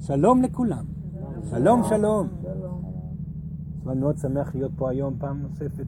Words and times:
שלום 0.00 0.42
לכולם. 0.42 0.84
שלום, 1.50 1.82
שלום. 1.88 2.28
אני 3.86 4.00
מאוד 4.00 4.18
שמח 4.18 4.54
להיות 4.54 4.72
פה 4.76 4.90
היום 4.90 5.14
פעם 5.18 5.42
נוספת 5.42 5.86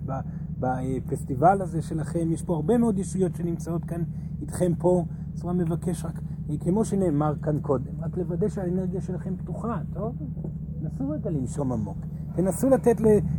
בפסטיבל 0.59 1.63
הזה 1.63 1.83
שלכם. 1.83 2.33
יש 2.33 2.43
פה 2.43 2.55
הרבה 2.55 2.79
מאוד 2.79 2.99
ישויות 2.99 3.37
שנמצאות 3.37 3.85
כאן 3.85 4.03
איתכם 4.41 4.73
פה. 4.79 5.05
אז 5.35 5.45
אני 5.45 5.65
מבקש 5.65 6.05
רק, 6.05 6.21
כמו 6.61 6.85
שנאמר 6.85 7.35
כאן 7.43 7.61
קודם, 7.61 7.93
רק 8.01 8.19
לוודא 8.19 8.49
שהאנרגיה 8.49 9.01
שלכם 9.01 9.37
פתוחה, 9.37 9.81
טוב? 9.95 10.15
נסו 10.83 11.09
רגע 11.09 11.31
לנשום 11.31 11.73
עמוק. 11.73 11.99
תנסו 12.37 12.69
לתת 12.71 12.97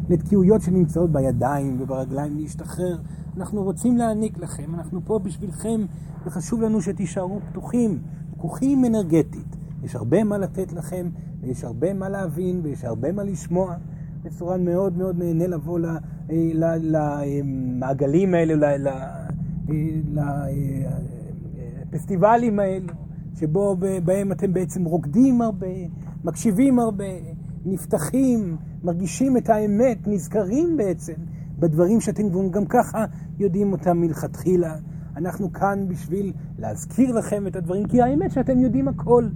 לתקיעויות 0.10 0.62
שנמצאות 0.62 1.12
בידיים 1.12 1.82
וברגליים 1.82 2.38
להשתחרר. 2.38 2.98
אנחנו 3.38 3.64
רוצים 3.64 3.98
להעניק 3.98 4.38
לכם, 4.38 4.76
אנחנו 4.76 5.02
פה 5.06 5.20
בשבילכם, 5.20 5.82
וחשוב 6.26 6.62
לנו 6.62 6.82
שתישארו 6.82 7.40
פתוחים, 7.50 8.00
פתוחים 8.38 8.86
אנרגטית. 8.86 9.61
יש 9.84 9.96
הרבה 9.96 10.24
מה 10.24 10.38
לתת 10.38 10.74
לכם, 10.74 11.10
ויש 11.42 11.64
הרבה 11.64 11.94
מה 11.94 12.10
להבין, 12.10 12.62
ויש 12.64 12.86
הרבה 12.86 13.12
מה 13.12 13.24
לשמוע. 13.24 13.76
בצורה 14.24 14.58
מאוד 14.58 14.98
מאוד 14.98 15.20
נהנה 15.20 15.48
לבוא 15.48 15.80
למעגלים 16.84 18.34
האלה, 18.34 18.76
לפסטיבלים 21.92 22.60
האלה, 22.60 22.94
שבו 23.36 23.78
בהם 24.06 24.32
אתם 24.32 24.54
בעצם 24.54 24.86
רוקדים 24.86 25.42
הרבה, 25.42 25.68
מקשיבים 26.24 26.80
הרבה, 26.80 27.06
נפתחים, 27.66 28.58
מרגישים 28.84 29.38
את 29.38 29.50
האמת, 29.50 30.08
נזכרים 30.08 30.78
בעצם 30.78 31.14
בדברים 31.60 32.02
שאתם 32.02 32.52
גם 32.52 32.66
ככה 32.66 33.06
יודעים 33.40 33.72
אותם 33.72 33.98
מלכתחילה. 33.98 34.76
אנחנו 35.18 35.54
כאן 35.54 35.88
בשביל 35.88 36.34
להזכיר 36.60 37.16
לכם 37.16 37.48
את 37.48 37.56
הדברים, 37.56 37.88
כי 37.88 38.02
האמת 38.02 38.32
שאתם 38.32 38.60
יודעים 38.60 38.88
הכל. 38.88 39.28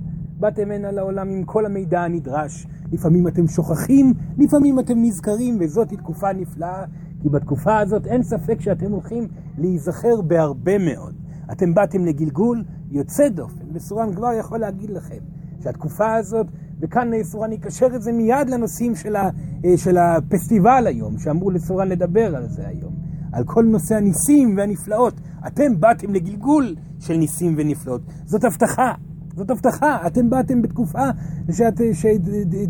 באתם 0.46 0.72
הנה 0.72 0.92
לעולם 0.92 1.30
עם 1.30 1.44
כל 1.44 1.66
המידע 1.66 2.02
הנדרש. 2.02 2.68
לפעמים 2.92 3.28
אתם 3.28 3.48
שוכחים, 3.48 4.14
לפעמים 4.38 4.80
אתם 4.80 4.94
נזכרים, 4.98 5.58
וזאת 5.60 5.92
היא 5.92 5.98
תקופה 5.98 6.34
נפלאה, 6.34 6.84
כי 7.22 7.30
בתקופה 7.30 7.80
הזאת 7.80 8.08
אין 8.08 8.24
ספק 8.24 8.62
שאתם 8.62 8.92
הולכים 8.92 9.28
להיזכר 9.58 10.22
בהרבה 10.22 10.78
מאוד. 10.78 11.14
אתם 11.52 11.74
באתם 11.74 12.06
לגלגול 12.06 12.64
יוצא 12.92 13.30
דופן, 13.30 13.66
וסורן 13.74 14.16
כבר 14.16 14.34
יכול 14.40 14.60
להגיד 14.60 14.90
לכם 14.90 15.20
שהתקופה 15.64 16.16
הזאת, 16.16 16.48
וכאן 16.80 17.24
סורן 17.24 17.52
יקשר 17.52 17.96
את 17.96 18.02
זה 18.02 18.12
מיד 18.12 18.50
לנושאים 18.50 18.96
של, 18.96 19.16
ה, 19.16 19.30
אה, 19.66 19.78
של 19.78 19.98
הפסטיבל 19.98 20.88
היום, 20.88 21.18
שאמרו 21.20 21.52
לסורן 21.52 21.88
לדבר 21.88 22.36
על 22.36 22.48
זה 22.48 22.68
היום, 22.68 22.94
על 23.34 23.44
כל 23.44 23.64
נושא 23.64 23.96
הניסים 23.96 24.58
והנפלאות. 24.58 25.14
אתם 25.48 25.80
באתם 25.80 26.14
לגלגול 26.14 26.76
של 27.00 27.14
ניסים 27.14 27.56
ונפלאות. 27.58 28.02
זאת 28.26 28.44
הבטחה. 28.44 28.94
זאת 29.36 29.52
הבטחה. 29.52 30.08
אתם 30.08 30.30
באתם 30.30 30.62
בתקופה 30.62 31.04
שאת, 31.52 31.82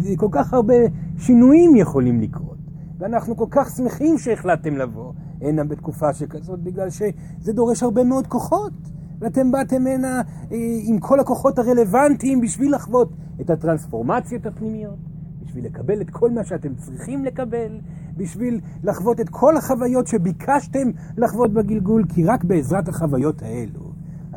שכל 0.01 0.27
כך 0.31 0.53
הרבה 0.53 0.73
שינויים 1.17 1.75
יכולים 1.75 2.21
לקרות. 2.21 2.57
ואנחנו 2.97 3.37
כל 3.37 3.47
כך 3.49 3.69
שמחים 3.77 4.17
שהחלטתם 4.17 4.77
לבוא 4.77 5.13
הנה 5.41 5.63
בתקופה 5.63 6.13
שכזאת, 6.13 6.59
בגלל 6.63 6.89
שזה 6.89 7.53
דורש 7.53 7.83
הרבה 7.83 8.03
מאוד 8.03 8.27
כוחות. 8.27 8.73
ואתם 9.19 9.51
באתם 9.51 9.87
הנה 9.87 10.21
אה, 10.51 10.57
עם 10.83 10.99
כל 10.99 11.19
הכוחות 11.19 11.59
הרלוונטיים 11.59 12.41
בשביל 12.41 12.75
לחוות 12.75 13.09
את 13.41 13.49
הטרנספורמציות 13.49 14.45
הפנימיות, 14.45 14.97
בשביל 15.41 15.65
לקבל 15.65 16.01
את 16.01 16.09
כל 16.09 16.31
מה 16.31 16.43
שאתם 16.43 16.75
צריכים 16.75 17.25
לקבל, 17.25 17.79
בשביל 18.17 18.59
לחוות 18.83 19.19
את 19.21 19.29
כל 19.29 19.57
החוויות 19.57 20.07
שביקשתם 20.07 20.87
לחוות 21.17 21.53
בגלגול, 21.53 22.05
כי 22.09 22.25
רק 22.25 22.43
בעזרת 22.43 22.87
החוויות 22.87 23.41
האלו 23.41 23.94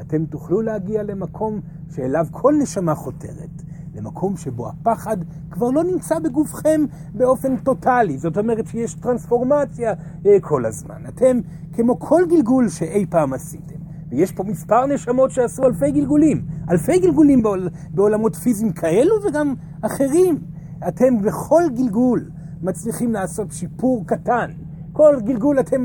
אתם 0.08 0.24
תוכלו 0.24 0.62
להגיע 0.62 1.02
למקום 1.02 1.60
שאליו 1.94 2.26
כל 2.30 2.54
נשמה 2.62 2.94
חותרת, 2.94 3.62
למקום 3.94 4.36
שבו 4.36 4.68
הפחד 4.68 5.16
כבר 5.50 5.70
לא 5.70 5.84
נמצא 5.84 6.18
בגופכם 6.18 6.80
באופן 7.14 7.56
טוטאלי. 7.56 8.18
זאת 8.18 8.38
אומרת 8.38 8.66
שיש 8.66 8.94
טרנספורמציה 8.94 9.94
אה, 10.26 10.40
כל 10.40 10.66
הזמן. 10.66 11.02
אתם 11.08 11.40
כמו 11.72 11.98
כל 11.98 12.22
גלגול 12.28 12.68
שאי 12.68 13.06
פעם 13.10 13.32
עשיתם. 13.32 13.74
ויש 14.10 14.32
פה 14.32 14.44
מספר 14.44 14.86
נשמות 14.86 15.30
שעשו 15.30 15.62
אלפי 15.64 15.90
גלגולים, 15.90 16.42
אלפי 16.70 16.98
גלגולים 16.98 17.42
בעול, 17.42 17.68
בעולמות 17.90 18.36
פיזיים 18.36 18.72
כאלו 18.72 19.14
וגם 19.28 19.54
אחרים. 19.82 20.38
אתם 20.88 21.22
בכל 21.22 21.62
גלגול 21.76 22.30
מצליחים 22.62 23.12
לעשות 23.12 23.52
שיפור 23.52 24.04
קטן. 24.06 24.50
כל 24.98 25.16
גלגול 25.24 25.60
אתם 25.60 25.84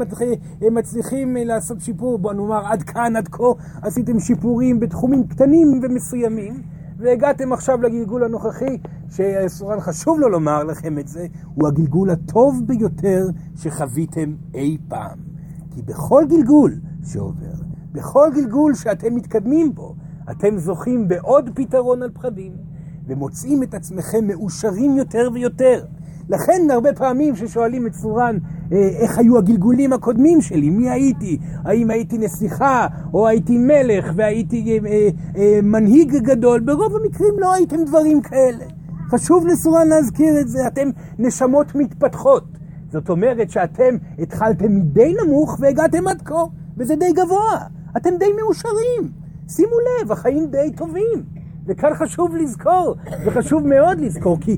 מצליחים 0.71 1.35
לעשות 1.35 1.81
שיפור, 1.81 2.19
בוא 2.19 2.33
נאמר 2.33 2.65
עד 2.65 2.83
כאן, 2.83 3.15
עד 3.15 3.27
כה, 3.27 3.43
עשיתם 3.81 4.19
שיפורים 4.19 4.79
בתחומים 4.79 5.27
קטנים 5.27 5.79
ומסוימים, 5.83 6.53
והגעתם 6.97 7.53
עכשיו 7.53 7.81
לגלגול 7.81 8.23
הנוכחי, 8.23 8.77
שסורן 9.09 9.79
חשוב 9.79 10.19
לו 10.19 10.29
לומר 10.29 10.63
לכם 10.63 10.99
את 10.99 11.07
זה, 11.07 11.27
הוא 11.55 11.67
הגלגול 11.67 12.09
הטוב 12.09 12.61
ביותר 12.65 13.25
שחוויתם 13.55 14.35
אי 14.53 14.77
פעם. 14.87 15.17
כי 15.75 15.81
בכל 15.81 16.23
גלגול 16.29 16.73
שעובר, 17.11 17.53
בכל 17.91 18.29
גלגול 18.35 18.75
שאתם 18.75 19.15
מתקדמים 19.15 19.75
בו, 19.75 19.95
אתם 20.31 20.57
זוכים 20.57 21.07
בעוד 21.07 21.49
פתרון 21.55 22.03
על 22.03 22.11
פחדים, 22.13 22.53
ומוצאים 23.07 23.63
את 23.63 23.73
עצמכם 23.73 24.27
מאושרים 24.27 24.97
יותר 24.97 25.29
ויותר. 25.33 25.85
לכן 26.33 26.67
הרבה 26.71 26.93
פעמים 26.93 27.35
ששואלים 27.35 27.87
את 27.87 27.93
סורן 27.93 28.37
אה, 28.71 28.77
איך 28.87 29.17
היו 29.17 29.37
הגלגולים 29.37 29.93
הקודמים 29.93 30.41
שלי, 30.41 30.69
מי 30.69 30.89
הייתי, 30.89 31.37
האם 31.65 31.91
הייתי 31.91 32.17
נסיכה 32.17 32.87
או 33.13 33.27
הייתי 33.27 33.57
מלך 33.57 34.11
והייתי 34.15 34.79
אה, 34.83 34.89
אה, 34.91 35.09
אה, 35.37 35.59
מנהיג 35.63 36.17
גדול, 36.17 36.59
ברוב 36.59 36.95
המקרים 36.95 37.33
לא 37.37 37.53
הייתם 37.53 37.83
דברים 37.83 38.21
כאלה. 38.21 38.65
חשוב 39.09 39.47
לסורן 39.47 39.87
להזכיר 39.87 40.39
את 40.41 40.47
זה, 40.47 40.67
אתם 40.67 40.89
נשמות 41.19 41.75
מתפתחות. 41.75 42.43
זאת 42.91 43.09
אומרת 43.09 43.49
שאתם 43.49 43.95
התחלתם 44.19 44.75
מדי 44.75 45.13
נמוך 45.23 45.57
והגעתם 45.59 46.07
עד 46.07 46.21
כה, 46.21 46.43
וזה 46.77 46.95
די 46.95 47.13
גבוה. 47.13 47.57
אתם 47.97 48.09
די 48.19 48.31
מאושרים. 48.41 49.11
שימו 49.49 49.75
לב, 49.79 50.11
החיים 50.11 50.45
די 50.45 50.71
טובים. 50.75 51.42
וכאן 51.65 51.93
חשוב 51.93 52.35
לזכור, 52.35 52.95
וחשוב 53.25 53.67
מאוד 53.67 53.99
לזכור, 53.99 54.37
כי, 54.41 54.57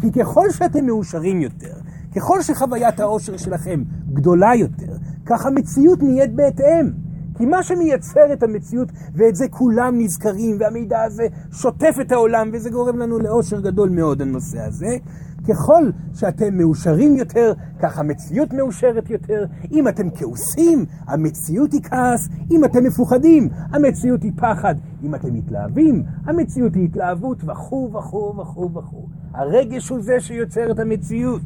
כי 0.00 0.12
ככל 0.12 0.50
שאתם 0.50 0.86
מאושרים 0.86 1.40
יותר, 1.40 1.74
ככל 2.16 2.42
שחוויית 2.42 3.00
האושר 3.00 3.36
שלכם 3.36 3.82
גדולה 4.12 4.54
יותר, 4.54 4.96
כך 5.26 5.46
המציאות 5.46 6.02
נהיית 6.02 6.34
בהתאם. 6.34 6.90
כי 7.38 7.46
מה 7.46 7.62
שמייצר 7.62 8.32
את 8.32 8.42
המציאות, 8.42 8.88
ואת 9.14 9.36
זה 9.36 9.48
כולם 9.50 9.98
נזכרים, 9.98 10.56
והמידע 10.60 11.02
הזה 11.02 11.26
שוטף 11.52 11.96
את 12.00 12.12
העולם, 12.12 12.50
וזה 12.52 12.70
גורם 12.70 12.98
לנו 12.98 13.18
לאושר 13.18 13.60
גדול 13.60 13.88
מאוד 13.88 14.22
הנושא 14.22 14.60
הזה, 14.60 14.96
ככל 15.48 15.90
שאתם 16.14 16.58
מאושרים 16.58 17.16
יותר, 17.16 17.52
כך 17.82 17.98
המציאות 17.98 18.52
מאושרת 18.52 19.10
יותר. 19.10 19.44
אם 19.72 19.88
אתם 19.88 20.10
כעוסים, 20.10 20.84
המציאות 21.06 21.72
היא 21.72 21.82
כעס. 21.82 22.28
אם 22.50 22.64
אתם 22.64 22.84
מפוחדים, 22.84 23.48
המציאות 23.72 24.22
היא 24.22 24.32
פחד. 24.36 24.74
אם 25.02 25.14
אתם 25.14 25.34
מתלהבים, 25.34 26.02
המציאות 26.26 26.74
היא 26.74 26.84
התלהבות, 26.84 27.44
וכו' 27.44 27.90
וכו' 27.92 28.34
וכו' 28.38 28.70
וכו'. 28.74 29.06
הרגש 29.34 29.88
הוא 29.88 30.02
זה 30.02 30.20
שיוצר 30.20 30.70
את 30.70 30.78
המציאות. 30.78 31.42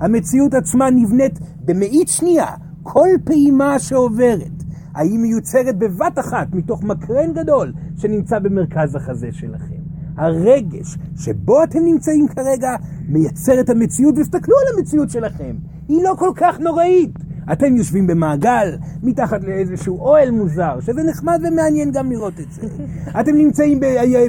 המציאות 0.00 0.54
עצמה 0.54 0.90
נבנית 0.90 1.38
במאית 1.64 2.08
שנייה, 2.08 2.46
כל 2.82 3.08
פעימה 3.24 3.78
שעוברת. 3.78 4.62
האם 4.94 5.22
מיוצרת 5.22 5.78
בבת 5.78 6.18
אחת 6.18 6.46
מתוך 6.52 6.84
מקרן 6.84 7.32
גדול 7.34 7.72
שנמצא 7.96 8.38
במרכז 8.38 8.94
החזה 8.96 9.28
שלכם. 9.32 9.71
הרגש 10.16 10.96
שבו 11.16 11.64
אתם 11.64 11.78
נמצאים 11.84 12.28
כרגע 12.28 12.76
מייצר 13.08 13.60
את 13.60 13.70
המציאות, 13.70 14.14
וסתכלו 14.18 14.54
על 14.56 14.78
המציאות 14.78 15.10
שלכם, 15.10 15.56
היא 15.88 16.02
לא 16.02 16.14
כל 16.18 16.30
כך 16.34 16.60
נוראית. 16.60 17.10
אתם 17.52 17.76
יושבים 17.76 18.06
במעגל, 18.06 18.76
מתחת 19.02 19.44
לאיזשהו 19.44 19.98
אוהל 19.98 20.30
מוזר, 20.30 20.80
שזה 20.80 21.02
נחמד 21.02 21.40
ומעניין 21.44 21.90
גם 21.92 22.10
לראות 22.10 22.40
את 22.40 22.52
זה. 22.52 22.62
אתם 23.20 23.36
נמצאים 23.36 23.80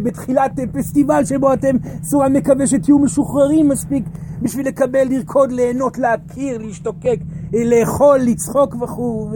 בתחילת 0.04 0.52
פסטיבל 0.72 1.26
שבו 1.26 1.54
אתם, 1.54 1.76
סורה 2.04 2.30
מקווה 2.30 2.68
שתהיו 2.68 3.00
משוחררים 3.00 3.69
מספיק 3.69 4.06
בשביל 4.42 4.68
לקבל, 4.68 5.07
לרקוד, 5.10 5.52
ליהנות, 5.52 5.98
להכיר, 5.98 6.57
להשתוקק, 6.57 7.19
לאכול, 7.54 8.19
לצחוק 8.19 8.75
וכו'. 8.81 9.30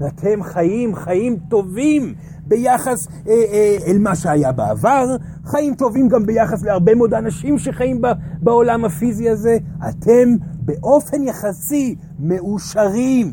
ואתם 0.00 0.42
חיים 0.42 0.94
חיים 0.94 1.36
טובים 1.48 2.14
ביחס 2.50 3.08
אה, 3.28 3.32
אה, 3.32 3.76
אל 3.86 3.98
מה 3.98 4.16
שהיה 4.16 4.52
בעבר, 4.52 5.16
חיים 5.44 5.74
טובים 5.74 6.08
גם 6.08 6.26
ביחס 6.26 6.64
להרבה 6.64 6.94
מאוד 6.94 7.14
אנשים 7.14 7.58
שחיים 7.58 8.02
ב, 8.02 8.06
בעולם 8.42 8.84
הפיזי 8.84 9.30
הזה. 9.30 9.58
אתם 9.88 10.36
באופן 10.60 11.22
יחסי 11.22 11.94
מאושרים, 12.18 13.32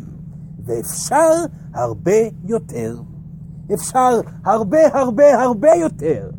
ואפשר 0.66 1.32
הרבה 1.74 2.20
יותר. 2.46 2.96
אפשר 3.74 4.22
הרבה 4.46 4.80
הרבה 4.94 5.44
הרבה 5.44 5.76
יותר. 5.76 6.30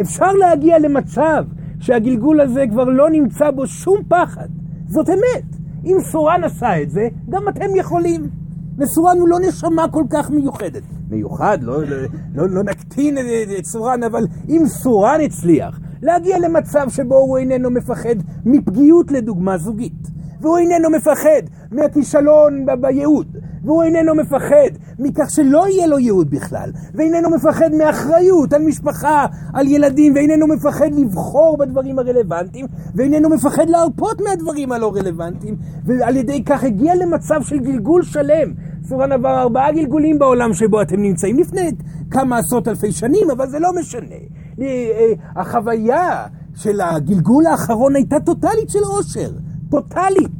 אפשר 0.00 0.32
להגיע 0.32 0.78
למצב 0.78 1.44
שהגלגול 1.80 2.40
הזה 2.40 2.64
כבר 2.70 2.84
לא 2.84 3.10
נמצא 3.10 3.50
בו 3.50 3.66
שום 3.66 4.02
פחד. 4.08 4.48
זאת 4.86 5.08
אמת. 5.10 5.44
אם 5.84 5.96
סורן 6.00 6.44
עשה 6.44 6.82
את 6.82 6.90
זה, 6.90 7.08
גם 7.30 7.48
אתם 7.48 7.76
יכולים. 7.76 8.43
וסורן 8.78 9.18
הוא 9.18 9.28
לא 9.28 9.38
נשמה 9.40 9.88
כל 9.90 10.04
כך 10.10 10.30
מיוחדת. 10.30 10.82
מיוחד, 11.10 11.58
לא, 11.62 11.84
לא, 11.84 11.96
לא, 12.34 12.48
לא 12.48 12.62
נקטין 12.62 13.18
את 13.58 13.64
סורן, 13.64 14.02
אבל 14.02 14.26
אם 14.48 14.62
סורן 14.66 15.20
הצליח 15.24 15.80
להגיע 16.02 16.38
למצב 16.38 16.86
שבו 16.88 17.16
הוא 17.16 17.38
איננו 17.38 17.70
מפחד 17.70 18.16
מפגיעות 18.44 19.12
לדוגמה 19.12 19.58
זוגית, 19.58 20.10
והוא 20.44 20.58
איננו 20.58 20.90
מפחד 20.90 21.42
מהכישלון 21.72 22.66
בייעוד, 22.80 23.36
והוא 23.64 23.82
איננו 23.82 24.14
מפחד 24.14 24.70
מכך 24.98 25.30
שלא 25.30 25.68
יהיה 25.68 25.86
לו 25.86 25.98
ייעוד 25.98 26.30
בכלל, 26.30 26.70
ואיננו 26.94 27.30
מפחד 27.30 27.70
מאחריות 27.78 28.52
על 28.52 28.62
משפחה, 28.62 29.26
על 29.54 29.66
ילדים, 29.66 30.14
ואיננו 30.14 30.46
מפחד 30.46 30.94
לבחור 30.94 31.56
בדברים 31.58 31.98
הרלוונטיים, 31.98 32.66
ואיננו 32.94 33.28
מפחד 33.28 33.68
להרפות 33.68 34.20
מהדברים 34.20 34.72
הלא 34.72 34.92
רלוונטיים, 34.94 35.56
ועל 35.84 36.16
ידי 36.16 36.44
כך 36.44 36.64
הגיע 36.64 36.94
למצב 36.94 37.42
של 37.42 37.58
גלגול 37.58 38.02
שלם. 38.02 38.52
סורן 38.88 39.12
עבר 39.12 39.40
ארבעה 39.40 39.72
גלגולים 39.72 40.18
בעולם 40.18 40.54
שבו 40.54 40.82
אתם 40.82 41.02
נמצאים 41.02 41.38
לפני 41.38 41.70
כמה 42.10 42.38
עשרות 42.38 42.68
אלפי 42.68 42.92
שנים, 42.92 43.30
אבל 43.30 43.50
זה 43.50 43.58
לא 43.58 43.70
משנה. 43.80 44.14
אה, 44.60 44.66
אה, 44.66 45.40
החוויה 45.40 46.26
של 46.54 46.80
הגלגול 46.80 47.46
האחרון 47.46 47.96
הייתה 47.96 48.20
טוטאלית 48.20 48.70
של 48.70 48.82
עושר, 48.82 49.30
טוטאלית. 49.70 50.30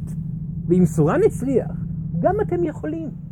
ואם 0.67 0.85
סורן 0.85 1.19
הצליח, 1.25 1.71
גם 2.19 2.41
אתם 2.41 2.63
יכולים. 2.63 3.25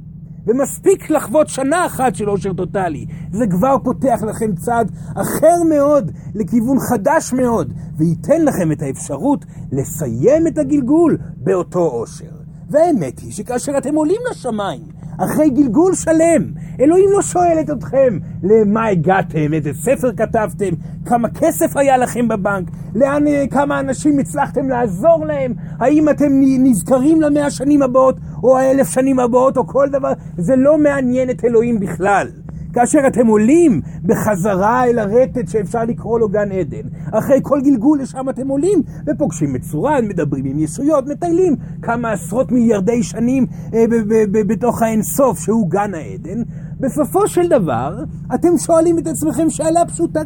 ומספיק 0.47 1.09
לחוות 1.09 1.47
שנה 1.47 1.85
אחת 1.85 2.15
של 2.15 2.27
עושר 2.27 2.53
טוטאלי. 2.53 3.05
זה 3.31 3.45
כבר 3.47 3.75
פותח 3.83 4.23
לכם 4.27 4.55
צעד 4.55 4.91
אחר 5.15 5.63
מאוד, 5.69 6.11
לכיוון 6.35 6.77
חדש 6.79 7.33
מאוד, 7.33 7.73
וייתן 7.97 8.45
לכם 8.45 8.71
את 8.71 8.81
האפשרות 8.81 9.45
לסיים 9.71 10.47
את 10.47 10.57
הגלגול 10.57 11.17
באותו 11.37 11.79
עושר. 11.79 12.31
והאמת 12.69 13.19
היא 13.19 13.31
שכאשר 13.31 13.77
אתם 13.77 13.95
עולים 13.95 14.21
לשמיים, 14.31 14.83
אחרי 15.17 15.49
גלגול 15.49 15.95
שלם. 15.95 16.43
אלוהים 16.79 17.09
לא 17.11 17.21
שואלת 17.21 17.69
אתכם 17.69 18.17
למה 18.43 18.87
הגעתם, 18.87 19.53
איזה 19.53 19.73
ספר 19.73 20.11
כתבתם, 20.17 20.75
כמה 21.05 21.29
כסף 21.29 21.77
היה 21.77 21.97
לכם 21.97 22.27
בבנק, 22.27 22.67
לאן, 22.95 23.23
כמה 23.51 23.79
אנשים 23.79 24.19
הצלחתם 24.19 24.69
לעזור 24.69 25.25
להם, 25.25 25.53
האם 25.79 26.09
אתם 26.09 26.29
נזכרים 26.41 27.21
למאה 27.21 27.51
שנים 27.51 27.81
הבאות, 27.81 28.19
או 28.43 28.57
האלף 28.57 28.89
שנים 28.89 29.19
הבאות, 29.19 29.57
או 29.57 29.67
כל 29.67 29.87
דבר, 29.91 30.11
זה 30.37 30.55
לא 30.55 30.77
מעניין 30.77 31.29
את 31.29 31.45
אלוהים 31.45 31.79
בכלל. 31.79 32.27
כאשר 32.73 32.99
אתם 33.07 33.27
עולים 33.27 33.81
בחזרה 34.03 34.85
אל 34.85 34.99
הרטט 34.99 35.47
שאפשר 35.47 35.83
לקרוא 35.83 36.19
לו 36.19 36.29
גן 36.29 36.51
עדן, 36.51 36.87
אחרי 37.11 37.39
כל 37.41 37.61
גלגול 37.61 38.01
לשם 38.01 38.29
אתם 38.29 38.47
עולים 38.47 38.81
ופוגשים 39.07 39.53
מצורן, 39.53 40.07
מדברים 40.07 40.45
עם 40.45 40.59
ישויות, 40.59 41.07
מטיילים 41.07 41.55
כמה 41.81 42.11
עשרות 42.11 42.51
מיליארדי 42.51 43.03
שנים 43.03 43.45
אה, 43.73 43.85
בתוך 44.47 44.81
האינסוף 44.81 45.39
שהוא 45.39 45.69
גן 45.69 45.93
העדן. 45.93 46.41
בסופו 46.79 47.27
של 47.27 47.47
דבר, 47.47 48.03
אתם 48.35 48.57
שואלים 48.57 48.99
את 48.99 49.07
עצמכם 49.07 49.49
שאלה 49.49 49.85
פשוטה 49.87 50.21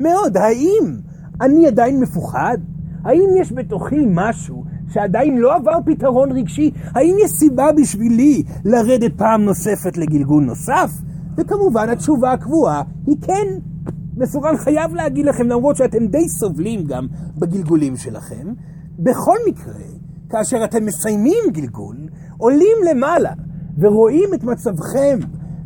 מאוד, 0.00 0.36
האם 0.36 0.96
אני 1.40 1.66
עדיין 1.66 2.00
מפוחד? 2.00 2.58
האם 3.04 3.28
יש 3.40 3.52
בתוכי 3.52 4.06
משהו 4.08 4.64
שעדיין 4.88 5.38
לא 5.38 5.54
עבר 5.54 5.78
פתרון 5.86 6.32
רגשי? 6.32 6.70
האם 6.94 7.16
יש 7.24 7.30
סיבה 7.30 7.66
בשבילי 7.76 8.42
לרדת 8.64 9.12
פעם 9.16 9.44
נוספת 9.44 9.96
לגלגול 9.96 10.44
נוסף? 10.44 10.90
וכמובן 11.36 11.88
התשובה 11.88 12.32
הקבועה 12.32 12.82
היא 13.06 13.16
כן. 13.22 13.58
מסורן 14.16 14.56
חייב 14.56 14.94
להגיד 14.94 15.26
לכם, 15.26 15.48
למרות 15.48 15.76
שאתם 15.76 16.06
די 16.06 16.28
סובלים 16.28 16.84
גם 16.84 17.06
בגלגולים 17.38 17.96
שלכם, 17.96 18.52
בכל 18.98 19.36
מקרה, 19.48 19.80
כאשר 20.30 20.64
אתם 20.64 20.84
מסיימים 20.86 21.44
גלגול, 21.52 21.96
עולים 22.38 22.76
למעלה 22.90 23.32
ורואים 23.78 24.34
את 24.34 24.44
מצבכם 24.44 25.18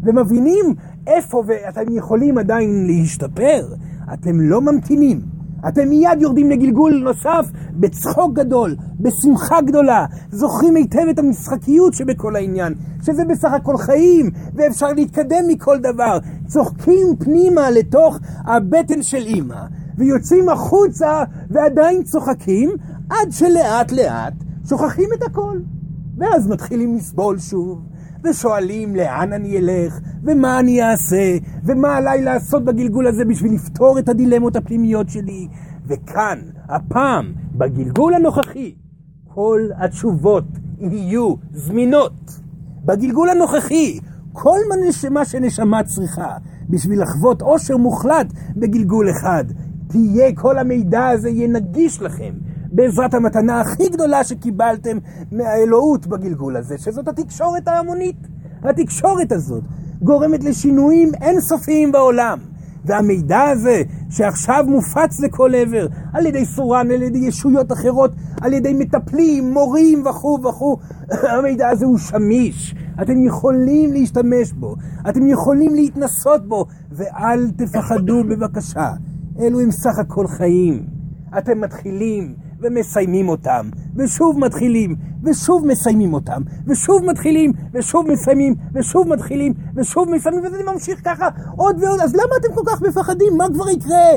ומבינים 0.02 0.74
איפה 1.06 1.42
ואתם 1.46 1.96
יכולים 1.96 2.38
עדיין 2.38 2.86
להשתפר, 2.86 3.74
אתם 4.12 4.40
לא 4.40 4.60
ממתינים. 4.60 5.38
אתם 5.69 5.88
מיד 5.88 6.19
יורדים 6.20 6.50
לגלגול 6.50 7.00
נוסף 7.05 7.50
בצחוק 7.72 8.32
גדול, 8.34 8.76
בשמחה 9.00 9.60
גדולה, 9.60 10.06
זוכרים 10.31 10.76
היטב 10.76 11.08
את 11.10 11.19
המשחקיות 11.19 11.94
שבכל 11.94 12.37
העניין, 12.37 12.75
שזה 13.02 13.25
בסך 13.25 13.52
הכל 13.52 13.76
חיים, 13.76 14.31
ואפשר 14.55 14.93
להתקדם 14.93 15.44
מכל 15.49 15.78
דבר. 15.78 16.19
צוחקים 16.46 17.16
פנימה 17.19 17.70
לתוך 17.70 18.19
הבטן 18.44 19.02
של 19.02 19.22
אימא, 19.26 19.60
ויוצאים 19.99 20.49
החוצה 20.49 21.25
ועדיין 21.50 22.02
צוחקים, 22.02 22.70
עד 23.11 23.31
שלאט 23.31 23.93
לאט 23.93 24.34
שוכחים 24.69 25.08
את 25.14 25.22
הכל. 25.22 25.58
ואז 26.19 26.49
מתחילים 26.49 26.96
לסבול 26.96 27.38
שוב, 27.38 27.82
ושואלים 28.30 28.96
לאן 28.96 29.32
אני 29.32 29.58
אלך, 29.58 29.98
ומה 30.22 30.60
אני 30.60 30.82
אעשה, 30.82 31.36
ומה 31.64 31.96
עליי 31.96 32.22
לעשות 32.22 32.64
בגלגול 32.64 33.06
הזה 33.06 33.25
בשביל 33.25 33.54
לפתור 33.54 33.98
את 33.98 34.08
הדילמות 34.08 34.56
הפנימיות 34.56 35.08
שלי. 35.08 35.48
וכאן, 35.86 36.38
הפעם, 36.69 37.32
בגלגול 37.54 38.14
הנוכחי, 38.14 38.75
כל 39.25 39.69
התשובות 39.78 40.44
יהיו 40.78 41.34
זמינות. 41.52 42.40
בגלגול 42.84 43.30
הנוכחי, 43.30 44.00
כל 44.32 44.58
מה 45.10 45.25
שנשמה 45.25 45.82
צריכה 45.84 46.36
בשביל 46.69 47.02
לחוות 47.02 47.42
עושר 47.42 47.76
מוחלט 47.76 48.26
בגלגול 48.56 49.10
אחד, 49.10 49.44
תהיה, 49.88 50.34
כל 50.34 50.58
המידע 50.58 51.06
הזה 51.06 51.28
יהיה 51.28 51.48
נגיש 51.48 52.02
לכם. 52.02 52.32
בעזרת 52.72 53.14
המתנה 53.14 53.60
הכי 53.60 53.88
גדולה 53.88 54.24
שקיבלתם 54.24 54.98
מהאלוהות 55.32 56.06
בגלגול 56.06 56.56
הזה, 56.56 56.78
שזאת 56.78 57.08
התקשורת 57.08 57.68
ההמונית. 57.68 58.16
התקשורת 58.62 59.32
הזאת 59.32 59.62
גורמת 60.02 60.44
לשינויים 60.44 61.12
אינסופיים 61.22 61.92
בעולם. 61.92 62.38
והמידע 62.84 63.40
הזה 63.42 63.82
שעכשיו 64.10 64.64
מופץ 64.68 65.20
לכל 65.20 65.54
עבר 65.54 65.86
על 66.12 66.26
ידי 66.26 66.44
סורן, 66.44 66.90
על 66.90 67.02
ידי 67.02 67.18
ישויות 67.18 67.72
אחרות, 67.72 68.10
על 68.40 68.52
ידי 68.52 68.72
מטפלים, 68.72 69.52
מורים 69.52 70.06
וכו' 70.06 70.38
וכו', 70.48 70.76
המידע 71.38 71.68
הזה 71.68 71.86
הוא 71.86 71.98
שמיש. 71.98 72.74
אתם 73.02 73.24
יכולים 73.24 73.92
להשתמש 73.92 74.52
בו, 74.52 74.76
אתם 75.08 75.26
יכולים 75.26 75.74
להתנסות 75.74 76.48
בו, 76.48 76.66
ואל 76.90 77.50
תפחדו 77.50 78.24
בבקשה. 78.24 78.90
אלו 79.40 79.60
הם 79.60 79.70
סך 79.70 79.98
הכל 79.98 80.26
חיים. 80.26 80.86
אתם 81.38 81.60
מתחילים 81.60 82.34
ומסיימים 82.60 83.28
אותם, 83.28 83.69
ושוב 83.96 84.38
מתחילים, 84.38 84.96
ושוב 85.25 85.66
מסיימים 85.66 86.14
אותם, 86.14 86.43
ושוב 86.66 87.05
מתחילים, 87.05 87.52
ושוב 87.75 88.06
מסיימים, 88.12 88.55
ושוב 88.75 89.08
מתחילים, 89.08 89.55
ושוב 89.76 90.10
מסיימים, 90.10 90.44
וזה 90.44 90.56
ממשיך 90.72 91.00
ככה 91.05 91.28
עוד 91.56 91.82
ועוד. 91.82 92.00
אז 92.00 92.14
למה 92.14 92.34
אתם 92.40 92.55
כל 92.55 92.62
כך 92.66 92.82
מפחדים? 92.82 93.37
מה 93.37 93.46
כבר 93.55 93.70
יקרה? 93.70 94.12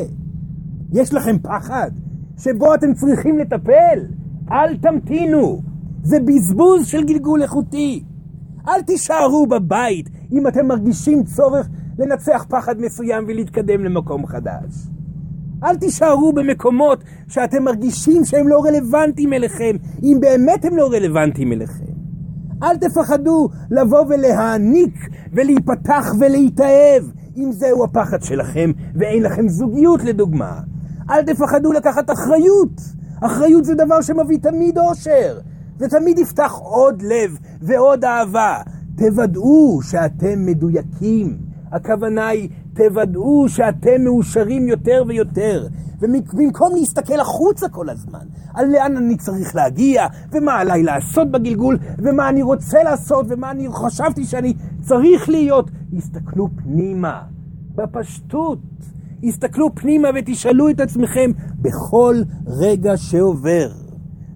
יש 0.94 1.14
לכם 1.14 1.40
פחד 1.40 1.92
שבו 2.38 2.74
אתם 2.74 2.94
צריכים 2.94 3.38
לטפל? 3.38 4.00
אל 4.52 4.78
תמתינו. 4.78 5.62
זה 6.04 6.18
בזבוז 6.20 6.88
של 6.88 7.04
גלגול 7.04 7.42
איכותי. 7.42 8.04
אל 8.68 8.82
תישארו 8.82 9.48
בבית 9.48 10.10
אם 10.32 10.48
אתם 10.48 10.68
מרגישים 10.68 11.24
צורך 11.24 11.68
לנצח 12.00 12.46
פחד 12.50 12.76
מסוים 12.80 13.26
ולהתקדם 13.28 13.84
למקום 13.84 14.28
חדש. 14.28 14.91
אל 15.64 15.76
תישארו 15.78 16.34
במקומות 16.34 17.04
שאתם 17.28 17.64
מרגישים 17.64 18.26
שהם 18.26 18.48
לא 18.48 18.64
רלוונטיים 18.66 19.34
אליכם, 19.34 19.76
אם 20.04 20.18
באמת 20.22 20.66
הם 20.66 20.78
לא 20.78 20.90
רלוונטיים 20.92 21.52
אליכם. 21.52 21.92
אל 22.64 22.78
תפחדו 22.78 23.50
לבוא 23.72 24.06
ולהעניק 24.10 24.96
ולהיפתח 25.34 26.14
ולהתאהב, 26.20 27.04
אם 27.38 27.52
זהו 27.52 27.84
הפחד 27.84 28.22
שלכם 28.22 28.72
ואין 28.96 29.24
לכם 29.24 29.48
זוגיות 29.48 30.04
לדוגמה. 30.04 30.60
אל 31.10 31.24
תפחדו 31.24 31.72
לקחת 31.72 32.12
אחריות. 32.12 32.82
אחריות 33.22 33.66
זה 33.66 33.76
דבר 33.76 34.02
שמביא 34.02 34.38
תמיד 34.38 34.78
אושר. 34.78 35.40
זה 35.78 35.88
תמיד 35.90 36.20
יפתח 36.20 36.52
עוד 36.52 37.02
לב 37.02 37.38
ועוד 37.62 38.06
אהבה. 38.06 38.56
תוודאו 38.98 39.80
שאתם 39.82 40.46
מדויקים. 40.46 41.38
הכוונה 41.72 42.28
היא 42.28 42.50
תוודאו 42.74 43.50
שאתם 43.50 44.04
מאושרים 44.04 44.68
יותר 44.68 45.04
ויותר. 45.08 45.68
ובמקום 46.02 46.76
להסתכל 46.76 47.20
החוצה 47.20 47.70
כל 47.70 47.90
הזמן, 47.90 48.26
על 48.54 48.72
לאן 48.72 48.98
אני 48.98 49.18
צריך 49.18 49.56
להגיע, 49.56 50.08
ומה 50.32 50.54
עליי 50.54 50.84
לעשות 50.84 51.32
בגלגול, 51.32 51.78
ומה 51.98 52.30
אני 52.30 52.42
רוצה 52.42 52.84
לעשות, 52.84 53.26
ומה 53.30 53.52
אני 53.52 53.68
חשבתי 53.72 54.24
שאני 54.26 54.54
צריך 54.80 55.30
להיות, 55.30 55.72
הסתכלו 55.98 56.50
פנימה, 56.56 57.22
בפשטות. 57.76 58.60
הסתכלו 59.24 59.76
פנימה 59.76 60.08
ותשאלו 60.16 60.70
את 60.70 60.80
עצמכם 60.80 61.32
בכל 61.62 62.16
רגע 62.48 62.98
שעובר, 62.98 63.72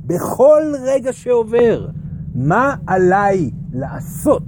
בכל 0.06 0.62
רגע 0.84 1.14
שעובר, 1.14 1.88
מה 2.36 2.76
עליי 2.88 3.52
לעשות, 3.74 4.44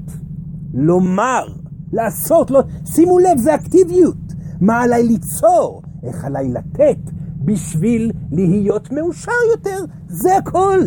לומר, 0.74 1.48
לעשות, 1.94 2.52
לא, 2.52 2.64
שימו 2.86 3.20
לב, 3.20 3.38
זה 3.38 3.56
אקטיביות. 3.56 4.18
מה 4.62 4.82
עליי 4.82 5.04
ליצור? 5.04 5.82
איך 6.04 6.26
עליי 6.26 6.48
לתת 6.48 7.12
בשביל 7.46 8.12
להיות 8.32 8.92
מאושר 8.92 9.32
יותר? 9.52 9.80
זה 10.08 10.38
הכל. 10.38 10.80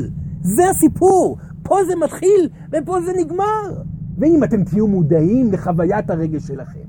זה 0.42 0.70
הסיפור. 0.70 1.36
פה 1.62 1.76
זה 1.86 1.92
מתחיל 2.04 2.48
ופה 2.72 3.00
זה 3.00 3.12
נגמר. 3.20 3.82
ואם 4.18 4.44
אתם 4.44 4.64
תהיו 4.64 4.86
מודעים 4.86 5.52
לחוויית 5.52 6.10
הרגש 6.10 6.46
שלכם, 6.46 6.80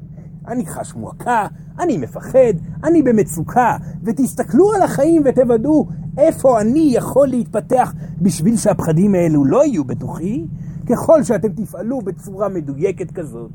אני 0.47 0.65
חש 0.65 0.95
מועקה, 0.95 1.47
אני 1.79 1.97
מפחד, 1.97 2.53
אני 2.83 3.01
במצוקה, 3.01 3.77
ותסתכלו 4.03 4.73
על 4.73 4.81
החיים 4.81 5.21
ותוודאו 5.25 5.87
איפה 6.17 6.61
אני 6.61 6.91
יכול 6.95 7.27
להתפתח 7.27 7.93
בשביל 8.21 8.57
שהפחדים 8.57 9.15
האלו 9.15 9.45
לא 9.45 9.65
יהיו 9.65 9.83
בתוכי, 9.83 10.47
ככל 10.89 11.23
שאתם 11.23 11.49
תפעלו 11.49 12.01
בצורה 12.01 12.49
מדויקת 12.49 13.11
כזאת, 13.11 13.51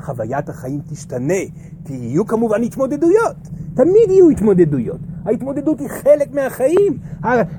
חוויית 0.00 0.48
החיים 0.48 0.80
תשתנה. 0.90 1.42
תהיו 1.82 2.26
כמובן 2.26 2.62
התמודדויות, 2.62 3.36
תמיד 3.74 4.10
יהיו 4.10 4.30
התמודדויות. 4.30 5.00
ההתמודדות 5.26 5.80
היא 5.80 5.88
חלק 5.88 6.34
מהחיים. 6.34 6.98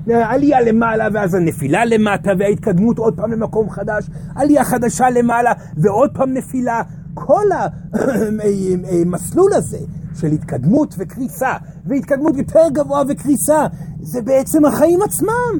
העלייה 0.08 0.62
למעלה 0.62 1.08
ואז 1.14 1.34
הנפילה 1.34 1.86
למטה 1.86 2.32
וההתקדמות 2.40 2.98
עוד 2.98 3.18
פעם 3.18 3.32
למקום 3.32 3.70
חדש, 3.70 4.10
עלייה 4.36 4.64
חדשה 4.64 5.10
למעלה 5.10 5.52
ועוד 5.78 6.10
פעם 6.14 6.34
נפילה. 6.34 6.82
כל 7.14 7.46
המסלול 8.92 9.54
הזה 9.54 9.80
של 10.16 10.28
התקדמות 10.28 10.96
וקריסה, 10.98 11.54
והתקדמות 11.86 12.36
יותר 12.36 12.70
גבוהה 12.74 13.04
וקריסה, 13.10 13.68
זה 14.02 14.22
בעצם 14.22 14.66
החיים 14.66 15.02
עצמם. 15.02 15.60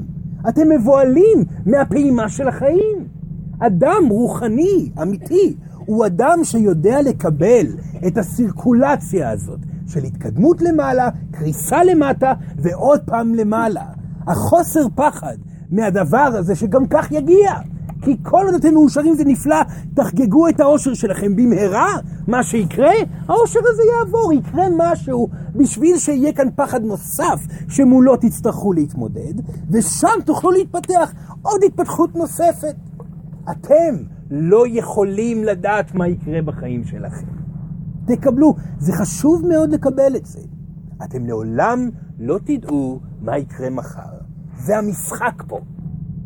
אתם 0.50 0.70
מבוהלים 0.70 1.44
מהפעימה 1.66 2.30
של 2.30 2.48
החיים. 2.48 3.08
אדם 3.60 4.08
רוחני, 4.10 4.90
אמיתי, 5.02 5.58
הוא 5.88 6.06
אדם 6.06 6.40
שיודע 6.44 7.02
לקבל 7.02 7.66
את 8.08 8.18
הסירקולציה 8.18 9.30
הזאת 9.30 9.60
של 9.88 10.04
התקדמות 10.04 10.62
למעלה, 10.62 11.10
קריסה 11.32 11.84
למטה 11.84 12.34
ועוד 12.58 13.00
פעם 13.06 13.36
למעלה. 13.36 13.84
החוסר 14.28 14.88
פחד 14.96 15.36
מהדבר 15.72 16.30
הזה 16.40 16.56
שגם 16.56 16.88
כך 16.88 17.12
יגיע. 17.12 17.52
כי 18.02 18.18
כל 18.24 18.46
עוד 18.46 18.56
אתם 18.56 18.74
מאושרים 18.74 19.16
זה 19.16 19.24
נפלא, 19.26 19.56
תחגגו 19.94 20.48
את 20.48 20.60
האושר 20.60 20.94
שלכם 20.94 21.36
במהרה, 21.36 21.94
מה 22.28 22.44
שיקרה, 22.44 22.92
האושר 23.28 23.60
הזה 23.60 23.82
יעבור, 23.94 24.34
יקרה 24.34 24.66
משהו 24.78 25.28
בשביל 25.56 25.98
שיהיה 25.98 26.34
כאן 26.34 26.48
פחד 26.56 26.84
נוסף 26.84 27.40
שמולו 27.70 28.18
תצטרכו 28.18 28.74
להתמודד, 28.74 29.34
ושם 29.72 30.20
תוכלו 30.26 30.52
להתפתח 30.52 31.14
עוד 31.42 31.62
התפתחות 31.66 32.16
נוספת. 32.16 32.76
אתם 33.52 34.17
לא 34.32 34.64
יכולים 34.68 35.44
לדעת 35.44 35.96
מה 35.96 36.08
יקרה 36.08 36.42
בחיים 36.42 36.84
שלכם. 36.84 37.28
תקבלו, 38.08 38.56
זה 38.78 38.94
חשוב 38.94 39.46
מאוד 39.48 39.72
לקבל 39.72 40.16
את 40.16 40.26
זה. 40.26 40.40
אתם 41.04 41.26
לעולם 41.26 41.90
לא 42.20 42.40
תדעו 42.46 43.00
מה 43.22 43.38
יקרה 43.38 43.70
מחר. 43.70 44.18
זה 44.56 44.78
המשחק 44.78 45.44
פה. 45.48 45.60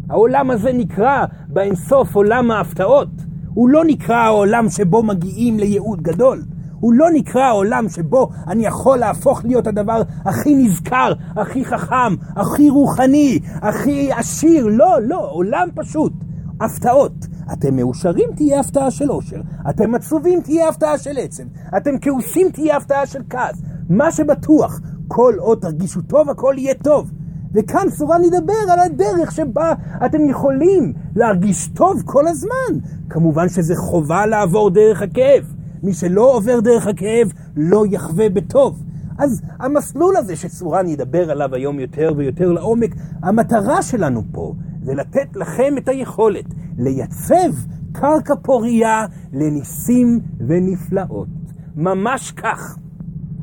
העולם 0.10 0.51
הזה 0.51 0.74
נקרא 0.74 1.25
באינסוף 1.48 2.15
עולם 2.15 2.51
ההפתעות. 2.51 3.10
הוא 3.53 3.70
לא 3.70 3.84
נקרא 3.86 4.15
העולם 4.15 4.70
שבו 4.70 5.03
מגיעים 5.03 5.60
לייעוד 5.60 6.01
גדול. 6.01 6.43
הוא 6.79 6.93
לא 6.93 7.08
נקרא 7.13 7.41
העולם 7.41 7.89
שבו 7.89 8.29
אני 8.48 8.65
יכול 8.65 8.98
להפוך 8.98 9.46
להיות 9.46 9.67
הדבר 9.67 10.01
הכי 10.25 10.55
נזכר, 10.55 11.13
הכי 11.36 11.65
חכם, 11.65 12.15
הכי 12.36 12.70
רוחני, 12.70 13.39
הכי 13.62 14.12
עשיר. 14.12 14.67
לא, 14.67 14.98
לא, 15.01 15.29
עולם 15.31 15.67
פשוט. 15.75 16.13
הפתעות. 16.62 17.27
אתם 17.53 17.75
מאושרים, 17.75 18.29
תהיה 18.36 18.60
הפתעה 18.60 18.91
של 18.91 19.12
אושר. 19.12 19.41
אתם 19.70 19.96
עצובים, 19.96 20.41
תהיה 20.41 20.70
הפתעה 20.70 20.98
של 20.98 21.17
עצב. 21.17 21.43
אתם 21.77 21.91
כעוסים, 22.01 22.50
תהיה 22.50 22.77
הפתעה 22.77 23.05
של 23.05 23.22
כעס. 23.29 23.62
מה 23.89 24.12
שבטוח, 24.12 24.81
כל 25.08 25.34
עוד 25.38 25.58
תרגישו 25.62 26.01
טוב, 26.01 26.29
הכל 26.29 26.55
יהיה 26.58 26.74
טוב. 26.74 27.12
וכאן 27.53 27.89
סורן 27.89 28.24
ידבר 28.24 28.53
על 28.70 28.79
הדרך 28.79 29.31
שבה 29.31 29.74
אתם 30.05 30.29
יכולים 30.29 30.93
להרגיש 31.15 31.67
טוב 31.67 32.01
כל 32.05 32.27
הזמן. 32.27 32.79
כמובן 33.10 33.50
שזה 33.50 33.75
חובה 33.75 34.25
לעבור 34.25 34.70
דרך 34.70 35.01
הכאב. 35.01 35.53
מי 35.84 35.93
שלא 35.93 36.36
עובר 36.36 36.60
דרך 36.60 36.88
הכאב 36.88 37.31
לא 37.55 37.84
יחווה 37.91 38.29
בטוב. 38.29 38.84
אז 39.17 39.41
המסלול 39.60 40.17
הזה 40.17 40.36
שסורן 40.36 40.88
ידבר 40.88 41.31
עליו 41.31 41.55
היום 41.55 41.79
יותר 41.79 42.13
ויותר 42.17 42.51
לעומק, 42.51 42.96
המטרה 43.24 43.81
שלנו 43.81 44.22
פה 44.31 44.53
זה 44.84 44.93
לתת 44.93 45.36
לכם 45.36 45.74
את 45.77 45.89
היכולת 45.89 46.46
לייצב 46.78 47.51
קרקע 47.92 48.34
פורייה 48.44 49.06
לניסים 49.34 50.20
ונפלאות. 50.48 51.28
ממש 51.75 52.32
כך. 52.32 52.78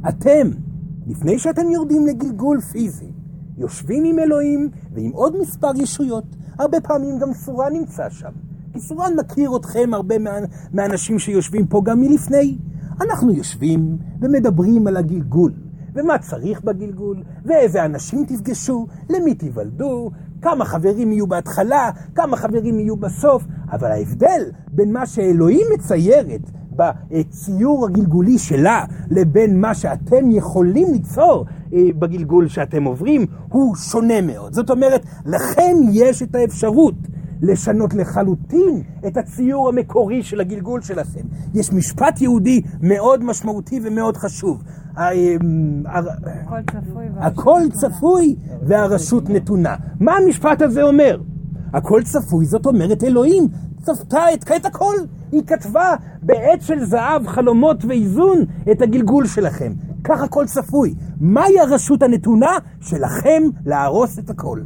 אתם, 0.08 0.50
לפני 1.06 1.38
שאתם 1.38 1.70
יורדים 1.70 2.06
לגלגול 2.06 2.60
פיזי, 2.60 3.12
יושבים 3.58 4.04
עם 4.04 4.18
אלוהים 4.18 4.70
ועם 4.94 5.10
עוד 5.10 5.36
מספר 5.40 5.70
ישויות. 5.76 6.24
הרבה 6.58 6.80
פעמים 6.80 7.18
גם 7.18 7.32
סורן 7.32 7.72
נמצא 7.72 8.10
שם. 8.10 8.30
כי 8.72 8.80
סורן 8.80 9.12
מכיר 9.18 9.56
אתכם, 9.56 9.94
הרבה 9.94 10.14
מהאנשים 10.72 11.18
שיושבים 11.18 11.66
פה 11.66 11.82
גם 11.84 12.00
מלפני. 12.00 12.58
אנחנו 13.00 13.32
יושבים 13.32 13.98
ומדברים 14.20 14.86
על 14.86 14.96
הגלגול, 14.96 15.52
ומה 15.94 16.18
צריך 16.18 16.60
בגלגול, 16.64 17.22
ואיזה 17.44 17.84
אנשים 17.84 18.24
תפגשו, 18.24 18.86
למי 19.10 19.34
תיוולדו, 19.34 20.10
כמה 20.42 20.64
חברים 20.64 21.12
יהיו 21.12 21.26
בהתחלה, 21.26 21.90
כמה 22.14 22.36
חברים 22.36 22.80
יהיו 22.80 22.96
בסוף, 22.96 23.44
אבל 23.72 23.90
ההבדל 23.90 24.42
בין 24.72 24.92
מה 24.92 25.06
שאלוהים 25.06 25.66
מציירת 25.74 26.50
בציור 26.78 27.86
הגלגולי 27.86 28.38
שלה 28.38 28.84
לבין 29.10 29.60
מה 29.60 29.74
שאתם 29.74 30.30
יכולים 30.30 30.92
ליצור 30.92 31.44
אה, 31.72 31.78
בגלגול 31.98 32.48
שאתם 32.48 32.84
עוברים, 32.84 33.26
הוא 33.48 33.76
שונה 33.76 34.20
מאוד. 34.20 34.52
זאת 34.52 34.70
אומרת, 34.70 35.04
לכם 35.26 35.76
יש 35.92 36.22
את 36.22 36.34
האפשרות 36.34 36.94
לשנות 37.42 37.94
לחלוטין 37.94 38.82
את 39.06 39.16
הציור 39.16 39.68
המקורי 39.68 40.22
של 40.22 40.40
הגלגול 40.40 40.82
שלכם. 40.82 41.20
יש 41.54 41.72
משפט 41.72 42.20
יהודי 42.20 42.62
מאוד 42.80 43.24
משמעותי 43.24 43.80
ומאוד 43.82 44.16
חשוב. 44.16 44.62
הכל 47.20 47.60
צפוי 47.72 48.36
והרשות 48.62 49.30
נתונה. 49.30 49.76
מה 50.00 50.12
המשפט 50.16 50.62
הזה 50.62 50.82
אומר? 50.82 51.20
הכל 51.72 52.02
צפוי, 52.04 52.46
זאת 52.46 52.66
אומרת 52.66 53.04
אלוהים 53.04 53.48
צפתה 53.82 54.34
את, 54.34 54.44
את 54.56 54.66
הכל. 54.66 54.94
היא 55.32 55.42
כתבה 55.46 55.94
בעץ 56.22 56.66
של 56.66 56.84
זהב, 56.84 57.26
חלומות 57.26 57.84
ואיזון 57.84 58.44
את 58.70 58.82
הגלגול 58.82 59.26
שלכם. 59.26 59.72
כך 60.04 60.22
הכל 60.22 60.44
צפוי. 60.46 60.94
מהי 61.20 61.60
הרשות 61.60 62.02
הנתונה? 62.02 62.58
שלכם 62.80 63.42
להרוס 63.66 64.18
את 64.18 64.30
הכל. 64.30 64.60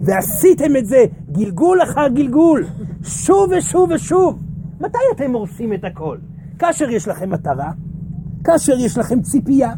ועשיתם 0.00 0.76
את 0.76 0.86
זה 0.86 1.04
גלגול 1.32 1.82
אחר 1.82 2.08
גלגול, 2.08 2.64
שוב 3.02 3.50
ושוב 3.58 3.90
ושוב. 3.94 4.42
מתי 4.80 4.98
אתם 5.16 5.32
הורסים 5.32 5.72
את 5.72 5.84
הכל? 5.84 6.18
כאשר 6.58 6.90
יש 6.90 7.08
לכם 7.08 7.30
מטרה, 7.30 7.70
כאשר 8.44 8.78
יש 8.78 8.98
לכם 8.98 9.20
ציפייה, 9.20 9.72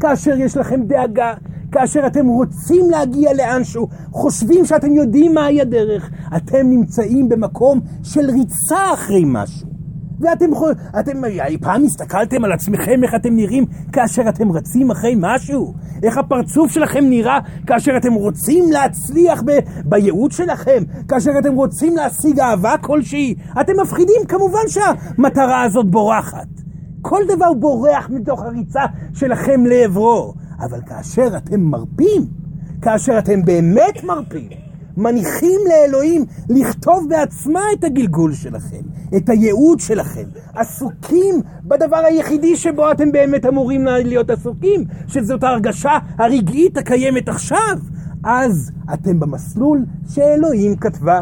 כאשר 0.00 0.34
יש 0.38 0.56
לכם 0.56 0.82
דאגה, 0.82 1.34
כאשר 1.72 2.06
אתם 2.06 2.26
רוצים 2.26 2.90
להגיע 2.90 3.32
לאנשהו, 3.34 3.88
חושבים 4.10 4.64
שאתם 4.64 4.92
יודעים 4.92 5.34
מהי 5.34 5.60
הדרך, 5.60 6.10
אתם 6.36 6.70
נמצאים 6.70 7.28
במקום 7.28 7.80
של 8.02 8.30
ריצה 8.30 8.92
אחרי 8.94 9.22
משהו. 9.26 9.68
ואתם 10.20 10.50
אתם, 11.00 11.22
פעם 11.60 11.84
הסתכלתם 11.84 12.44
על 12.44 12.52
עצמכם 12.52 13.04
איך 13.04 13.14
אתם 13.14 13.36
נראים 13.36 13.64
כאשר 13.92 14.28
אתם 14.28 14.52
רצים 14.52 14.90
אחרי 14.90 15.14
משהו? 15.18 15.74
איך 16.02 16.18
הפרצוף 16.18 16.72
שלכם 16.72 17.04
נראה 17.04 17.38
כאשר 17.66 17.96
אתם 17.96 18.12
רוצים 18.12 18.64
להצליח 18.72 19.42
ב, 19.46 19.50
בייעוד 19.84 20.32
שלכם? 20.32 20.82
כאשר 21.08 21.30
אתם 21.38 21.54
רוצים 21.54 21.96
להשיג 21.96 22.40
אהבה 22.40 22.74
כלשהי? 22.80 23.34
אתם 23.60 23.72
מפחידים 23.82 24.20
כמובן 24.28 24.68
שהמטרה 24.68 25.62
הזאת 25.62 25.90
בורחת. 25.90 26.67
כל 27.02 27.22
דבר 27.28 27.52
בורח 27.52 28.10
מתוך 28.10 28.42
הריצה 28.42 28.82
שלכם 29.14 29.66
לעברו. 29.66 30.34
אבל 30.60 30.80
כאשר 30.86 31.36
אתם 31.36 31.60
מרפים, 31.60 32.26
כאשר 32.82 33.18
אתם 33.18 33.44
באמת 33.44 34.04
מרפים, 34.04 34.48
מניחים 34.96 35.60
לאלוהים 35.68 36.24
לכתוב 36.48 37.06
בעצמה 37.08 37.60
את 37.72 37.84
הגלגול 37.84 38.34
שלכם, 38.34 38.80
את 39.16 39.28
הייעוד 39.28 39.80
שלכם, 39.80 40.24
עסוקים 40.54 41.34
בדבר 41.64 41.96
היחידי 41.96 42.56
שבו 42.56 42.92
אתם 42.92 43.12
באמת 43.12 43.46
אמורים 43.46 43.84
להיות 43.84 44.30
עסוקים, 44.30 44.84
שזאת 45.06 45.42
ההרגשה 45.42 45.98
הרגעית 46.18 46.76
הקיימת 46.76 47.28
עכשיו, 47.28 47.78
אז 48.24 48.70
אתם 48.94 49.20
במסלול 49.20 49.84
שאלוהים 50.08 50.76
כתבה. 50.76 51.20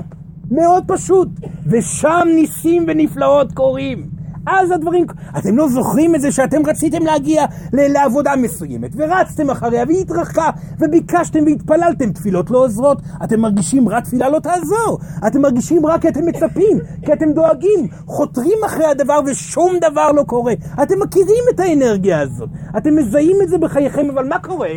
מאוד 0.51 0.85
פשוט, 0.87 1.29
ושם 1.67 2.29
ניסים 2.35 2.85
ונפלאות 2.89 3.53
קורים. 3.53 4.16
אז 4.47 4.71
הדברים... 4.71 5.07
אתם 5.39 5.57
לא 5.57 5.69
זוכרים 5.69 6.15
את 6.15 6.21
זה 6.21 6.33
שאתם 6.33 6.67
רציתם 6.67 7.03
להגיע 7.07 7.45
לעבודה 7.73 8.37
מסוימת, 8.37 8.91
ורצתם 8.97 9.51
אחריה, 9.51 9.85
והיא 9.89 10.01
התרחקה, 10.01 10.51
וביקשתם 10.79 11.45
והתפללתם, 11.47 12.13
תפילות 12.13 12.51
לא 12.51 12.59
עוזרות. 12.59 12.99
אתם 13.25 13.41
מרגישים 13.41 13.89
רק 13.89 14.05
תפילה 14.05 14.29
לא 14.29 14.39
תעזור. 14.39 14.99
אתם 15.27 15.41
מרגישים 15.41 15.87
רק 15.87 16.03
כי 16.03 16.09
אתם 16.09 16.27
מצפים, 16.27 16.79
כי 17.05 17.13
אתם 17.13 17.33
דואגים, 17.33 17.89
חותרים 18.07 18.59
אחרי 18.67 18.87
הדבר 18.87 19.21
ושום 19.27 19.77
דבר 19.91 20.13
לא 20.13 20.23
קורה. 20.23 20.55
אתם 20.83 20.95
מכירים 21.03 21.45
את 21.55 21.61
האנרגיה 21.61 22.21
הזאת. 22.21 22.49
אתם 22.77 22.97
מזהים 22.97 23.37
את 23.43 23.49
זה 23.49 23.59
בחייכם, 23.59 24.11
אבל 24.11 24.29
מה 24.29 24.39
קורה 24.39 24.69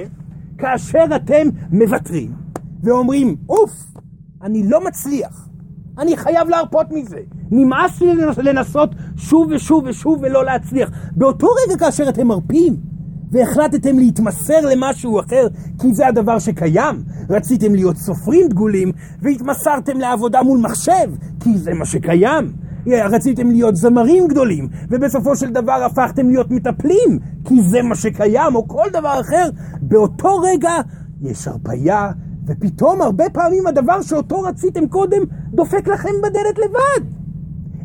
כאשר 0.58 1.06
אתם 1.16 1.48
מוותרים 1.72 2.32
ואומרים, 2.84 3.36
אוף, 3.50 3.72
אני 4.42 4.70
לא 4.70 4.84
מצליח. 4.86 5.49
אני 6.00 6.18
חייב 6.18 6.50
להרפות 6.50 6.88
מזה. 6.92 7.20
נמאס 7.52 8.02
לי 8.02 8.14
לנסות 8.44 8.90
שוב 9.18 9.48
ושוב 9.52 9.84
ושוב 9.88 10.20
ולא 10.22 10.46
להצליח. 10.46 10.90
באותו 11.12 11.48
רגע 11.48 11.78
כאשר 11.78 12.10
אתם 12.10 12.28
מרפים, 12.28 12.76
והחלטתם 13.32 14.00
להתמסר 14.00 14.62
למשהו 14.72 15.20
אחר, 15.20 15.48
כי 15.82 15.94
זה 15.94 16.08
הדבר 16.08 16.40
שקיים. 16.40 17.04
רציתם 17.30 17.76
להיות 17.76 17.98
סופרים 17.98 18.48
דגולים, 18.50 18.92
והתמסרתם 19.22 20.00
לעבודה 20.00 20.44
מול 20.44 20.60
מחשב, 20.60 21.12
כי 21.40 21.58
זה 21.58 21.72
מה 21.74 21.86
שקיים. 21.86 22.52
רציתם 22.88 23.52
להיות 23.52 23.76
זמרים 23.76 24.28
גדולים, 24.28 24.68
ובסופו 24.90 25.36
של 25.36 25.50
דבר 25.50 25.84
הפכתם 25.86 26.30
להיות 26.30 26.52
מטפלים, 26.52 27.20
כי 27.46 27.62
זה 27.62 27.82
מה 27.82 27.96
שקיים, 27.96 28.56
או 28.56 28.68
כל 28.68 28.86
דבר 28.94 29.20
אחר. 29.20 29.50
באותו 29.82 30.38
רגע 30.38 30.72
יש 31.22 31.48
הרפייה, 31.48 32.12
ופתאום 32.50 33.02
הרבה 33.02 33.30
פעמים 33.30 33.68
הדבר 33.68 34.02
שאותו 34.02 34.42
רציתם 34.42 34.88
קודם 34.88 35.22
דופק 35.54 35.88
לכם 35.88 36.14
בדלת 36.24 36.58
לבד. 36.58 37.10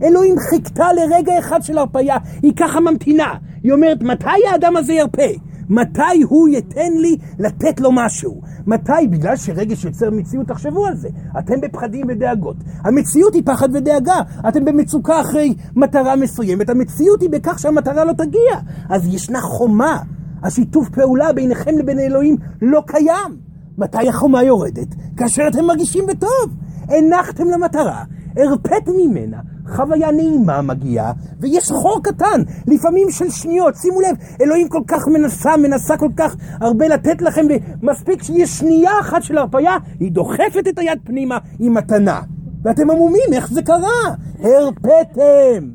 אלוהים 0.03 0.35
חיכתה 0.51 0.87
לרגע 0.93 1.39
אחד 1.39 1.63
של 1.63 1.79
הרפייה, 1.79 2.17
היא 2.43 2.53
ככה 2.57 2.81
ממתינה. 2.81 3.35
היא 3.63 3.73
אומרת, 3.73 4.03
מתי 4.03 4.47
האדם 4.53 4.77
הזה 4.77 4.93
ירפה? 4.93 5.33
מתי 5.69 6.23
הוא 6.29 6.49
ייתן 6.49 6.93
לי 7.01 7.17
לתת 7.39 7.81
לו 7.81 7.93
משהו? 7.93 8.41
מתי? 8.67 9.07
בגלל 9.11 9.37
שרגש 9.37 9.85
יוצר 9.85 10.11
מציאות, 10.11 10.47
תחשבו 10.47 10.87
על 10.87 10.97
זה. 10.97 11.09
אתם 11.39 11.61
בפחדים 11.61 12.07
ודאגות. 12.09 12.57
המציאות 12.85 13.35
היא 13.35 13.43
פחד 13.47 13.69
ודאגה. 13.75 14.21
אתם 14.49 14.65
במצוקה 14.65 15.21
אחרי 15.21 15.55
מטרה 15.77 16.17
מסוימת. 16.17 16.71
המציאות 16.71 17.23
היא 17.23 17.31
בכך 17.31 17.59
שהמטרה 17.59 18.05
לא 18.05 18.13
תגיע. 18.13 18.61
אז 18.89 19.15
ישנה 19.15 19.41
חומה. 19.41 19.99
השיתוף 20.43 20.89
פעולה 20.89 21.33
ביניכם 21.33 21.79
לבין 21.79 21.99
אלוהים 21.99 22.37
לא 22.63 22.83
קיים. 22.87 23.54
מתי 23.79 24.09
החומה 24.09 24.43
יורדת? 24.43 24.95
כאשר 25.17 25.43
אתם 25.49 25.65
מרגישים 25.65 26.07
בטוב. 26.07 26.57
הנחתם 26.89 27.45
למטרה, 27.49 28.05
הרפאתם 28.37 28.93
ממנה, 28.97 29.37
חוויה 29.77 30.11
נעימה 30.11 30.63
מגיעה, 30.63 31.13
ויש 31.41 31.71
חור 31.73 32.01
קטן, 32.03 32.43
לפעמים 32.67 33.11
של 33.11 33.31
שניות. 33.31 33.77
שימו 33.77 34.01
לב, 34.01 34.17
אלוהים 34.41 34.69
כל 34.69 34.83
כך 34.87 35.09
מנסה, 35.09 35.57
מנסה 35.57 35.97
כל 35.97 36.09
כך 36.17 36.37
הרבה 36.61 36.89
לתת 36.89 37.23
לכם, 37.23 37.47
ומספיק 37.83 38.23
שיש 38.23 38.51
שנייה 38.59 39.01
אחת 39.01 39.23
של 39.23 39.39
הרפאיה, 39.39 39.77
היא 40.01 40.13
דוחפת 40.13 40.65
את 40.69 40.79
היד 40.79 40.99
פנימה 41.05 41.39
עם 41.59 41.75
מתנה. 41.75 42.21
ואתם 42.65 42.91
עמומים, 42.91 43.33
איך 43.33 43.53
זה 43.53 43.63
קרה? 43.63 44.15
הרפאתם, 44.39 45.71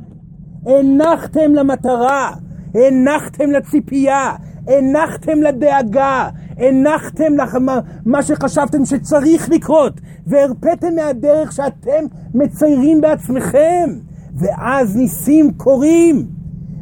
הנחתם 0.65 1.53
למטרה, 1.53 2.31
הנחתם 2.75 3.51
לציפייה, 3.51 4.31
הנחתם 4.67 5.41
לדאגה, 5.41 6.29
הנחתם 6.59 7.37
לך 7.37 7.57
מה 8.05 8.23
שחשבתם 8.23 8.85
שצריך 8.85 9.49
לקרות, 9.49 10.01
והרפאתם 10.27 10.95
מהדרך 10.95 11.51
שאתם 11.51 12.05
מציירים 12.33 13.01
בעצמכם, 13.01 13.89
ואז 14.35 14.95
ניסים 14.95 15.51
קורים. 15.57 16.39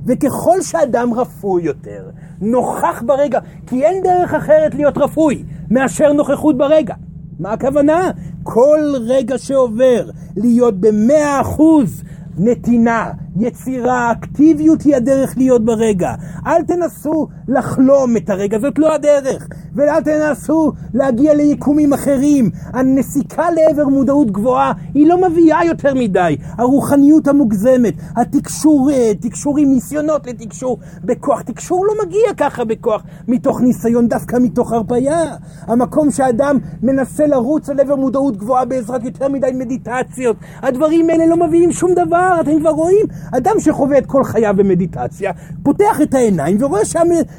וככל 0.08 0.62
שאדם 0.62 1.14
רפוי 1.14 1.64
יותר, 1.64 2.10
נוכח 2.42 3.04
ברגע, 3.06 3.40
כי 3.68 3.84
אין 3.84 4.04
דרך 4.04 4.34
אחרת 4.34 4.76
להיות 4.76 4.98
רפוי 4.98 5.44
מאשר 5.72 6.14
נוכחות 6.14 6.58
ברגע. 6.58 6.96
מה 7.40 7.54
הכוונה? 7.54 8.12
כל 8.44 8.80
רגע 9.00 9.38
שעובר 9.38 10.10
להיות 10.38 10.80
במאה 10.80 11.42
אחוז 11.42 12.04
נתינה, 12.38 13.12
יצירה, 13.40 14.12
אקטיביות 14.12 14.82
היא 14.82 14.96
הדרך 14.96 15.34
להיות 15.38 15.66
ברגע. 15.66 16.14
אל 16.48 16.64
תנסו 16.64 17.28
לחלום 17.48 18.18
את 18.18 18.30
הרגע, 18.30 18.60
זאת 18.60 18.80
לא 18.80 18.94
הדרך. 18.94 19.48
ואל 19.76 20.02
תנסו 20.02 20.72
להגיע 20.94 21.34
ליקומים 21.34 21.94
אחרים. 21.94 22.50
הנסיקה 22.74 23.46
לעבר 23.52 23.88
מודעות 23.88 24.32
גבוהה 24.32 24.74
היא 24.94 25.08
לא 25.08 25.30
מביאה 25.30 25.66
יותר 25.66 25.94
מדי. 25.94 26.38
הרוחניות 26.58 27.28
המוגזמת, 27.28 27.94
התקשור, 28.16 28.92
אה, 28.92 29.12
תקשורים, 29.20 29.74
ניסיונות 29.74 30.28
לתקשור 30.28 30.78
בכוח. 31.04 31.42
תקשור 31.42 31.86
לא 31.86 31.94
מגיע 32.06 32.34
ככה 32.38 32.66
בכוח, 32.66 33.04
מתוך 33.28 33.62
ניסיון, 33.62 34.08
דווקא 34.08 34.38
מתוך 34.42 34.72
הרפאיה. 34.74 35.36
המקום 35.68 36.12
שאדם 36.12 36.58
מנסה 36.84 37.28
לרוץ 37.28 37.70
על 37.70 37.80
עבר 37.80 37.96
מודעות 37.96 38.38
גבוהה 38.38 38.66
בעזרת 38.66 39.04
יותר 39.04 39.30
מדי 39.30 39.52
מדיטציות. 39.54 40.36
הדברים 40.62 41.10
האלה 41.10 41.26
לא 41.26 41.48
מביאים 41.48 41.72
שום 41.72 41.94
דבר, 41.94 42.38
אתם 42.42 42.60
כבר 42.60 42.70
רואים? 42.70 43.06
אדם 43.32 43.60
שחווה 43.60 43.98
את 43.98 44.06
כל 44.06 44.24
חייו 44.24 44.54
במדיטציה, 44.58 45.32
פותח 45.64 46.02
את 46.04 46.14
העיניים 46.14 46.58
ורואה 46.64 46.82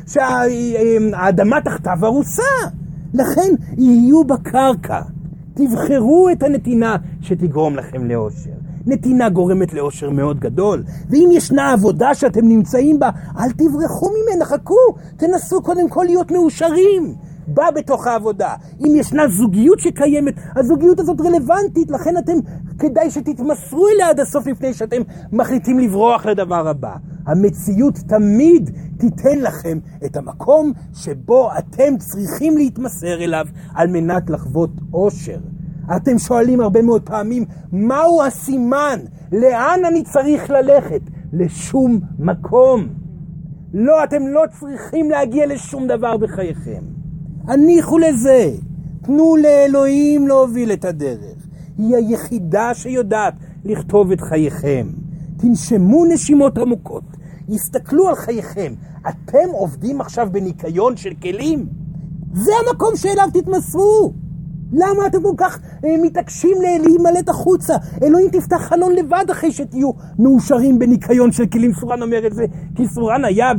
שהאדמה 0.06 1.60
תחתיו 1.60 1.98
הרוסה. 2.02 2.42
לכן 3.14 3.54
יהיו 3.76 4.24
בקרקע. 4.24 5.00
תבחרו 5.54 6.28
את 6.32 6.42
הנתינה 6.42 6.96
שתגרום 7.20 7.76
לכם 7.76 8.04
לאושר. 8.04 8.50
נתינה 8.86 9.28
גורמת 9.28 9.74
לאושר 9.74 10.10
מאוד 10.10 10.40
גדול, 10.40 10.82
ואם 11.10 11.28
ישנה 11.32 11.72
עבודה 11.72 12.14
שאתם 12.14 12.48
נמצאים 12.48 12.98
בה, 12.98 13.10
אל 13.38 13.50
תברחו 13.50 14.10
ממנה, 14.10 14.44
חכו, 14.44 14.74
תנסו 15.16 15.62
קודם 15.62 15.88
כל 15.88 16.04
להיות 16.04 16.30
מאושרים. 16.30 17.14
בא 17.48 17.70
בתוך 17.70 18.06
העבודה. 18.06 18.54
אם 18.80 18.96
ישנה 18.96 19.28
זוגיות 19.28 19.80
שקיימת, 19.80 20.34
הזוגיות 20.56 21.00
הזאת 21.00 21.20
רלוונטית, 21.20 21.90
לכן 21.90 22.16
אתם, 22.18 22.32
כדאי 22.78 23.10
שתתמסרו 23.10 23.88
אליה 23.88 24.08
עד 24.08 24.20
הסוף 24.20 24.46
לפני 24.46 24.74
שאתם 24.74 25.02
מחליטים 25.32 25.78
לברוח 25.78 26.26
לדבר 26.26 26.68
הבא. 26.68 26.96
המציאות 27.26 27.94
תמיד 28.08 28.70
תיתן 28.98 29.38
לכם 29.38 29.78
את 30.04 30.16
המקום 30.16 30.72
שבו 30.94 31.50
אתם 31.58 31.96
צריכים 31.98 32.56
להתמסר 32.56 33.24
אליו 33.24 33.46
על 33.74 33.86
מנת 33.88 34.30
לחוות 34.30 34.70
אושר. 34.92 35.38
אתם 35.96 36.18
שואלים 36.18 36.60
הרבה 36.60 36.82
מאוד 36.82 37.02
פעמים, 37.02 37.44
מהו 37.72 38.22
הסימן? 38.22 38.98
לאן 39.32 39.80
אני 39.88 40.02
צריך 40.02 40.50
ללכת? 40.50 41.00
לשום 41.32 42.00
מקום. 42.18 42.88
לא, 43.74 44.04
אתם 44.04 44.26
לא 44.26 44.42
צריכים 44.60 45.10
להגיע 45.10 45.46
לשום 45.46 45.86
דבר 45.86 46.16
בחייכם. 46.16 46.82
הניחו 47.48 47.98
לזה. 47.98 48.50
תנו 49.02 49.36
לאלוהים 49.36 50.28
להוביל 50.28 50.72
את 50.72 50.84
הדרך. 50.84 51.37
היא 51.78 51.96
היחידה 51.96 52.74
שיודעת 52.74 53.34
לכתוב 53.64 54.12
את 54.12 54.20
חייכם. 54.20 54.86
תנשמו 55.36 56.04
נשימות 56.04 56.58
עמוקות. 56.58 57.04
הסתכלו 57.48 58.08
על 58.08 58.14
חייכם. 58.14 58.72
אתם 59.08 59.48
עובדים 59.52 60.00
עכשיו 60.00 60.28
בניקיון 60.32 60.96
של 60.96 61.12
כלים? 61.22 61.66
זה 62.32 62.52
המקום 62.66 62.96
שאליו 62.96 63.28
תתמסרו. 63.32 64.12
למה 64.72 65.06
אתם 65.06 65.22
כל 65.22 65.34
כך 65.36 65.58
אה, 65.84 65.90
מתעקשים 66.02 66.56
להימלט 66.62 67.28
החוצה? 67.28 67.74
אלוהים 68.02 68.28
תפתח 68.30 68.56
חלון 68.56 68.92
לבד 68.92 69.24
אחרי 69.30 69.52
שתהיו 69.52 69.90
מאושרים 70.18 70.78
בניקיון 70.78 71.32
של 71.32 71.46
כלים. 71.46 71.72
סורן 71.72 72.02
אומר 72.02 72.26
את 72.26 72.34
זה, 72.34 72.44
כי 72.74 72.88
סורן 72.88 73.24
היה 73.24 73.52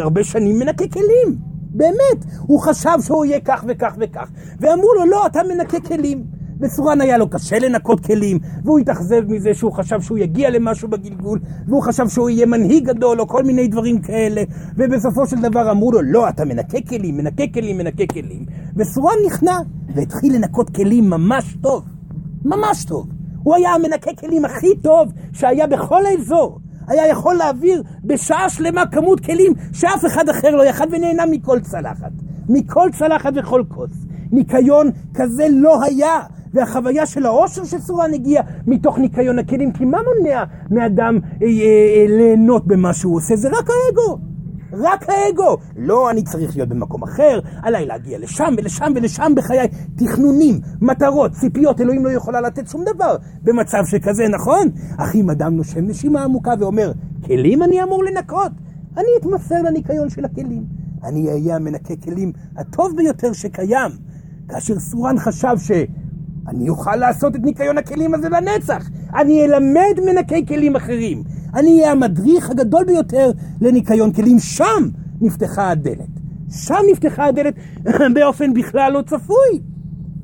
הרבה 0.00 0.24
שנים 0.24 0.58
מנקה 0.58 0.88
כלים. 0.88 1.38
באמת, 1.70 2.24
הוא 2.46 2.60
חשב 2.60 2.98
שהוא 3.00 3.24
יהיה 3.24 3.40
כך 3.44 3.64
וכך 3.68 3.96
וכך. 4.00 4.30
ואמרו 4.60 4.94
לו, 4.94 5.06
לא, 5.06 5.26
אתה 5.26 5.40
מנקה 5.42 5.80
כלים. 5.80 6.35
וסורן 6.60 7.00
היה 7.00 7.18
לו 7.18 7.30
קשה 7.30 7.58
לנקות 7.58 8.06
כלים, 8.06 8.38
והוא 8.64 8.78
התאכזב 8.78 9.22
מזה 9.28 9.54
שהוא 9.54 9.72
חשב 9.72 10.00
שהוא 10.00 10.18
יגיע 10.18 10.50
למשהו 10.50 10.88
בגלגול, 10.88 11.40
והוא 11.68 11.82
חשב 11.82 12.08
שהוא 12.08 12.30
יהיה 12.30 12.46
מנהיג 12.46 12.86
גדול, 12.86 13.20
או 13.20 13.28
כל 13.28 13.42
מיני 13.42 13.68
דברים 13.68 14.02
כאלה, 14.02 14.42
ובסופו 14.76 15.26
של 15.26 15.36
דבר 15.36 15.70
אמרו 15.70 15.92
לו, 15.92 16.02
לא, 16.02 16.28
אתה 16.28 16.44
מנקה 16.44 16.78
כלים, 16.88 17.16
מנקה 17.16 17.44
כלים, 17.54 17.78
מנקה 17.78 18.06
כלים. 18.12 18.46
וסורן 18.76 19.16
נכנע, 19.26 19.58
והתחיל 19.94 20.34
לנקות 20.34 20.70
כלים 20.70 21.10
ממש 21.10 21.56
טוב. 21.62 21.84
ממש 22.44 22.84
טוב. 22.84 23.06
הוא 23.42 23.54
היה 23.54 23.74
המנקה 23.74 24.10
כלים 24.20 24.44
הכי 24.44 24.76
טוב 24.82 25.12
שהיה 25.32 25.66
בכל 25.66 26.06
האזור. 26.06 26.58
היה 26.88 27.08
יכול 27.08 27.34
להעביר 27.34 27.82
בשעה 28.04 28.48
שלמה 28.48 28.86
כמות 28.86 29.20
כלים 29.20 29.52
שאף 29.72 30.06
אחד 30.06 30.28
אחר 30.28 30.50
לא 30.50 30.62
יכל 30.62 30.84
ונהנה 30.90 31.26
מכל 31.26 31.60
צלחת. 31.60 32.12
מכל 32.48 32.88
צלחת 32.98 33.32
וכל 33.36 33.62
כוס. 33.68 33.90
ניקיון 34.32 34.90
כזה 35.14 35.46
לא 35.50 35.82
היה. 35.84 36.20
והחוויה 36.56 37.06
של 37.06 37.26
העושר 37.26 37.64
שסורן 37.64 38.14
הגיע 38.14 38.42
מתוך 38.66 38.98
ניקיון 38.98 39.38
הכלים, 39.38 39.72
כי 39.72 39.84
מה 39.84 39.98
מונע 40.02 40.44
מאדם 40.70 41.18
אה, 41.24 41.46
אה, 41.46 41.48
אה, 41.48 42.16
ליהנות 42.16 42.66
במה 42.66 42.92
שהוא 42.92 43.16
עושה? 43.16 43.36
זה 43.36 43.48
רק 43.48 43.68
האגו. 43.70 44.18
רק 44.72 45.04
האגו. 45.08 45.56
לא, 45.76 46.10
אני 46.10 46.22
צריך 46.22 46.56
להיות 46.56 46.68
במקום 46.68 47.02
אחר, 47.02 47.40
עליי 47.62 47.86
להגיע 47.86 48.18
לשם 48.18 48.54
ולשם 48.58 48.92
ולשם 48.96 49.32
בחיי. 49.36 49.68
תכנונים, 49.96 50.60
מטרות, 50.80 51.32
ציפיות, 51.32 51.80
אלוהים 51.80 52.04
לא 52.04 52.10
יכולה 52.10 52.40
לתת 52.40 52.68
שום 52.68 52.84
דבר 52.94 53.16
במצב 53.42 53.78
שכזה, 53.84 54.28
נכון? 54.28 54.68
אך 54.98 55.14
אם 55.14 55.30
אדם 55.30 55.56
נושם 55.56 55.86
נשימה 55.86 56.24
עמוקה 56.24 56.52
ואומר, 56.58 56.92
כלים 57.26 57.62
אני 57.62 57.82
אמור 57.82 58.04
לנקות, 58.04 58.52
אני 58.96 59.08
אתמסר 59.20 59.62
לניקיון 59.62 60.10
של 60.10 60.24
הכלים. 60.24 60.64
אני 61.04 61.28
אהיה 61.28 61.56
המנקה 61.56 61.96
כלים 61.96 62.32
הטוב 62.56 62.96
ביותר 62.96 63.32
שקיים. 63.32 63.90
כאשר 64.48 64.78
סורן 64.78 65.18
חשב 65.18 65.54
ש... 65.58 65.70
אני 66.48 66.68
אוכל 66.68 66.96
לעשות 66.96 67.36
את 67.36 67.40
ניקיון 67.40 67.78
הכלים 67.78 68.14
הזה 68.14 68.28
לנצח. 68.28 68.88
אני 69.14 69.44
אלמד 69.44 70.00
מנקי 70.06 70.46
כלים 70.46 70.76
אחרים. 70.76 71.22
אני 71.54 71.80
אהיה 71.80 71.92
המדריך 71.92 72.50
הגדול 72.50 72.84
ביותר 72.84 73.30
לניקיון 73.60 74.12
כלים. 74.12 74.38
שם 74.38 74.88
נפתחה 75.20 75.70
הדלת. 75.70 76.08
שם 76.50 76.80
נפתחה 76.92 77.26
הדלת 77.26 77.54
באופן 78.14 78.54
בכלל 78.54 78.92
לא 78.92 79.02
צפוי. 79.02 79.60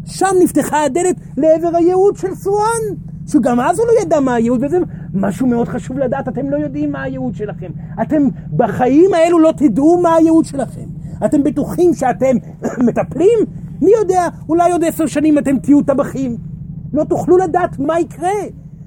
שם 0.04 0.34
נפתחה 0.42 0.84
הדלת 0.84 1.16
לעבר 1.36 1.76
הייעוד 1.76 2.16
של 2.16 2.34
סואן. 2.34 2.96
שגם 3.28 3.60
אז 3.60 3.78
הוא 3.78 3.86
לא 3.86 4.02
ידע 4.02 4.20
מה 4.20 4.34
הייעוד, 4.34 4.64
וזה 4.64 4.78
משהו 5.14 5.46
מאוד 5.46 5.68
חשוב 5.68 5.98
לדעת, 5.98 6.28
אתם 6.28 6.50
לא 6.50 6.56
יודעים 6.56 6.92
מה 6.92 7.02
הייעוד 7.02 7.34
שלכם. 7.34 7.70
אתם 8.02 8.22
בחיים 8.56 9.14
האלו 9.14 9.38
לא 9.38 9.52
תדעו 9.56 10.00
מה 10.02 10.14
הייעוד 10.14 10.44
שלכם. 10.44 10.84
אתם 11.24 11.42
בטוחים 11.42 11.94
שאתם 11.94 12.36
מטפלים? 12.86 13.38
מי 13.82 13.90
יודע, 14.00 14.28
אולי 14.48 14.72
עוד 14.72 14.84
עשר 14.84 15.06
שנים 15.06 15.38
אתם 15.38 15.58
תהיו 15.58 15.82
טבחים. 15.82 16.36
לא 16.92 17.04
תוכלו 17.04 17.36
לדעת 17.36 17.78
מה 17.78 18.00
יקרה. 18.00 18.40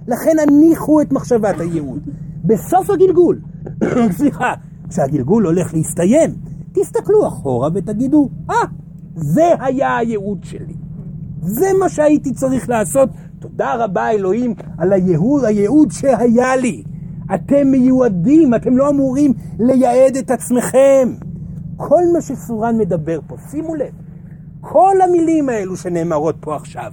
לכן 0.08 0.32
הניחו 0.48 1.02
את 1.02 1.12
מחשבת 1.12 1.60
הייעוד. 1.60 2.02
בסוף 2.44 2.90
הגלגול, 2.90 3.40
סליחה, 4.18 4.54
כשהגלגול 4.90 5.46
הולך 5.46 5.74
להסתיים, 5.74 6.36
תסתכלו 6.74 7.28
אחורה 7.28 7.70
ותגידו, 7.74 8.30
אה, 8.50 8.56
ah, 8.62 8.68
זה 9.16 9.54
היה 9.60 9.98
הייעוד 9.98 10.44
שלי. 10.44 10.74
זה 11.42 11.68
מה 11.80 11.90
שהייתי 11.90 12.34
צריך 12.34 12.70
לעשות. 12.70 13.10
תודה 13.40 13.76
רבה 13.76 14.10
אלוהים 14.10 14.54
על 14.78 14.94
הייעוד, 14.94 15.44
הייעוד 15.44 15.92
שהיה 15.92 16.56
לי. 16.56 16.84
אתם 17.36 17.68
מיועדים, 17.68 18.56
אתם 18.56 18.78
לא 18.78 18.90
אמורים 18.90 19.34
לייעד 19.60 20.16
את 20.18 20.32
עצמכם. 20.32 21.14
כל 21.78 22.02
מה 22.14 22.22
שסורן 22.22 22.78
מדבר 22.78 23.20
פה, 23.28 23.36
שימו 23.52 23.76
לב, 23.76 23.94
כל 24.68 24.96
המילים 25.04 25.50
האלו 25.50 25.78
שנאמרות 25.78 26.36
פה 26.40 26.56
עכשיו, 26.56 26.92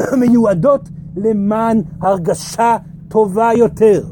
מיועדות 0.20 0.88
למען 1.16 1.82
הרגשה 2.00 2.76
טובה 3.08 3.50
יותר. 3.56 4.02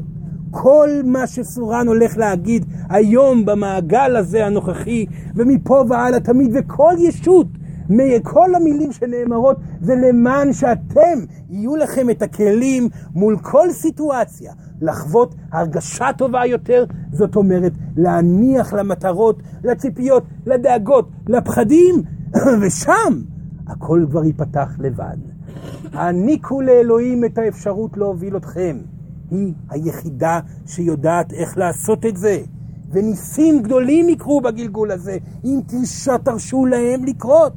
כל 0.51 0.89
מה 1.03 1.27
שסורן 1.27 1.87
הולך 1.87 2.17
להגיד 2.17 2.65
היום 2.89 3.45
במעגל 3.45 4.15
הזה 4.15 4.45
הנוכחי, 4.45 5.05
ומפה 5.35 5.83
והלאה 5.89 6.19
תמיד, 6.19 6.51
וכל 6.53 6.93
ישות, 6.97 7.47
מכל 7.89 8.55
המילים 8.55 8.91
שנאמרות, 8.91 9.57
זה 9.81 9.95
למען 9.95 10.53
שאתם, 10.53 11.19
יהיו 11.49 11.75
לכם 11.75 12.09
את 12.09 12.21
הכלים 12.21 12.89
מול 13.13 13.37
כל 13.37 13.71
סיטואציה, 13.71 14.53
לחוות 14.81 15.35
הרגשה 15.51 16.13
טובה 16.17 16.45
יותר, 16.45 16.85
זאת 17.11 17.35
אומרת, 17.35 17.71
להניח 17.97 18.73
למטרות, 18.73 19.41
לציפיות, 19.63 20.23
לדאגות, 20.45 21.09
לפחדים, 21.27 21.95
ושם 22.61 23.21
הכל 23.67 24.05
כבר 24.09 24.23
ייפתח 24.23 24.69
לבד. 24.79 25.17
העניקו 25.93 26.61
לאלוהים 26.61 27.25
את 27.25 27.37
האפשרות 27.37 27.97
להוביל 27.97 28.37
אתכם. 28.37 28.77
היא 29.31 29.53
היחידה 29.69 30.39
שיודעת 30.65 31.33
איך 31.33 31.57
לעשות 31.57 32.05
את 32.05 32.17
זה. 32.17 32.41
וניסים 32.91 33.61
גדולים 33.61 34.09
יקרו 34.09 34.41
בגלגול 34.41 34.91
הזה, 34.91 35.17
אם 35.45 35.59
תרשו 36.23 36.65
להם 36.65 37.05
לקרות. 37.05 37.53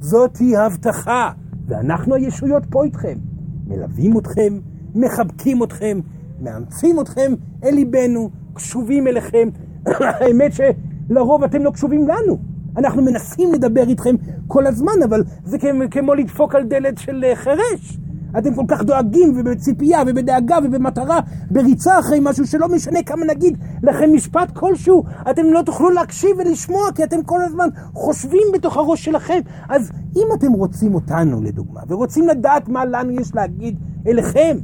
זאת 0.00 0.36
היא 0.36 0.58
הבטחה, 0.58 1.32
ואנחנו 1.66 2.14
הישויות 2.14 2.62
פה 2.70 2.84
איתכם. 2.84 3.18
מלווים 3.66 4.18
אתכם, 4.18 4.58
מחבקים 4.94 5.62
אתכם, 5.62 5.98
מאמצים 6.40 7.00
אתכם 7.00 7.32
אל 7.64 7.74
ליבנו, 7.74 8.30
קשובים 8.54 9.06
אליכם. 9.06 9.48
האמת 9.86 10.52
שלרוב 10.52 11.44
אתם 11.44 11.62
לא 11.62 11.70
קשובים 11.70 12.08
לנו. 12.08 12.38
אנחנו 12.76 13.02
מנסים 13.02 13.52
לדבר 13.54 13.88
איתכם 13.88 14.16
כל 14.48 14.66
הזמן, 14.66 15.02
אבל 15.04 15.24
זה 15.44 15.58
כמו 15.90 16.14
לדפוק 16.14 16.54
על 16.54 16.64
דלת 16.64 16.98
של 16.98 17.24
אה, 17.24 17.36
חירש. 17.36 17.98
אתם 18.38 18.54
כל 18.54 18.64
כך 18.68 18.82
דואגים 18.82 19.32
ובציפייה 19.36 20.02
ובדאגה 20.06 20.58
ובמטרה, 20.64 21.20
בריצה 21.50 21.98
אחרי 21.98 22.18
משהו 22.22 22.46
שלא 22.46 22.68
משנה 22.68 23.02
כמה 23.02 23.26
נגיד 23.26 23.58
לכם 23.82 24.12
משפט 24.12 24.50
כלשהו, 24.52 25.04
אתם 25.30 25.44
לא 25.44 25.62
תוכלו 25.62 25.90
להקשיב 25.90 26.30
ולשמוע 26.38 26.92
כי 26.94 27.04
אתם 27.04 27.22
כל 27.22 27.42
הזמן 27.42 27.68
חושבים 27.92 28.42
בתוך 28.54 28.76
הראש 28.76 29.04
שלכם. 29.04 29.40
אז 29.68 29.90
אם 30.16 30.26
אתם 30.38 30.52
רוצים 30.52 30.94
אותנו 30.94 31.42
לדוגמה, 31.42 31.80
ורוצים 31.88 32.28
לדעת 32.28 32.68
מה 32.68 32.84
לנו 32.84 33.10
יש 33.10 33.34
להגיד 33.34 33.78
אליכם, 34.06 34.56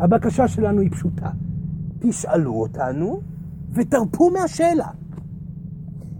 הבקשה 0.00 0.48
שלנו 0.48 0.80
היא 0.80 0.90
פשוטה. 0.90 1.28
תשאלו 1.98 2.52
אותנו 2.52 3.20
ותרפו 3.74 4.30
מהשאלה. 4.30 4.86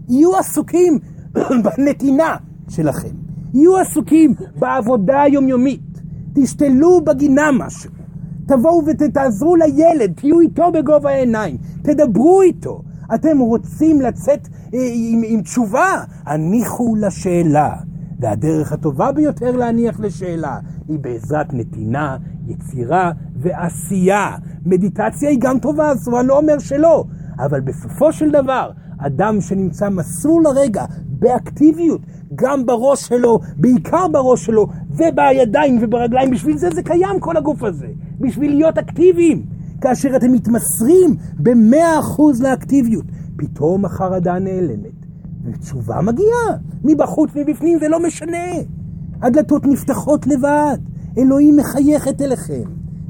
יהיו 0.09 0.35
עסוקים 0.37 0.99
בנתינה 1.63 2.35
שלכם. 2.69 3.15
יהיו 3.53 3.77
עסוקים 3.77 4.33
בעבודה 4.59 5.21
היומיומית. 5.21 5.81
תשתלו 6.33 7.01
בגינה 7.05 7.51
משהו. 7.51 7.91
תבואו 8.47 8.81
ותעזרו 8.85 9.55
לילד, 9.55 10.13
תהיו 10.15 10.39
איתו 10.39 10.71
בגובה 10.71 11.09
העיניים, 11.09 11.57
תדברו 11.81 12.41
איתו. 12.41 12.81
אתם 13.15 13.39
רוצים 13.39 14.01
לצאת 14.01 14.47
אה, 14.73 14.79
עם, 14.93 15.21
עם 15.25 15.41
תשובה? 15.41 16.03
הניחו 16.25 16.95
לשאלה. 16.95 17.75
והדרך 18.19 18.71
הטובה 18.71 19.11
ביותר 19.11 19.51
להניח 19.51 19.99
לשאלה 19.99 20.59
היא 20.87 20.99
בעזרת 20.99 21.53
נתינה, 21.53 22.17
יצירה 22.47 23.11
ועשייה. 23.35 24.35
מדיטציה 24.65 25.29
היא 25.29 25.37
גם 25.41 25.59
טובה, 25.59 25.89
אז 25.89 26.09
אני 26.19 26.27
לא 26.27 26.37
אומר 26.37 26.59
שלא, 26.59 27.05
אבל 27.39 27.61
בסופו 27.61 28.13
של 28.13 28.31
דבר, 28.31 28.71
אדם 29.05 29.41
שנמצא 29.41 29.89
מסור 29.89 30.41
לרגע, 30.41 30.85
באקטיביות, 31.09 32.01
גם 32.35 32.65
בראש 32.65 33.07
שלו, 33.07 33.39
בעיקר 33.57 34.07
בראש 34.07 34.45
שלו, 34.45 34.67
ובידיים 34.89 35.79
וברגליים, 35.81 36.31
בשביל 36.31 36.57
זה 36.57 36.69
זה 36.75 36.83
קיים 36.83 37.19
כל 37.19 37.37
הגוף 37.37 37.63
הזה, 37.63 37.87
בשביל 38.19 38.55
להיות 38.55 38.77
אקטיביים. 38.77 39.45
כאשר 39.81 40.15
אתם 40.15 40.31
מתמסרים 40.31 41.15
במאה 41.39 41.99
אחוז 41.99 42.41
לאקטיביות, 42.41 43.05
פתאום 43.37 43.85
החרדה 43.85 44.39
נעלמת, 44.39 45.05
ותשובה 45.43 46.01
מגיעה, 46.01 46.57
מבחוץ, 46.83 47.29
מבפנים, 47.35 47.79
זה 47.79 47.87
לא 47.87 47.99
משנה. 47.99 48.47
הדלתות 49.21 49.65
נפתחות 49.65 50.27
לבד, 50.27 50.77
אלוהים 51.17 51.57
מחייכת 51.57 52.21
אליכם, 52.21 52.63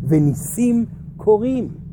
וניסים 0.08 0.86
קורים. 1.18 1.85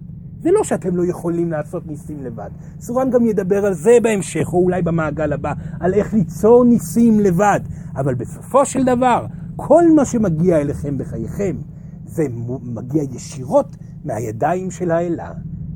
זה 0.43 0.51
לא 0.51 0.65
שאתם 0.65 0.97
לא 0.97 1.07
יכולים 1.07 1.51
לעשות 1.51 1.87
ניסים 1.87 2.23
לבד. 2.23 2.51
סורן 2.81 3.11
גם 3.11 3.27
ידבר 3.27 3.67
על 3.67 3.75
זה 3.75 3.99
בהמשך, 4.03 4.53
או 4.53 4.59
אולי 4.59 4.83
במעגל 4.83 5.33
הבא, 5.33 5.53
על 5.81 5.95
איך 5.95 6.15
ליצור 6.15 6.65
ניסים 6.65 7.21
לבד. 7.21 7.61
אבל 7.97 8.15
בסופו 8.15 8.67
של 8.67 8.85
דבר, 8.85 9.27
כל 9.57 9.85
מה 9.97 10.05
שמגיע 10.05 10.61
אליכם 10.61 10.99
בחייכם, 10.99 11.57
זה 12.05 12.23
מגיע 12.63 13.03
ישירות 13.03 13.77
מהידיים 14.05 14.71
של 14.71 14.91
האלה. 14.91 15.33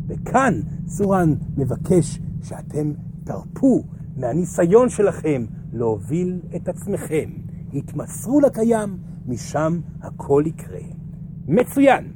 וכאן 0.08 0.60
סורן 0.86 1.34
מבקש 1.56 2.20
שאתם 2.42 2.92
תרפו 3.24 3.84
מהניסיון 4.16 4.88
שלכם 4.88 5.44
להוביל 5.72 6.40
את 6.56 6.68
עצמכם. 6.68 7.30
התמסרו 7.74 8.40
לקיים, 8.40 8.96
משם 9.26 9.80
הכל 10.02 10.42
יקרה. 10.46 10.80
מצוין. 11.48 12.15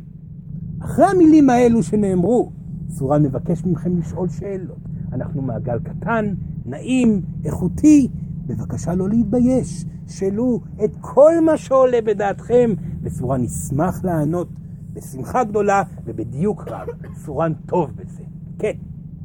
אחרי 0.80 1.04
המילים 1.06 1.50
האלו 1.50 1.82
שנאמרו, 1.82 2.52
סורן 2.88 3.22
מבקש 3.22 3.64
מכם 3.64 3.98
לשאול 3.98 4.28
שאלות. 4.28 4.78
אנחנו 5.12 5.42
מעגל 5.42 5.78
קטן, 5.78 6.34
נעים, 6.66 7.22
איכותי, 7.44 8.08
בבקשה 8.46 8.94
לא 8.94 9.08
להתבייש. 9.08 9.84
שאלו 10.10 10.60
את 10.84 10.90
כל 11.00 11.32
מה 11.46 11.56
שעולה 11.56 11.98
בדעתכם, 12.04 12.70
וסורן 13.02 13.44
ישמח 13.44 14.04
לענות 14.04 14.48
בשמחה 14.92 15.44
גדולה 15.44 15.82
ובדיוק 16.04 16.68
רב. 16.68 16.88
סורן 17.14 17.52
טוב 17.66 17.90
בזה. 17.96 18.22
כן, 18.58 18.72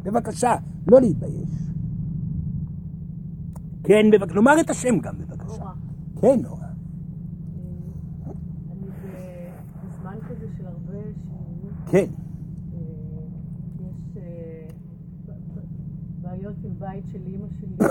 בבקשה, 0.04 0.56
לא 0.88 1.02
להתבייש. 1.02 1.50
כן, 3.84 4.06
בבקשה, 4.14 4.36
לומר 4.36 4.60
את 4.60 4.70
השם 4.70 5.00
גם 5.00 5.14
בבקשה. 5.18 5.64
כן, 6.22 6.40
נורא. 6.42 6.65
כן. 11.92 12.06
יש 13.80 14.18
אה, 14.18 14.68
בעיות 16.22 16.56
עם 16.64 16.80
בית 16.80 17.04
של 17.12 17.22
אימא 17.28 17.48
שלי, 17.60 17.76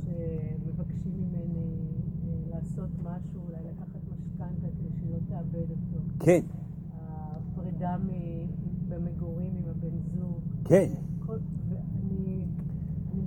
שמבקשים 0.00 1.12
ממני 1.16 1.76
אה, 2.24 2.34
לעשות 2.50 2.90
משהו, 3.02 3.40
אולי 3.48 3.58
לקחת 3.64 4.00
משכנתה 4.12 4.66
כדי 4.78 4.90
שהיא 4.98 5.10
לא 5.10 5.18
תאבד 5.28 5.70
אותו. 5.70 6.04
כן. 6.20 6.40
הפרידה 6.92 7.96
במגורים 8.88 9.52
עם 9.56 9.64
הבן 9.70 9.98
זוג. 10.14 10.40
כן. 10.64 10.90
ואני 11.26 12.42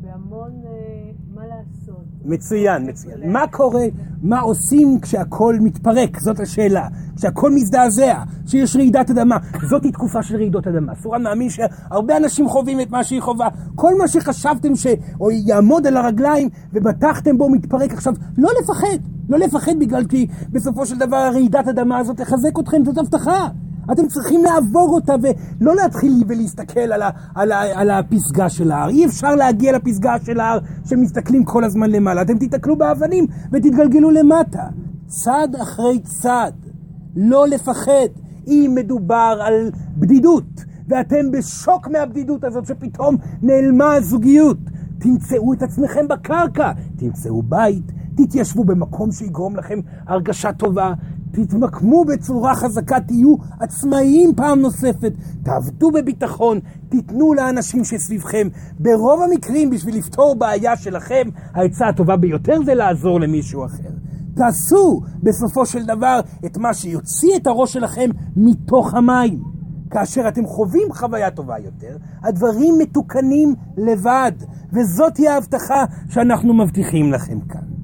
בהמון 0.01 0.61
אה, 0.65 1.11
מה 1.37 1.43
לעשות. 1.47 2.03
מצוין, 2.25 2.89
מצוין. 2.89 3.31
מה 3.31 3.47
קורה, 3.47 3.85
מה 4.21 4.39
עושים 4.39 4.99
כשהכול 5.01 5.59
מתפרק? 5.61 6.19
זאת 6.19 6.39
השאלה. 6.39 6.87
כשהכול 7.15 7.51
מזדעזע, 7.55 8.23
שיש 8.47 8.75
רעידת 8.75 9.09
אדמה. 9.09 9.37
זאת 9.69 9.83
היא 9.83 9.93
תקופה 9.93 10.23
של 10.23 10.35
רעידות 10.35 10.67
אדמה. 10.67 10.95
סורן 10.95 11.23
מאמין 11.23 11.49
שהרבה 11.49 12.17
אנשים 12.17 12.47
חווים 12.49 12.81
את 12.81 12.91
מה 12.91 13.03
שהיא 13.03 13.21
חווה. 13.21 13.47
כל 13.75 13.97
מה 13.97 14.07
שחשבתם 14.07 14.73
שיעמוד 14.75 15.87
על 15.87 15.97
הרגליים 15.97 16.49
ובטחתם 16.73 17.37
בו 17.37 17.49
מתפרק 17.49 17.93
עכשיו, 17.93 18.13
לא 18.37 18.49
לפחד. 18.61 18.97
לא 19.29 19.37
לפחד 19.37 19.79
בגלל 19.79 20.05
כי 20.05 20.27
בסופו 20.49 20.85
של 20.85 20.97
דבר 20.97 21.29
רעידת 21.33 21.67
אדמה 21.67 21.97
הזאת 21.97 22.17
תחזק 22.17 22.59
אתכם, 22.59 22.85
זאת 22.85 22.97
הבטחה. 22.97 23.47
אתם 23.91 24.07
צריכים 24.07 24.43
לעבור 24.43 24.89
אותה 24.89 25.13
ולא 25.21 25.75
להתחיל 25.75 26.23
ולהסתכל 26.27 26.79
על, 26.79 27.01
ה, 27.01 27.09
על, 27.35 27.51
ה, 27.51 27.61
על 27.81 27.89
הפסגה 27.89 28.49
של 28.49 28.71
ההר. 28.71 28.89
אי 28.89 29.05
אפשר 29.05 29.35
להגיע 29.35 29.71
לפסגה 29.71 30.15
של 30.25 30.39
ההר 30.39 30.59
שמסתכלים 30.85 31.43
כל 31.43 31.63
הזמן 31.63 31.89
למעלה. 31.89 32.21
אתם 32.21 32.37
תיתקלו 32.37 32.75
באבנים 32.75 33.27
ותתגלגלו 33.51 34.11
למטה. 34.11 34.63
צעד 35.07 35.55
אחרי 35.55 35.99
צעד. 35.99 36.53
לא 37.15 37.47
לפחד. 37.47 38.07
אם 38.47 38.71
מדובר 38.75 39.39
על 39.41 39.71
בדידות, 39.97 40.65
ואתם 40.87 41.31
בשוק 41.31 41.87
מהבדידות 41.87 42.43
הזאת 42.43 42.65
שפתאום 42.65 43.17
נעלמה 43.41 43.93
הזוגיות, 43.93 44.57
תמצאו 44.99 45.53
את 45.53 45.63
עצמכם 45.63 46.07
בקרקע, 46.07 46.71
תמצאו 46.97 47.41
בית, 47.41 47.91
תתיישבו 48.15 48.63
במקום 48.63 49.11
שיגרום 49.11 49.55
לכם 49.55 49.79
הרגשה 50.07 50.53
טובה, 50.53 50.93
תתמקמו 51.31 52.05
בצורה 52.05 52.55
חזקה, 52.55 52.99
תהיו 52.99 53.35
עצמאיים 53.59 54.35
פעם 54.35 54.59
נוספת, 54.59 55.13
תעבדו 55.43 55.91
בביטחון, 55.91 56.59
תיתנו 56.89 57.33
לאנשים 57.33 57.83
שסביבכם. 57.83 58.47
ברוב 58.79 59.21
המקרים, 59.21 59.69
בשביל 59.69 59.97
לפתור 59.97 60.35
בעיה 60.35 60.77
שלכם, 60.77 61.29
העצה 61.53 61.87
הטובה 61.87 62.17
ביותר 62.17 62.59
זה 62.65 62.73
לעזור 62.73 63.19
למישהו 63.19 63.65
אחר. 63.65 63.89
תעשו 64.35 65.01
בסופו 65.23 65.65
של 65.65 65.85
דבר 65.85 66.19
את 66.45 66.57
מה 66.57 66.73
שיוציא 66.73 67.35
את 67.35 67.47
הראש 67.47 67.73
שלכם 67.73 68.09
מתוך 68.35 68.93
המים. 68.93 69.43
כאשר 69.91 70.27
אתם 70.27 70.45
חווים 70.45 70.87
חוויה 70.93 71.31
טובה 71.31 71.59
יותר, 71.59 71.97
הדברים 72.23 72.75
מתוקנים 72.77 73.55
לבד, 73.77 74.31
וזאת 74.73 75.17
היא 75.17 75.29
ההבטחה 75.29 75.85
שאנחנו 76.09 76.53
מבטיחים 76.53 77.11
לכם 77.11 77.39
כאן. 77.39 77.76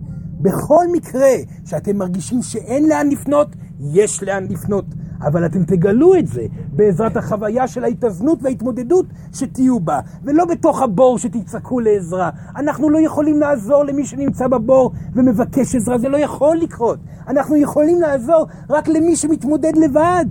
בכל 0.44 0.86
מקרה 0.92 1.32
שאתם 1.66 1.98
מרגישים 1.98 2.42
שאין 2.42 2.90
לאן 2.90 3.10
לפנות, 3.10 3.48
יש 3.80 4.24
לאן 4.24 4.48
לפנות. 4.50 4.86
אבל 5.22 5.46
אתם 5.46 5.64
תגלו 5.64 6.16
את 6.16 6.28
זה 6.28 6.46
בעזרת 6.74 7.18
החוויה 7.18 7.68
של 7.68 7.84
ההתאזנות 7.84 8.40
וההתמודדות 8.42 9.06
שתהיו 9.34 9.80
בה, 9.80 10.00
ולא 10.24 10.46
בתוך 10.46 10.82
הבור 10.82 11.18
שתצעקו 11.18 11.80
לעזרה. 11.80 12.30
אנחנו 12.56 12.90
לא 12.90 13.00
יכולים 13.00 13.40
לעזור 13.40 13.84
למי 13.84 14.06
שנמצא 14.06 14.48
בבור 14.48 14.92
ומבקש 15.16 15.76
עזרה, 15.76 15.98
זה 15.98 16.10
לא 16.10 16.18
יכול 16.18 16.58
לקרות. 16.58 17.00
אנחנו 17.28 17.56
יכולים 17.56 18.02
לעזור 18.02 18.46
רק 18.70 18.88
למי 18.88 19.16
שמתמודד 19.16 19.74
לבד. 19.86 20.26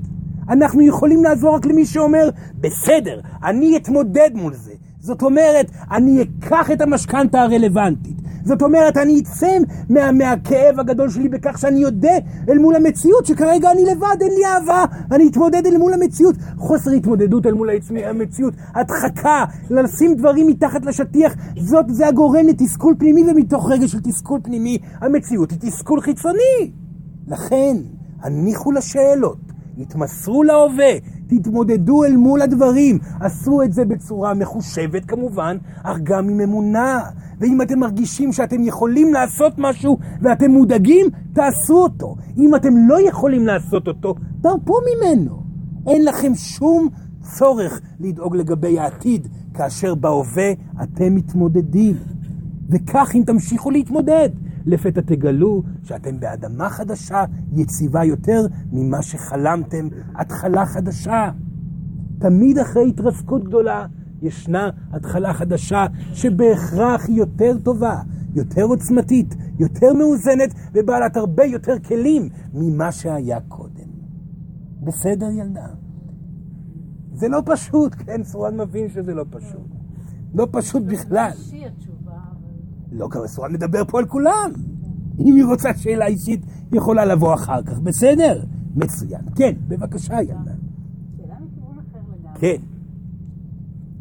אנחנו 0.48 0.83
יכולים 0.83 1.25
לעזור 1.25 1.55
רק 1.55 1.66
למי 1.66 1.87
שאומר, 1.87 2.31
בסדר, 2.61 3.20
אני 3.44 3.77
אתמודד 3.77 4.31
מול 4.35 4.55
זה. 4.55 4.72
זאת 5.03 5.23
אומרת, 5.23 5.71
אני 5.91 6.23
אקח 6.23 6.71
את 6.71 6.81
המשכנתה 6.81 7.43
הרלוונטית. 7.43 8.17
זאת 8.45 8.62
אומרת, 8.62 8.97
אני 8.97 9.21
אצא 9.21 9.57
מה, 9.91 10.12
מהכאב 10.12 10.81
הגדול 10.81 11.11
שלי 11.11 11.29
בכך 11.29 11.59
שאני 11.59 11.79
יודע 11.79 12.19
אל 12.49 12.59
מול 12.59 12.77
המציאות 12.77 13.27
שכרגע 13.27 13.71
אני 13.71 13.85
לבד, 13.85 14.17
אין 14.21 14.31
לי 14.31 14.47
אהבה, 14.47 14.85
אני 15.12 15.29
אתמודד 15.29 15.67
אל 15.67 15.79
מול 15.79 15.95
המציאות. 15.95 16.35
חוסר 16.57 16.91
התמודדות 16.91 17.47
אל 17.47 17.53
מול 17.53 17.71
המציאות, 18.05 18.55
הדחקה, 18.75 19.45
לשים 19.71 20.15
דברים 20.15 20.47
מתחת 20.47 20.85
לשטיח, 20.85 21.35
זאת, 21.59 21.85
זה 21.88 22.09
הגורם 22.09 22.47
לתסכול 22.49 22.95
פנימי, 22.99 23.25
ומתוך 23.31 23.71
רגע 23.71 23.88
של 23.88 24.01
תסכול 24.01 24.41
פנימי, 24.43 24.79
המציאות 25.01 25.51
היא 25.51 25.59
תסכול 25.61 26.01
חיצוני. 26.01 26.73
לכן, 27.29 27.77
הניחו 28.23 28.73
לשאלות, 28.73 29.52
התמסרו 29.79 30.43
להווה, 30.43 30.93
תתמודדו 31.27 32.05
אל 32.05 32.17
מול 32.17 32.43
הדברים. 32.43 32.99
עשו 33.21 33.63
את 33.63 33.73
זה 33.73 33.85
בצורה 33.85 34.35
מחושבת 34.35 35.05
כמובן, 35.05 35.57
אך 35.83 35.99
גם 36.03 36.29
עם 36.29 36.41
אמונה. 36.41 37.01
ואם 37.41 37.63
אתם 37.63 37.79
מרגישים 37.79 38.33
שאתם 38.33 38.63
יכולים 38.63 39.13
לעשות 39.13 39.53
משהו 39.59 39.99
ואתם 40.21 40.51
מודאגים, 40.51 41.07
תעשו 41.33 41.75
אותו. 41.75 42.17
אם 42.39 42.55
אתם 42.55 42.89
לא 42.89 43.09
יכולים 43.09 43.47
לעשות 43.47 43.89
אותו, 43.89 44.15
תרפו 44.43 44.75
ממנו. 44.91 45.43
אין 45.87 46.05
לכם 46.05 46.35
שום 46.35 46.89
צורך 47.21 47.81
לדאוג 48.01 48.37
לגבי 48.37 48.79
העתיד, 48.79 49.29
כאשר 49.55 49.95
בהווה 49.95 50.53
אתם 50.83 51.15
מתמודדים. 51.15 51.95
וכך 52.71 53.11
אם 53.15 53.23
תמשיכו 53.27 53.71
להתמודד, 53.71 54.29
לפתע 54.66 55.01
תגלו 55.01 55.62
שאתם 55.83 56.20
באדמה 56.20 56.70
חדשה, 56.70 57.25
יציבה 57.53 58.05
יותר 58.05 58.46
ממה 58.72 59.03
שחלמתם, 59.03 59.88
התחלה 60.16 60.66
חדשה. 60.66 61.31
תמיד 62.18 62.59
אחרי 62.59 62.88
התרסקות 62.88 63.44
גדולה 63.44 63.87
ישנה 64.22 64.70
התחלה 64.92 65.35
חדשה 65.35 65.87
שבהכרח 66.12 67.09
היא 67.09 67.16
יותר 67.16 67.59
טובה, 67.62 67.96
יותר 68.35 68.62
עוצמתית, 68.62 69.35
יותר 69.59 69.92
מאוזנת 69.92 70.55
ובעלת 70.75 71.16
הרבה 71.16 71.44
יותר 71.44 71.79
כלים 71.79 72.29
ממה 72.55 72.92
שהיה 72.92 73.40
קודם. 73.40 73.92
בסדר, 74.83 75.27
ילדה? 75.31 75.66
זה 77.12 77.29
לא 77.29 77.42
פשוט, 77.46 77.94
כן, 77.98 78.25
סורן 78.25 78.61
מבין 78.61 78.88
שזה 78.88 79.14
לא 79.14 79.25
פשוט. 79.31 79.68
לא 80.35 80.46
פשוט 80.53 80.83
בכלל. 80.83 81.31
לא, 82.93 83.09
כמה 83.11 83.29
סורן 83.29 83.53
מדבר 83.53 83.85
פה 83.85 83.99
על 83.99 84.07
כולם. 84.07 84.51
אם 85.19 85.35
היא 85.37 85.45
רוצה 85.45 85.75
שאלה 85.77 86.07
אישית, 86.07 86.41
היא 86.71 86.79
יכולה 86.79 87.05
לבוא 87.05 87.35
אחר 87.35 87.63
כך, 87.63 87.79
בסדר? 87.81 88.45
מצוין. 88.77 89.21
כן, 89.35 89.53
בבקשה, 89.69 90.23
ילדה. 90.23 90.35
שאלה 91.17 91.35
מכיוון 91.41 91.79
אחר 91.79 91.99
לגמרי. 92.13 92.41
כן. 92.41 92.63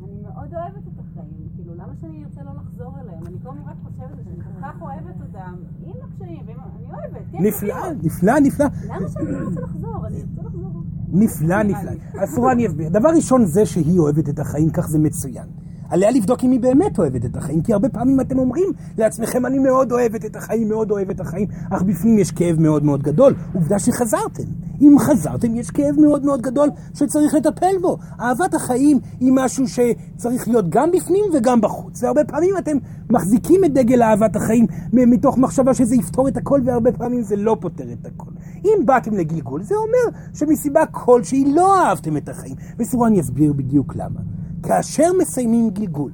אני 0.04 0.22
מאוד 0.22 0.54
אוהבת 0.54 0.88
את 0.88 1.00
החיים, 1.00 1.50
כאילו, 1.56 1.74
למה 1.76 1.94
שאני 2.02 2.24
ארצה 2.24 2.42
לא 2.44 2.52
לחזור 2.56 2.94
אליהם? 3.02 3.24
אני 3.28 3.36
כל 3.44 3.50
הזמן 3.50 3.62
רק 3.70 3.76
חושבת 3.84 4.18
על 4.18 4.24
זה, 4.24 4.30
אני 4.30 4.44
כל 4.44 4.62
כך 4.62 4.82
אוהבת 4.82 5.16
אותם, 5.22 5.56
הקשיים, 6.04 6.42
ועם... 6.46 6.58
אני 6.60 6.94
אוהבת, 6.94 7.22
כן. 7.32 7.38
נפלא, 7.44 7.76
נפלא, 8.04 8.40
נפלא. 8.40 8.66
למה 8.88 9.10
שאני 9.10 9.32
לא 9.32 9.46
רוצה 9.46 9.62
לחזור? 9.62 10.08
אני 10.08 10.16
רוצה 10.22 10.48
לחזור. 10.48 10.84
נפלא, 11.14 11.64
נפלא. 11.64 11.92
אז 12.22 12.30
סורן 12.30 12.60
יסביר. 12.60 12.90
דבר 12.90 13.10
ראשון, 13.16 13.46
זה 13.46 13.66
שהיא 13.66 14.00
אוהבת 14.00 14.30
את 14.30 14.40
החיים, 14.40 14.70
כך 14.70 14.88
זה 14.88 15.00
מצוין. 15.00 15.48
עליה 15.92 16.12
לבדוק 16.12 16.44
אם 16.44 16.52
היא 16.52 16.60
באמת 16.60 17.00
אוהבת 17.00 17.26
את 17.26 17.36
החיים, 17.36 17.62
כי 17.62 17.74
הרבה 17.74 17.90
פעמים 17.90 18.22
אתם 18.22 18.40
אומרים 18.40 18.70
לעצמכם, 18.98 19.46
אני 19.46 19.60
מאוד 19.60 19.92
אוהבת 19.92 20.26
את 20.26 20.36
החיים, 20.36 20.70
מאוד 20.70 20.92
אוהבת 20.92 21.16
את 21.16 21.20
החיים, 21.20 21.48
אך 21.72 21.82
בפנים 21.82 22.20
יש 22.20 22.32
כאב 22.32 22.60
מאוד 22.60 22.84
מאוד 22.84 23.04
גדול. 23.04 23.34
עובדה 23.54 23.80
שחזרתם. 23.80 24.44
אם 24.82 24.96
חזרתם, 25.00 25.56
יש 25.56 25.72
כאב 25.72 26.00
מאוד 26.00 26.26
מאוד 26.26 26.42
גדול 26.42 26.70
שצריך 26.94 27.34
לטפל 27.34 27.76
בו. 27.82 27.98
אהבת 28.20 28.54
החיים 28.54 29.00
היא 29.20 29.32
משהו 29.36 29.66
שצריך 29.68 30.48
להיות 30.48 30.70
גם 30.70 30.92
בפנים 30.92 31.26
וגם 31.34 31.62
בחוץ. 31.62 32.04
והרבה 32.04 32.24
פעמים 32.24 32.58
אתם 32.58 32.78
מחזיקים 33.10 33.66
את 33.66 33.74
דגל 33.74 34.02
אהבת 34.02 34.36
החיים 34.36 34.66
מתוך 34.94 35.38
מחשבה 35.38 35.74
שזה 35.74 35.96
יפתור 35.96 36.28
את 36.28 36.38
הכל, 36.38 36.62
והרבה 36.66 36.92
פעמים 36.92 37.22
זה 37.22 37.36
לא 37.36 37.58
פותר 37.60 37.94
את 37.94 38.06
הכל. 38.06 38.32
אם 38.66 38.86
באתם 38.86 39.14
לגלגול, 39.14 39.64
זה 39.64 39.76
אומר 39.76 40.20
שמסיבה 40.34 40.86
כלשהי 40.86 41.54
לא 41.54 41.80
אהבתם 41.80 42.18
את 42.18 42.30
החיים. 42.30 42.56
וסורן 42.80 43.16
יסביר 43.16 43.54
בדיוק 43.54 43.96
למה. 43.96 44.20
כאשר 44.64 45.12
מסיימים 45.22 45.70
גלגול, 45.70 46.12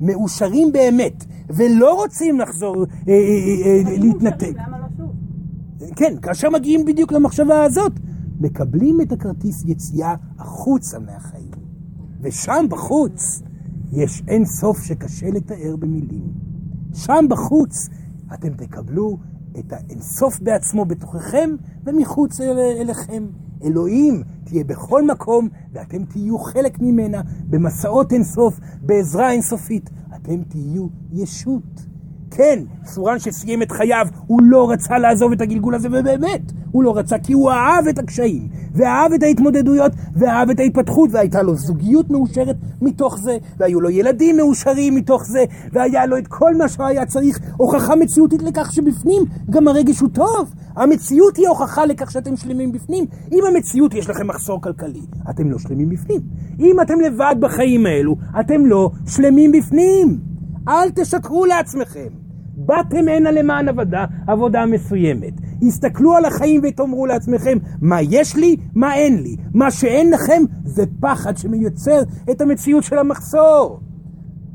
מאושרים 0.00 0.72
באמת, 0.72 1.24
ולא 1.48 1.94
רוצים 1.94 2.40
לחזור 2.40 2.76
אה, 3.08 3.12
אה, 3.12 3.92
אה, 3.92 3.98
להתנתק. 3.98 4.52
לא? 4.98 5.06
כן, 5.96 6.14
כאשר 6.22 6.50
מגיעים 6.50 6.84
בדיוק 6.84 7.12
למחשבה 7.12 7.64
הזאת, 7.64 7.92
מקבלים 8.40 9.00
את 9.00 9.12
הכרטיס 9.12 9.64
יציאה 9.66 10.14
החוצה 10.38 10.98
מהחיים. 10.98 11.50
ושם 12.20 12.66
בחוץ 12.68 13.42
יש 13.92 14.22
אין 14.28 14.44
סוף 14.44 14.82
שקשה 14.82 15.30
לתאר 15.30 15.76
במילים. 15.76 16.32
שם 16.94 17.24
בחוץ 17.28 17.88
אתם 18.34 18.54
תקבלו 18.54 19.18
את 19.58 19.72
האין 19.72 20.00
סוף 20.00 20.40
בעצמו 20.40 20.84
בתוככם 20.84 21.50
ומחוץ 21.84 22.40
אל, 22.40 22.58
אליכם. 22.80 23.24
אלוהים 23.64 24.22
תהיה 24.44 24.64
בכל 24.64 25.06
מקום 25.06 25.48
ואתם 25.72 26.04
תהיו 26.04 26.38
חלק 26.38 26.78
ממנה 26.80 27.22
במסעות 27.50 28.12
אין 28.12 28.24
סוף, 28.24 28.60
בעזרה 28.82 29.32
אינסופית. 29.32 29.90
אתם 30.16 30.42
תהיו 30.42 30.86
ישות. 31.12 31.87
כן, 32.30 32.58
סורן 32.84 33.18
שסיים 33.18 33.62
את 33.62 33.72
חייו, 33.72 34.06
הוא 34.26 34.40
לא 34.42 34.70
רצה 34.70 34.98
לעזוב 34.98 35.32
את 35.32 35.40
הגלגול 35.40 35.74
הזה, 35.74 35.88
ובאמת, 35.88 36.52
הוא 36.72 36.84
לא 36.84 36.96
רצה 36.96 37.18
כי 37.18 37.32
הוא 37.32 37.50
אהב 37.50 37.88
את 37.88 37.98
הקשיים, 37.98 38.48
ואהב 38.74 39.12
את 39.12 39.22
ההתמודדויות, 39.22 39.92
ואהב 40.16 40.50
את 40.50 40.60
ההתפתחות, 40.60 41.10
והייתה 41.12 41.42
לו 41.42 41.54
זוגיות 41.54 42.10
מאושרת 42.10 42.56
מתוך 42.82 43.18
זה, 43.18 43.36
והיו 43.58 43.80
לו 43.80 43.90
ילדים 43.90 44.36
מאושרים 44.36 44.94
מתוך 44.94 45.24
זה, 45.24 45.44
והיה 45.72 46.06
לו 46.06 46.18
את 46.18 46.26
כל 46.28 46.54
מה 46.54 46.68
שהיה 46.68 47.06
צריך, 47.06 47.38
הוכחה 47.56 47.96
מציאותית 47.96 48.42
לכך 48.42 48.72
שבפנים 48.72 49.22
גם 49.50 49.68
הרגש 49.68 50.00
הוא 50.00 50.08
טוב. 50.08 50.54
המציאות 50.76 51.36
היא 51.36 51.48
הוכחה 51.48 51.86
לכך 51.86 52.10
שאתם 52.10 52.36
שלמים 52.36 52.72
בפנים. 52.72 53.04
אם 53.32 53.40
המציאות 53.48 53.94
יש 53.94 54.10
לכם 54.10 54.26
מחסור 54.26 54.62
כלכלי, 54.62 55.00
אתם 55.30 55.50
לא 55.50 55.58
שלמים 55.58 55.88
בפנים. 55.88 56.20
אם 56.60 56.80
אתם 56.82 57.00
לבד 57.00 57.34
בחיים 57.40 57.86
האלו, 57.86 58.16
אתם 58.40 58.66
לא 58.66 58.90
שלמים 59.06 59.52
בפנים. 59.52 60.27
אל 60.68 60.90
תשקרו 60.94 61.46
לעצמכם. 61.46 62.08
באתם 62.56 63.08
הנה 63.08 63.30
למען 63.30 63.68
עבודה, 63.68 64.04
עבודה 64.26 64.66
מסוימת. 64.66 65.32
הסתכלו 65.62 66.16
על 66.16 66.24
החיים 66.24 66.60
ותאמרו 66.64 67.06
לעצמכם, 67.06 67.58
מה 67.80 68.02
יש 68.02 68.36
לי, 68.36 68.56
מה 68.74 68.94
אין 68.94 69.22
לי. 69.22 69.36
מה 69.54 69.70
שאין 69.70 70.10
לכם 70.10 70.42
זה 70.64 70.84
פחד 71.00 71.36
שמייצר 71.36 72.02
את 72.30 72.40
המציאות 72.40 72.84
של 72.84 72.98
המחסור. 72.98 73.80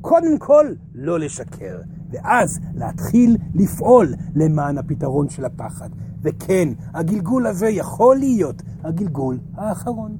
קודם 0.01 0.37
כל, 0.37 0.65
לא 0.93 1.19
לשקר, 1.19 1.77
ואז 2.11 2.59
להתחיל 2.75 3.37
לפעול 3.55 4.13
למען 4.35 4.77
הפתרון 4.77 5.29
של 5.29 5.45
הפחד. 5.45 5.89
וכן, 6.23 6.69
הגלגול 6.93 7.47
הזה 7.47 7.69
יכול 7.69 8.15
להיות 8.15 8.61
הגלגול 8.83 9.39
האחרון. 9.55 10.17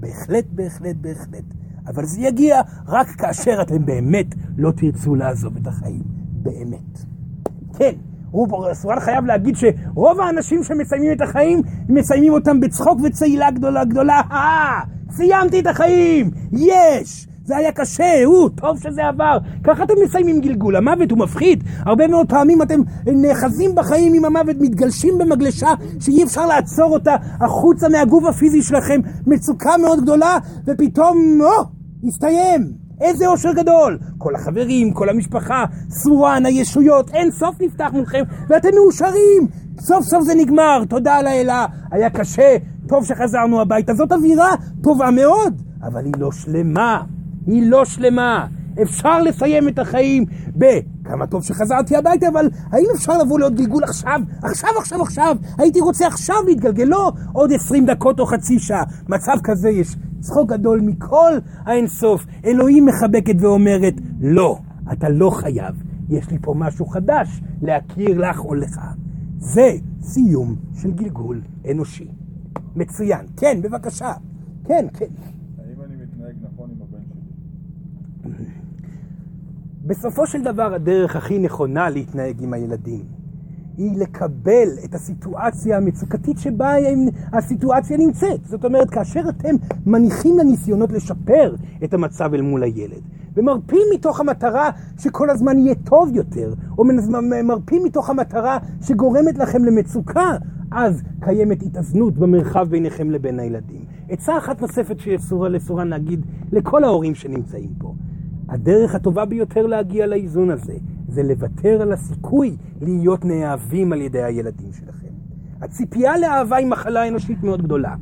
בהחלט, 0.00 0.44
בהחלט, 0.52 0.96
בהחלט. 0.96 1.44
אבל 1.86 2.04
זה 2.04 2.20
יגיע 2.20 2.60
רק 2.88 3.08
כאשר 3.08 3.62
אתם 3.62 3.86
באמת 3.86 4.26
לא 4.58 4.70
תרצו 4.70 5.14
לעזוב 5.14 5.56
את 5.56 5.66
החיים. 5.66 6.02
באמת. 6.42 6.98
כן, 7.78 7.92
סורן 8.72 9.00
חייב 9.00 9.24
להגיד 9.24 9.56
שרוב 9.56 10.20
האנשים 10.20 10.64
שמסיימים 10.64 11.12
את 11.12 11.20
החיים, 11.20 11.62
מסיימים 11.88 12.32
אותם 12.32 12.60
בצחוק 12.60 13.00
וצעילה 13.04 13.50
גדולה 13.50 13.84
גדולה. 13.84 14.20
אה, 14.30 14.80
סיימתי 15.10 15.60
את 15.60 15.66
החיים! 15.66 16.30
יש! 16.52 17.26
זה 17.50 17.56
היה 17.56 17.72
קשה, 17.72 18.24
הוא, 18.24 18.48
טוב 18.48 18.78
שזה 18.78 19.08
עבר. 19.08 19.38
ככה 19.64 19.84
אתם 19.84 19.94
מסיימים 20.04 20.40
גלגול, 20.40 20.76
המוות 20.76 21.10
הוא 21.10 21.18
מפחיד. 21.18 21.64
הרבה 21.78 22.06
מאוד 22.08 22.28
פעמים 22.28 22.62
אתם 22.62 22.80
נאחזים 23.06 23.74
בחיים 23.74 24.14
עם 24.14 24.24
המוות, 24.24 24.56
מתגלשים 24.60 25.18
במגלשה 25.18 25.68
שאי 26.00 26.24
אפשר 26.24 26.46
לעצור 26.46 26.92
אותה 26.92 27.16
החוצה 27.40 27.88
מהגוף 27.88 28.24
הפיזי 28.24 28.62
שלכם, 28.62 29.00
מצוקה 29.26 29.76
מאוד 29.82 30.00
גדולה, 30.00 30.38
ופתאום, 30.66 31.40
או, 31.40 31.64
הסתיים. 32.08 32.72
איזה 33.00 33.26
אושר 33.26 33.52
גדול! 33.52 33.98
כל 34.18 34.34
החברים, 34.34 34.92
כל 34.92 35.08
המשפחה, 35.08 35.64
סורן, 35.90 36.46
הישויות, 36.46 37.10
אין 37.14 37.30
סוף 37.30 37.54
נפתח 37.60 37.90
מולכם, 37.92 38.22
ואתם 38.48 38.68
מאושרים! 38.74 39.48
סוף 39.80 40.04
סוף 40.04 40.22
זה 40.22 40.34
נגמר, 40.34 40.82
תודה 40.88 41.22
לאלה, 41.22 41.66
היה 41.90 42.10
קשה, 42.10 42.56
טוב 42.88 43.04
שחזרנו 43.04 43.60
הביתה. 43.60 43.94
זאת 43.94 44.12
אווירה 44.12 44.54
טובה 44.82 45.10
מאוד, 45.10 45.62
אבל 45.82 46.04
היא 46.04 46.14
לא 46.18 46.32
שלמה. 46.32 47.02
היא 47.46 47.70
לא 47.70 47.84
שלמה. 47.84 48.46
אפשר 48.82 49.22
לסיים 49.22 49.68
את 49.68 49.78
החיים 49.78 50.24
ב... 50.58 50.64
כמה 51.04 51.26
טוב 51.26 51.44
שחזרתי 51.44 51.96
הביתה, 51.96 52.28
אבל 52.28 52.48
האם 52.72 52.86
אפשר 52.94 53.18
לבוא 53.18 53.38
לעוד 53.38 53.54
גלגול 53.54 53.84
עכשיו? 53.84 54.20
עכשיו, 54.42 54.70
עכשיו, 54.78 55.02
עכשיו! 55.02 55.36
הייתי 55.58 55.80
רוצה 55.80 56.06
עכשיו 56.06 56.36
להתגלגל, 56.46 56.84
לא 56.84 57.12
עוד 57.32 57.52
עשרים 57.52 57.86
דקות 57.86 58.20
או 58.20 58.26
חצי 58.26 58.58
שעה. 58.58 58.84
מצב 59.08 59.36
כזה 59.44 59.70
יש 59.70 59.96
צחוק 60.20 60.50
גדול 60.50 60.80
מכל 60.80 61.32
האינסוף. 61.66 62.26
אלוהים 62.44 62.86
מחבקת 62.86 63.34
ואומרת, 63.40 63.94
לא, 64.20 64.58
אתה 64.92 65.08
לא 65.08 65.30
חייב. 65.30 65.74
יש 66.08 66.30
לי 66.30 66.38
פה 66.42 66.54
משהו 66.56 66.86
חדש 66.86 67.40
להכיר 67.62 68.18
לך 68.18 68.44
או 68.44 68.54
לך. 68.54 68.80
זה 69.38 69.70
סיום 70.00 70.56
של 70.74 70.90
גלגול 70.90 71.40
אנושי. 71.70 72.08
מצוין. 72.76 73.26
כן, 73.36 73.60
בבקשה. 73.62 74.12
כן, 74.64 74.86
כן. 74.98 75.06
בסופו 79.86 80.26
של 80.26 80.42
דבר 80.42 80.74
הדרך 80.74 81.16
הכי 81.16 81.38
נכונה 81.38 81.90
להתנהג 81.90 82.42
עם 82.42 82.52
הילדים 82.52 83.04
היא 83.76 83.98
לקבל 83.98 84.68
את 84.84 84.94
הסיטואציה 84.94 85.76
המצוקתית 85.76 86.38
שבה 86.38 86.72
הסיטואציה 87.32 87.96
נמצאת. 87.96 88.44
זאת 88.44 88.64
אומרת, 88.64 88.90
כאשר 88.90 89.20
אתם 89.28 89.54
מניחים 89.86 90.38
לניסיונות 90.38 90.92
לשפר 90.92 91.54
את 91.84 91.94
המצב 91.94 92.34
אל 92.34 92.40
מול 92.40 92.62
הילד, 92.62 93.02
ומרפים 93.36 93.82
מתוך 93.94 94.20
המטרה 94.20 94.70
שכל 94.98 95.30
הזמן 95.30 95.58
יהיה 95.58 95.74
טוב 95.74 96.10
יותר, 96.14 96.54
או 96.78 96.84
מרפים 97.44 97.82
מתוך 97.84 98.10
המטרה 98.10 98.58
שגורמת 98.82 99.38
לכם 99.38 99.64
למצוקה, 99.64 100.36
אז 100.70 101.02
קיימת 101.20 101.62
התאזנות 101.62 102.14
במרחב 102.14 102.68
ביניכם 102.70 103.10
לבין 103.10 103.40
הילדים. 103.40 103.84
עצה 104.08 104.38
אחת 104.38 104.60
נוספת 104.60 105.00
שאסורה 105.00 105.48
לסורן 105.48 105.88
להגיד 105.88 106.26
לכל 106.52 106.84
ההורים 106.84 107.14
שנמצאים 107.14 107.70
פה. 107.78 107.94
הדרך 108.50 108.94
הטובה 108.94 109.24
ביותר 109.24 109.66
להגיע 109.66 110.06
לאיזון 110.06 110.50
הזה 110.50 110.74
זה 111.08 111.22
לוותר 111.22 111.82
על 111.82 111.92
הסיכוי 111.92 112.56
להיות 112.80 113.24
נאהבים 113.24 113.92
על 113.92 114.00
ידי 114.00 114.22
הילדים 114.22 114.72
שלכם. 114.72 115.08
הציפייה 115.60 116.18
לאהבה 116.18 116.56
היא 116.56 116.66
מחלה 116.66 117.08
אנושית 117.08 117.42
מאוד 117.42 117.62
גדולה. 117.62 117.94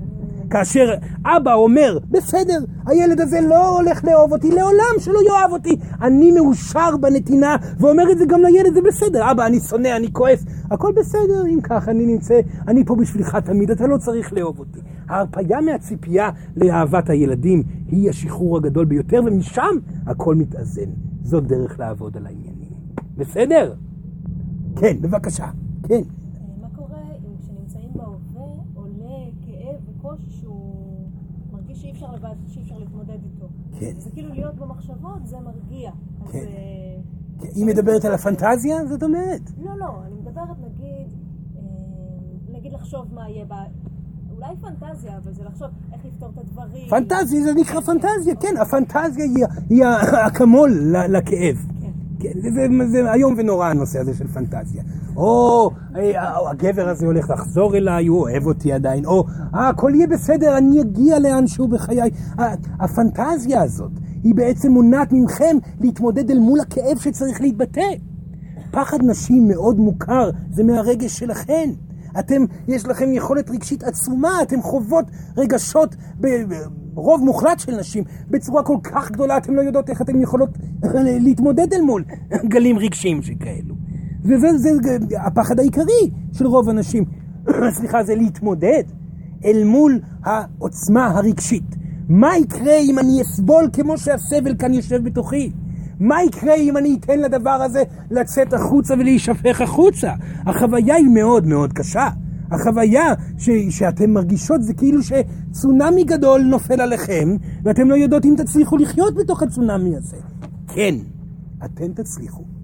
כאשר 0.50 0.94
אבא 1.26 1.54
אומר, 1.54 1.98
בסדר, 2.10 2.58
הילד 2.86 3.20
הזה 3.20 3.40
לא 3.40 3.78
הולך 3.78 4.04
לאהוב 4.04 4.32
אותי, 4.32 4.50
לעולם 4.50 4.94
שלא 4.98 5.18
יאהב 5.28 5.52
אותי. 5.52 5.76
אני 6.02 6.32
מאושר 6.32 6.96
בנתינה, 7.00 7.56
ואומר 7.78 8.12
את 8.12 8.18
זה 8.18 8.24
גם 8.26 8.42
לילד, 8.42 8.74
זה 8.74 8.80
בסדר. 8.82 9.30
אבא, 9.30 9.46
אני 9.46 9.60
שונא, 9.60 9.96
אני 9.96 10.12
כועס, 10.12 10.44
הכל 10.70 10.92
בסדר, 10.96 11.46
אם 11.46 11.60
כך, 11.62 11.88
אני 11.88 12.06
נמצא, 12.06 12.40
אני 12.68 12.84
פה 12.84 12.96
בשבילך 12.96 13.36
תמיד, 13.36 13.70
אתה 13.70 13.86
לא 13.86 13.96
צריך 13.96 14.32
לאהוב 14.32 14.58
אותי. 14.58 14.80
ההרפאיה 15.08 15.60
מהציפייה 15.60 16.30
לאהבת 16.56 17.10
הילדים 17.10 17.62
היא 17.88 18.10
השחרור 18.10 18.56
הגדול 18.56 18.84
ביותר, 18.84 19.20
ומשם 19.26 19.78
הכל 20.06 20.34
מתאזן. 20.34 20.90
זאת 21.22 21.46
דרך 21.46 21.78
לעבוד 21.78 22.16
על 22.16 22.26
העניינים. 22.26 22.72
בסדר? 23.16 23.74
כן, 24.76 24.96
בבקשה. 25.00 25.46
כן. 25.88 26.02
מה 26.60 26.68
קורה 26.76 26.98
אם 26.98 27.36
כשנמצאים 27.38 27.90
בהווה 27.94 28.46
עולה 28.74 29.24
כאב 29.46 29.76
וקושי 29.88 30.30
שהוא 30.30 31.08
מרגיש 31.52 31.80
שאי 31.82 31.90
אפשר 31.90 32.06
לבד, 32.14 32.34
שאי 32.46 32.62
אפשר 32.62 32.78
להתמודד 32.78 33.18
איתו? 33.24 33.48
כן. 33.80 33.92
זה 33.98 34.10
כאילו 34.10 34.34
להיות 34.34 34.54
במחשבות 34.54 35.26
זה 35.26 35.36
מרגיע. 35.40 35.90
כן. 36.32 36.38
כן. 37.40 37.48
היא 37.54 37.66
מדברת 37.66 38.04
על 38.04 38.14
הפנטזיה? 38.14 38.86
זאת 38.86 39.02
אומרת. 39.02 39.40
לא, 39.64 39.78
לא, 39.78 39.86
אני 40.06 40.14
מדברת 40.14 40.56
נגיד, 40.58 41.06
נגיד 42.52 42.72
לחשוב 42.72 43.14
מה 43.14 43.28
יהיה 43.28 43.44
ב... 43.44 43.52
אולי 44.36 44.54
פנטזיה, 44.60 45.16
אבל 45.16 45.32
זה 45.32 45.44
לחשוב 45.44 45.68
איך 45.92 46.04
לפתור 46.04 46.30
את 46.34 46.38
הדברים. 46.38 46.88
פנטזיה, 46.88 47.42
זה 47.42 47.54
נקרא 47.54 47.80
פנטזיה, 47.80 48.34
כן, 48.34 48.54
הפנטזיה 48.60 49.24
היא, 49.70 49.84
האקמול 49.84 50.70
לכאב. 51.08 51.56
כן. 51.80 51.90
כן, 52.20 52.88
זה 52.88 53.12
איום 53.12 53.34
ונורא 53.38 53.66
הנושא 53.66 53.98
הזה 53.98 54.14
של 54.14 54.26
פנטזיה. 54.28 54.82
או, 55.16 55.70
או 56.36 56.48
הגבר 56.48 56.88
הזה 56.88 57.06
הולך 57.06 57.30
לחזור 57.30 57.76
אליי, 57.76 58.06
הוא 58.06 58.20
אוהב 58.20 58.46
אותי 58.46 58.72
עדיין, 58.72 59.06
או 59.06 59.24
אה, 59.54 59.68
הכל 59.68 59.92
יהיה 59.94 60.06
בסדר, 60.06 60.58
אני 60.58 60.80
אגיע 60.80 61.18
לאנשהו 61.18 61.68
בחיי. 61.68 62.10
הפנטזיה 62.80 63.62
הזאת 63.62 63.90
היא 64.22 64.34
בעצם 64.34 64.72
מונעת 64.72 65.12
מכם 65.12 65.56
להתמודד 65.80 66.30
אל 66.30 66.38
מול 66.38 66.60
הכאב 66.60 66.98
שצריך 66.98 67.40
להתבטא. 67.40 67.90
פחד 68.70 68.98
נשים 69.02 69.48
מאוד 69.48 69.78
מוכר, 69.78 70.30
זה 70.50 70.64
מהרגש 70.64 71.18
שלכן. 71.18 71.70
אתם, 72.18 72.44
יש 72.68 72.86
לכם 72.86 73.12
יכולת 73.12 73.50
רגשית 73.50 73.84
עצומה, 73.84 74.42
אתם 74.42 74.62
חוות 74.62 75.04
רגשות 75.36 75.96
ברוב 76.94 77.24
מוחלט 77.24 77.58
של 77.58 77.76
נשים 77.76 78.04
בצורה 78.30 78.62
כל 78.62 78.76
כך 78.82 79.10
גדולה, 79.10 79.36
אתם 79.36 79.54
לא 79.54 79.60
יודעות 79.60 79.90
איך 79.90 80.02
אתן 80.02 80.20
יכולות 80.20 80.50
להתמודד 81.24 81.72
אל 81.72 81.80
מול 81.80 82.04
גלים 82.52 82.78
רגשיים 82.78 83.22
שכאלו. 83.22 83.87
וזה 84.24 84.58
זה, 84.58 84.70
זה, 84.82 84.98
הפחד 85.26 85.58
העיקרי 85.58 86.10
של 86.32 86.46
רוב 86.46 86.68
הנשים, 86.68 87.04
סליחה, 87.76 88.04
זה 88.04 88.14
להתמודד 88.14 88.82
אל 89.44 89.64
מול 89.64 90.00
העוצמה 90.24 91.06
הרגשית. 91.06 91.76
מה 92.08 92.36
יקרה 92.36 92.78
אם 92.78 92.98
אני 92.98 93.22
אסבול 93.22 93.68
כמו 93.72 93.98
שהסבל 93.98 94.54
כאן 94.58 94.74
יושב 94.74 95.04
בתוכי? 95.04 95.52
מה 96.00 96.22
יקרה 96.22 96.54
אם 96.54 96.76
אני 96.76 96.96
אתן 97.00 97.18
לדבר 97.18 97.50
הזה 97.50 97.82
לצאת 98.10 98.52
החוצה 98.52 98.94
ולהישפך 98.94 99.60
החוצה? 99.60 100.12
החוויה 100.46 100.94
היא 100.94 101.08
מאוד 101.14 101.46
מאוד 101.46 101.72
קשה. 101.72 102.08
החוויה 102.50 103.14
ש, 103.38 103.50
שאתם 103.70 104.10
מרגישות 104.10 104.62
זה 104.62 104.74
כאילו 104.74 105.00
שצונאמי 105.02 106.04
גדול 106.04 106.40
נופל 106.42 106.80
עליכם, 106.80 107.36
ואתם 107.64 107.90
לא 107.90 107.94
יודעות 107.94 108.24
אם 108.24 108.34
תצליחו 108.36 108.76
לחיות 108.76 109.14
בתוך 109.14 109.42
הצונאמי 109.42 109.96
הזה. 109.96 110.16
כן, 110.74 110.94
אתם 111.64 111.92
תצליחו. 111.92 112.57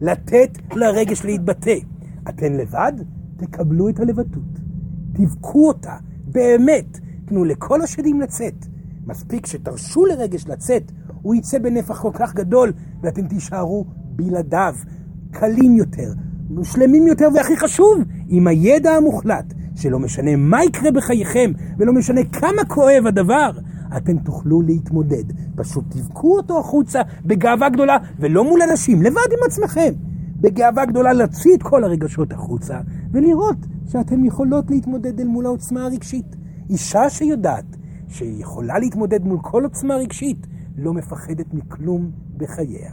לתת 0.00 0.58
לרגש 0.74 1.24
להתבטא. 1.24 1.76
אתן 2.28 2.52
לבד, 2.52 2.92
תקבלו 3.36 3.88
את 3.88 4.00
הלבטות. 4.00 4.60
תבכו 5.12 5.68
אותה, 5.68 5.96
באמת. 6.24 6.98
תנו 7.24 7.44
לכל 7.44 7.82
השדים 7.82 8.20
לצאת. 8.20 8.66
מספיק 9.06 9.46
שתרשו 9.46 10.06
לרגש 10.06 10.46
לצאת 10.46 10.92
הוא 11.22 11.34
יצא 11.34 11.58
בנפח 11.58 12.02
כל 12.02 12.10
כך 12.14 12.34
גדול, 12.34 12.72
ואתם 13.02 13.28
תישארו 13.28 13.84
בלעדיו, 14.16 14.74
קלים 15.30 15.76
יותר, 15.76 16.12
שלמים 16.62 17.06
יותר, 17.06 17.28
והכי 17.34 17.56
חשוב, 17.56 17.98
עם 18.28 18.46
הידע 18.46 18.90
המוחלט, 18.90 19.54
שלא 19.74 19.98
משנה 19.98 20.36
מה 20.36 20.64
יקרה 20.64 20.90
בחייכם, 20.90 21.52
ולא 21.78 21.92
משנה 21.92 22.20
כמה 22.24 22.64
כואב 22.68 23.06
הדבר, 23.06 23.50
אתם 23.96 24.18
תוכלו 24.18 24.62
להתמודד. 24.62 25.24
פשוט 25.56 25.84
תבכו 25.88 26.36
אותו 26.36 26.58
החוצה 26.58 27.00
בגאווה 27.24 27.68
גדולה, 27.68 27.96
ולא 28.18 28.44
מול 28.44 28.62
אנשים, 28.70 29.02
לבד 29.02 29.28
עם 29.32 29.38
עצמכם. 29.46 29.92
בגאווה 30.40 30.84
גדולה 30.84 31.12
להוציא 31.12 31.54
את 31.54 31.62
כל 31.62 31.84
הרגשות 31.84 32.32
החוצה, 32.32 32.80
ולראות 33.12 33.56
שאתם 33.86 34.24
יכולות 34.24 34.70
להתמודד 34.70 35.20
אל 35.20 35.26
מול 35.26 35.46
העוצמה 35.46 35.84
הרגשית. 35.84 36.36
אישה 36.70 37.10
שיודעת 37.10 37.76
שהיא 38.08 38.42
יכולה 38.42 38.78
להתמודד 38.78 39.24
מול 39.24 39.38
כל 39.42 39.64
עוצמה 39.64 39.94
רגשית, 39.94 40.46
לא 40.76 40.94
מפחדת 40.94 41.54
מכלום 41.54 42.10
בחייה. 42.36 42.92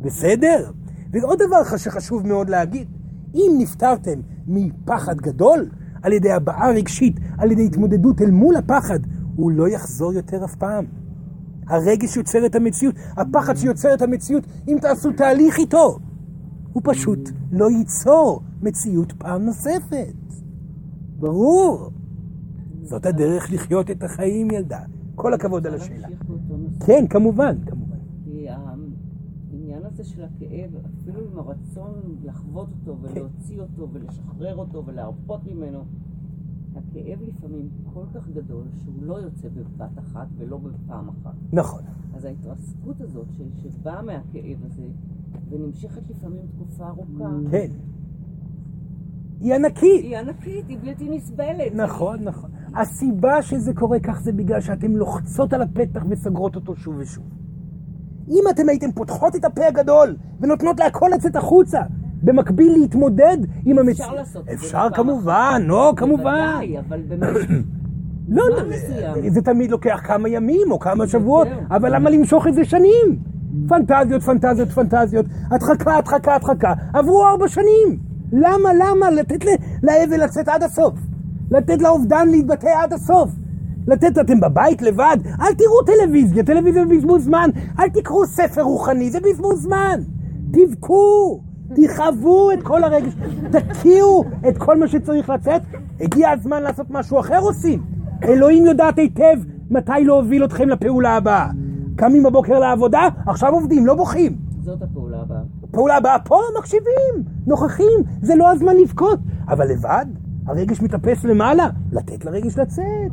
בסדר? 0.00 0.70
ועוד 1.12 1.38
דבר 1.46 1.76
שחשוב 1.76 2.26
מאוד 2.26 2.50
להגיד, 2.50 2.88
אם 3.34 3.52
נפטרתם 3.58 4.20
מפחד 4.46 5.16
גדול, 5.16 5.68
על 6.02 6.12
ידי 6.12 6.32
הבעה 6.32 6.70
רגשית, 6.70 7.20
על 7.38 7.52
ידי 7.52 7.66
התמודדות 7.66 8.22
אל 8.22 8.30
מול 8.30 8.56
הפחד, 8.56 8.98
הוא 9.36 9.50
לא 9.50 9.68
יחזור 9.68 10.12
יותר 10.12 10.44
אף 10.44 10.54
פעם. 10.54 10.84
הרגש 11.66 12.16
יוצר 12.16 12.46
את 12.46 12.54
המציאות, 12.54 12.94
הפחד 13.16 13.56
שיוצר 13.56 13.94
את 13.94 14.02
המציאות, 14.02 14.44
אם 14.68 14.76
תעשו 14.80 15.12
תהליך 15.12 15.58
איתו, 15.58 15.98
הוא 16.72 16.82
פשוט 16.84 17.18
לא 17.52 17.70
ייצור 17.70 18.42
מציאות 18.62 19.12
פעם 19.12 19.42
נוספת. 19.42 20.14
ברור. 21.18 21.90
זאת 22.82 23.06
הדרך 23.06 23.52
לחיות 23.52 23.90
את 23.90 24.02
החיים, 24.02 24.50
ילדה. 24.50 24.80
כל 25.14 25.34
הכבוד 25.34 25.66
על 25.66 25.74
השאלה. 25.74 26.08
כן, 26.86 27.06
כמובן, 27.10 27.56
כמובן. 27.66 27.90
העניין 29.70 29.84
הזה 29.84 30.04
של 30.04 30.24
הכאב, 30.24 30.70
אפילו 31.00 31.20
עם 31.20 31.38
הרצון 31.38 31.92
לחוות 32.24 32.68
לחוות 32.68 32.68
אותו 32.80 32.98
ולהוציא 33.02 33.60
אותו 33.60 33.88
ולשחרר 33.92 34.56
אותו 34.56 34.86
ולהרפות 34.86 35.40
ממנו. 35.46 35.84
הכאב 36.76 37.18
לפעמים 37.28 37.68
כל 37.94 38.04
כך 38.14 38.28
גדול 38.28 38.64
שהוא 38.82 38.94
לא 39.02 39.14
יוצא 39.14 39.48
בבת 39.48 39.98
אחת 39.98 40.26
ולא 40.38 40.58
בפעם 40.58 41.08
אחת. 41.08 41.34
נכון. 41.52 41.82
אז 42.14 42.24
ההתרסקות 42.24 43.00
הזאת 43.00 43.26
ש- 43.32 43.62
שבאה 43.62 44.02
מהכאב 44.02 44.64
הזה 44.64 44.82
ונמשכת 45.50 46.02
לפעמים 46.10 46.40
תקופה 46.56 46.88
ארוכה, 46.88 47.30
כן. 47.50 47.70
היא 49.40 49.54
ענקית. 49.54 50.02
היא 50.04 50.18
ענקית, 50.18 50.68
היא 50.68 50.78
בלתי 50.82 51.16
נסבלת. 51.16 51.74
נכון, 51.74 52.24
נכון. 52.24 52.50
הסיבה 52.74 53.42
שזה 53.42 53.74
קורה 53.74 54.00
כך 54.00 54.20
זה 54.22 54.32
בגלל 54.32 54.60
שאתם 54.60 54.96
לוחצות 54.96 55.52
על 55.52 55.62
הפתח 55.62 56.04
וסגרות 56.08 56.56
אותו 56.56 56.76
שוב 56.76 56.94
ושוב. 56.98 57.24
אם 58.28 58.42
אתם 58.50 58.68
הייתם 58.68 58.92
פותחות 58.92 59.36
את 59.36 59.44
הפה 59.44 59.66
הגדול 59.66 60.16
ונותנות 60.40 60.80
להכל 60.80 61.08
לצאת 61.14 61.36
החוצה, 61.36 61.80
במקביל 62.22 62.72
להתמודד 62.80 63.36
עם 63.64 63.78
המציאות. 63.78 64.08
אפשר 64.08 64.14
לעשות 64.14 64.42
את 64.42 64.46
זה 64.58 64.66
אפשר 64.66 64.86
כמובן, 64.94 65.62
לא, 65.66 65.92
כמובן. 65.96 66.22
בוודאי, 66.22 66.78
אבל 66.78 67.00
באמת, 67.08 67.28
לא, 68.36 68.44
לא. 68.50 69.30
זה 69.30 69.42
תמיד 69.42 69.70
לוקח 69.70 70.00
כמה 70.04 70.28
ימים 70.28 70.70
או 70.70 70.78
כמה 70.78 71.06
שבועות. 71.08 71.48
אבל 71.70 71.94
למה 71.94 72.10
למשוך 72.10 72.46
את 72.46 72.54
זה 72.54 72.64
שנים? 72.64 73.18
פנטזיות, 73.68 74.22
פנטזיות, 74.22 74.68
פנטזיות, 74.68 75.26
הדחקה, 75.50 75.96
הדחקה, 75.96 76.34
הדחקה. 76.34 76.72
עברו 76.94 77.26
ארבע 77.26 77.48
שנים. 77.48 77.98
למה, 78.32 78.68
למה? 78.74 79.10
לתת 79.10 79.44
לאבל 79.82 80.24
לצאת 80.24 80.48
עד 80.48 80.62
הסוף. 80.62 80.94
לתת 81.50 81.82
לאובדן 81.82 82.28
להתבטא 82.28 82.70
עד 82.82 82.92
הסוף. 82.92 83.30
לתת, 83.86 84.18
אתם 84.18 84.40
בבית 84.40 84.82
לבד, 84.82 85.16
אל 85.40 85.54
תראו 85.54 85.82
טלוויזיה, 85.86 86.42
טלוויזיה 86.42 86.84
זה 86.84 86.94
בזבוז 86.94 87.24
זמן. 87.24 87.50
אל 87.78 87.88
תקראו 87.88 88.26
ספר 88.26 88.62
רוחני, 88.62 89.10
זה 89.10 89.18
בזבוז 89.20 89.62
זמן. 89.62 90.00
תבכו, 90.52 91.40
תכאבו 91.74 92.52
את 92.52 92.62
כל 92.62 92.84
הרגש, 92.84 93.12
תקיעו 93.50 94.24
את 94.48 94.58
כל 94.58 94.78
מה 94.78 94.88
שצריך 94.88 95.30
לצאת. 95.30 95.62
הגיע 96.00 96.30
הזמן 96.30 96.62
לעשות 96.62 96.86
משהו 96.90 97.20
אחר 97.20 97.38
עושים. 97.40 97.82
אלוהים 98.24 98.66
יודעת 98.66 98.98
היטב 98.98 99.36
מתי 99.70 100.04
להוביל 100.04 100.44
אתכם 100.44 100.68
לפעולה 100.68 101.16
הבאה. 101.16 101.50
קמים 101.96 102.22
בבוקר 102.22 102.58
לעבודה, 102.58 103.08
עכשיו 103.26 103.52
עובדים, 103.52 103.86
לא 103.86 103.94
בוכים. 103.94 104.36
זאת 104.60 104.82
הפעולה 104.82 105.20
הבאה. 105.20 105.40
פעולה 105.70 105.96
הבאה 105.96 106.18
פה, 106.18 106.40
מקשיבים, 106.58 107.24
נוכחים, 107.46 108.00
זה 108.22 108.34
לא 108.34 108.50
הזמן 108.50 108.76
לבכות. 108.76 109.18
אבל 109.48 109.68
לבד, 109.68 110.06
הרגש 110.46 110.82
מתאפס 110.82 111.24
למעלה, 111.24 111.66
לתת 111.92 112.24
לרגש 112.24 112.58
לצאת. 112.58 113.12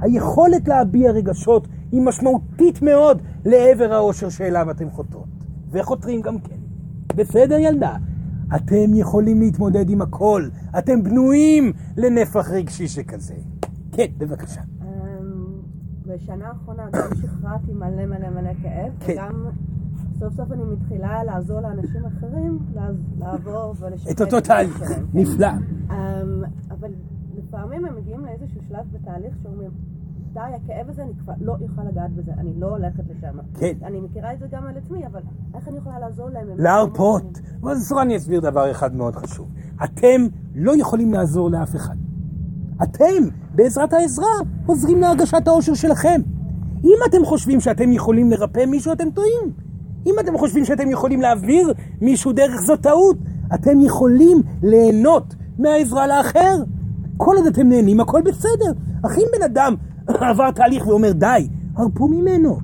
היכולת 0.00 0.68
להביע 0.68 1.10
רגשות 1.10 1.68
היא 1.92 2.00
משמעותית 2.02 2.82
מאוד 2.82 3.22
לעבר 3.44 3.92
האושר 3.92 4.28
שאליו 4.28 4.70
אתם 4.70 4.90
חותרות. 4.90 5.28
וחותרים 5.72 6.20
גם 6.20 6.38
כן. 6.38 6.63
בסדר, 7.14 7.56
ילדה? 7.58 7.96
אתם 8.56 8.94
יכולים 8.94 9.40
להתמודד 9.40 9.90
עם 9.90 10.02
הכל. 10.02 10.48
אתם 10.78 11.02
בנויים 11.02 11.72
לנפח 11.96 12.50
רגשי 12.50 12.88
שכזה. 12.88 13.34
כן, 13.92 14.06
בבקשה. 14.18 14.60
אמ, 14.82 14.86
בשנה 16.06 16.48
האחרונה 16.48 16.82
גם 16.92 17.08
שחררתי 17.22 17.72
מלא 17.72 18.06
מלא 18.06 18.30
מלא 18.30 18.50
כאב, 18.62 18.92
כן. 19.00 19.12
וגם 19.12 19.46
סוף 20.18 20.34
סוף 20.34 20.52
אני 20.52 20.62
מתחילה 20.64 21.24
לעזור 21.24 21.60
לאנשים 21.60 22.04
אחרים 22.06 22.58
לעבור 23.18 23.74
ולשחרר 23.80 24.12
את 24.12 24.20
אותו 24.20 24.40
תהליך. 24.40 24.82
נפלא. 25.14 25.48
אמ, 25.90 26.42
אבל 26.70 26.90
לפעמים 27.36 27.84
הם 27.84 27.96
מגיעים 27.96 28.24
לאיזשהו 28.24 28.60
שלב 28.68 28.84
בתהליך 28.92 29.34
שאומרים, 29.42 29.70
די, 30.34 30.40
הכאב 30.40 30.90
הזה, 30.90 31.02
אני 31.02 31.12
כבר 31.24 31.32
לא 31.40 31.56
יכולה 31.60 31.90
לגעת 31.90 32.10
בזה, 32.12 32.32
אני 32.38 32.50
לא 32.58 32.66
הולכת 32.66 33.02
לשם. 33.10 33.38
כן. 33.58 33.72
אני 33.84 34.00
מכירה 34.00 34.32
את 34.32 34.38
זה 34.38 34.46
גם 34.50 34.66
על 34.66 34.76
עצמי, 34.76 35.06
אבל 35.06 35.20
איך 35.54 35.68
אני 35.68 35.76
יכולה 35.78 35.98
לעזור 35.98 36.28
להם? 36.30 36.50
הם 36.50 36.58
להרפות. 36.58 37.22
לא 37.22 37.28
מוכנים. 37.28 37.58
אבל 37.62 37.74
זו 37.74 38.00
אני 38.00 38.16
אסביר 38.16 38.40
דבר 38.40 38.70
אחד 38.70 38.94
מאוד 38.94 39.16
חשוב. 39.16 39.48
אתם 39.84 40.26
לא 40.54 40.72
יכולים 40.76 41.12
לעזור 41.12 41.50
לאף 41.50 41.76
אחד. 41.76 41.94
אתם, 42.82 43.28
בעזרת 43.54 43.92
העזרה, 43.92 44.34
עוזרים 44.66 45.00
להרגשת 45.00 45.48
האושר 45.48 45.74
שלכם. 45.74 46.20
אם 46.84 46.98
אתם 47.08 47.24
חושבים 47.24 47.60
שאתם 47.60 47.92
יכולים 47.92 48.30
לרפא 48.30 48.66
מישהו, 48.66 48.92
אתם 48.92 49.10
טועים. 49.10 49.52
אם 50.06 50.14
אתם 50.20 50.38
חושבים 50.38 50.64
שאתם 50.64 50.90
יכולים 50.90 51.20
להעביר 51.20 51.72
מישהו 52.00 52.32
דרך 52.32 52.60
זו 52.66 52.76
טעות, 52.76 53.16
אתם 53.54 53.80
יכולים 53.80 54.42
ליהנות 54.62 55.34
מהעזרה 55.58 56.06
לאחר. 56.06 56.56
כל 57.16 57.36
עוד 57.36 57.46
אתם 57.46 57.68
נהנים, 57.68 58.00
הכל 58.00 58.22
בסדר. 58.22 58.72
אך 59.02 59.18
אם 59.18 59.26
בן 59.36 59.42
אדם 59.42 59.74
עבר 60.06 60.50
תהליך 60.50 60.86
ואומר 60.86 61.12
די, 61.12 61.48
הרפו 61.76 62.08
ממנו. 62.08 62.58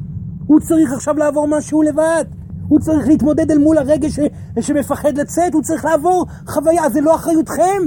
הוא 0.47 0.61
צריך 0.61 0.93
עכשיו 0.93 1.17
לעבור 1.17 1.49
משהו 1.49 1.83
לבד. 1.83 2.25
הוא 2.69 2.81
צריך 2.81 3.09
להתמודד 3.09 3.51
אל 3.51 3.59
מול 3.59 3.79
הרגש 3.79 4.21
ש... 4.21 4.21
שמפחד 4.61 5.19
לצאת, 5.19 5.55
הוא 5.55 5.63
צריך 5.63 5.85
לעבור 5.85 6.27
חוויה, 6.47 6.89
זה 6.89 7.01
לא 7.01 7.15
אחריותכם. 7.15 7.83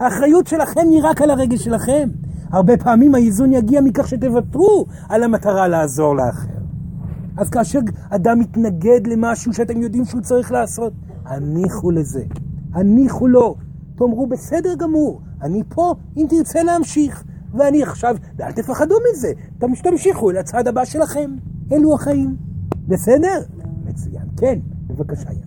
האחריות 0.00 0.46
שלכם 0.46 0.80
היא 0.90 1.00
רק 1.02 1.22
על 1.22 1.30
הרגש 1.30 1.64
שלכם. 1.64 2.08
הרבה 2.50 2.76
פעמים 2.76 3.14
האיזון 3.14 3.52
יגיע 3.52 3.80
מכך 3.80 4.08
שתוותרו 4.08 4.86
על 5.08 5.22
המטרה 5.22 5.68
לעזור 5.68 6.16
לאחר. 6.16 6.58
אז 7.36 7.50
כאשר 7.50 7.78
אדם 8.10 8.38
מתנגד 8.38 9.06
למשהו 9.06 9.54
שאתם 9.54 9.82
יודעים 9.82 10.04
שהוא 10.04 10.20
צריך 10.20 10.52
לעשות, 10.52 10.92
הניחו 11.24 11.90
לזה. 11.90 12.22
הניחו 12.74 13.28
לו. 13.28 13.54
תאמרו, 13.96 14.26
בסדר 14.26 14.74
גמור, 14.74 15.20
אני 15.42 15.62
פה 15.68 15.94
אם 16.16 16.26
תרצה 16.28 16.62
להמשיך. 16.62 17.24
ואני 17.54 17.82
עכשיו, 17.82 18.16
ואל 18.36 18.52
תפחדו 18.52 18.94
מזה, 19.12 19.28
תמ- 19.58 19.82
תמשיכו 19.82 20.30
אל 20.30 20.36
הצד 20.36 20.68
הבא 20.68 20.84
שלכם. 20.84 21.30
אלו 21.72 21.94
החיים. 21.94 22.36
בסדר? 22.88 23.40
מצוין. 23.84 24.22
כן, 24.36 24.58
בבקשה, 24.86 25.32
יאללה. 25.32 25.44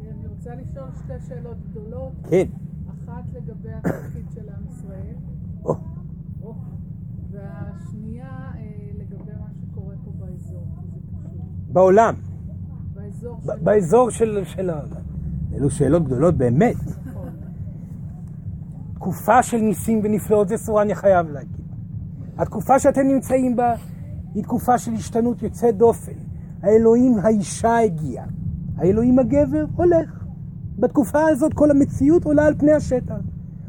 אני 0.00 0.26
רוצה 0.28 0.50
לשאול 0.54 0.86
שתי 1.04 1.26
שאלות 1.28 1.56
גדולות. 1.70 2.12
כן. 2.30 2.44
אחת 2.88 3.22
לגבי 3.34 3.68
התפקיד 3.72 4.26
של 4.34 4.40
עם 4.48 4.64
ישראל, 4.70 5.14
והשנייה 7.32 8.24
אה, 8.54 8.60
לגבי 8.98 9.32
מה 9.40 9.46
שקורה 9.62 9.94
פה 10.04 10.10
באזור. 10.18 10.64
בעולם, 11.72 12.14
באזור 12.94 13.38
של... 13.40 13.52
באזור 13.62 14.10
של... 14.10 14.70
אלו 15.54 15.70
שאלות 15.70 16.04
גדולות 16.04 16.34
באמת. 16.36 16.76
תקופה 19.02 19.42
של 19.42 19.56
ניסים 19.56 20.00
ונפלאות, 20.02 20.48
זה 20.48 20.56
סורן 20.56 20.82
אני 20.82 20.94
חייב 20.94 21.30
להגיד. 21.30 21.66
התקופה 22.38 22.78
שאתם 22.78 23.00
נמצאים 23.00 23.56
בה 23.56 23.74
היא 24.34 24.42
תקופה 24.42 24.78
של 24.78 24.92
השתנות 24.92 25.42
יוצאת 25.42 25.76
דופן. 25.76 26.12
האלוהים 26.62 27.18
האישה 27.22 27.78
הגיע, 27.78 28.24
האלוהים 28.76 29.18
הגבר 29.18 29.64
הולך. 29.76 30.24
בתקופה 30.78 31.28
הזאת 31.28 31.54
כל 31.54 31.70
המציאות 31.70 32.24
עולה 32.24 32.46
על 32.46 32.54
פני 32.58 32.72
השטח. 32.72 33.14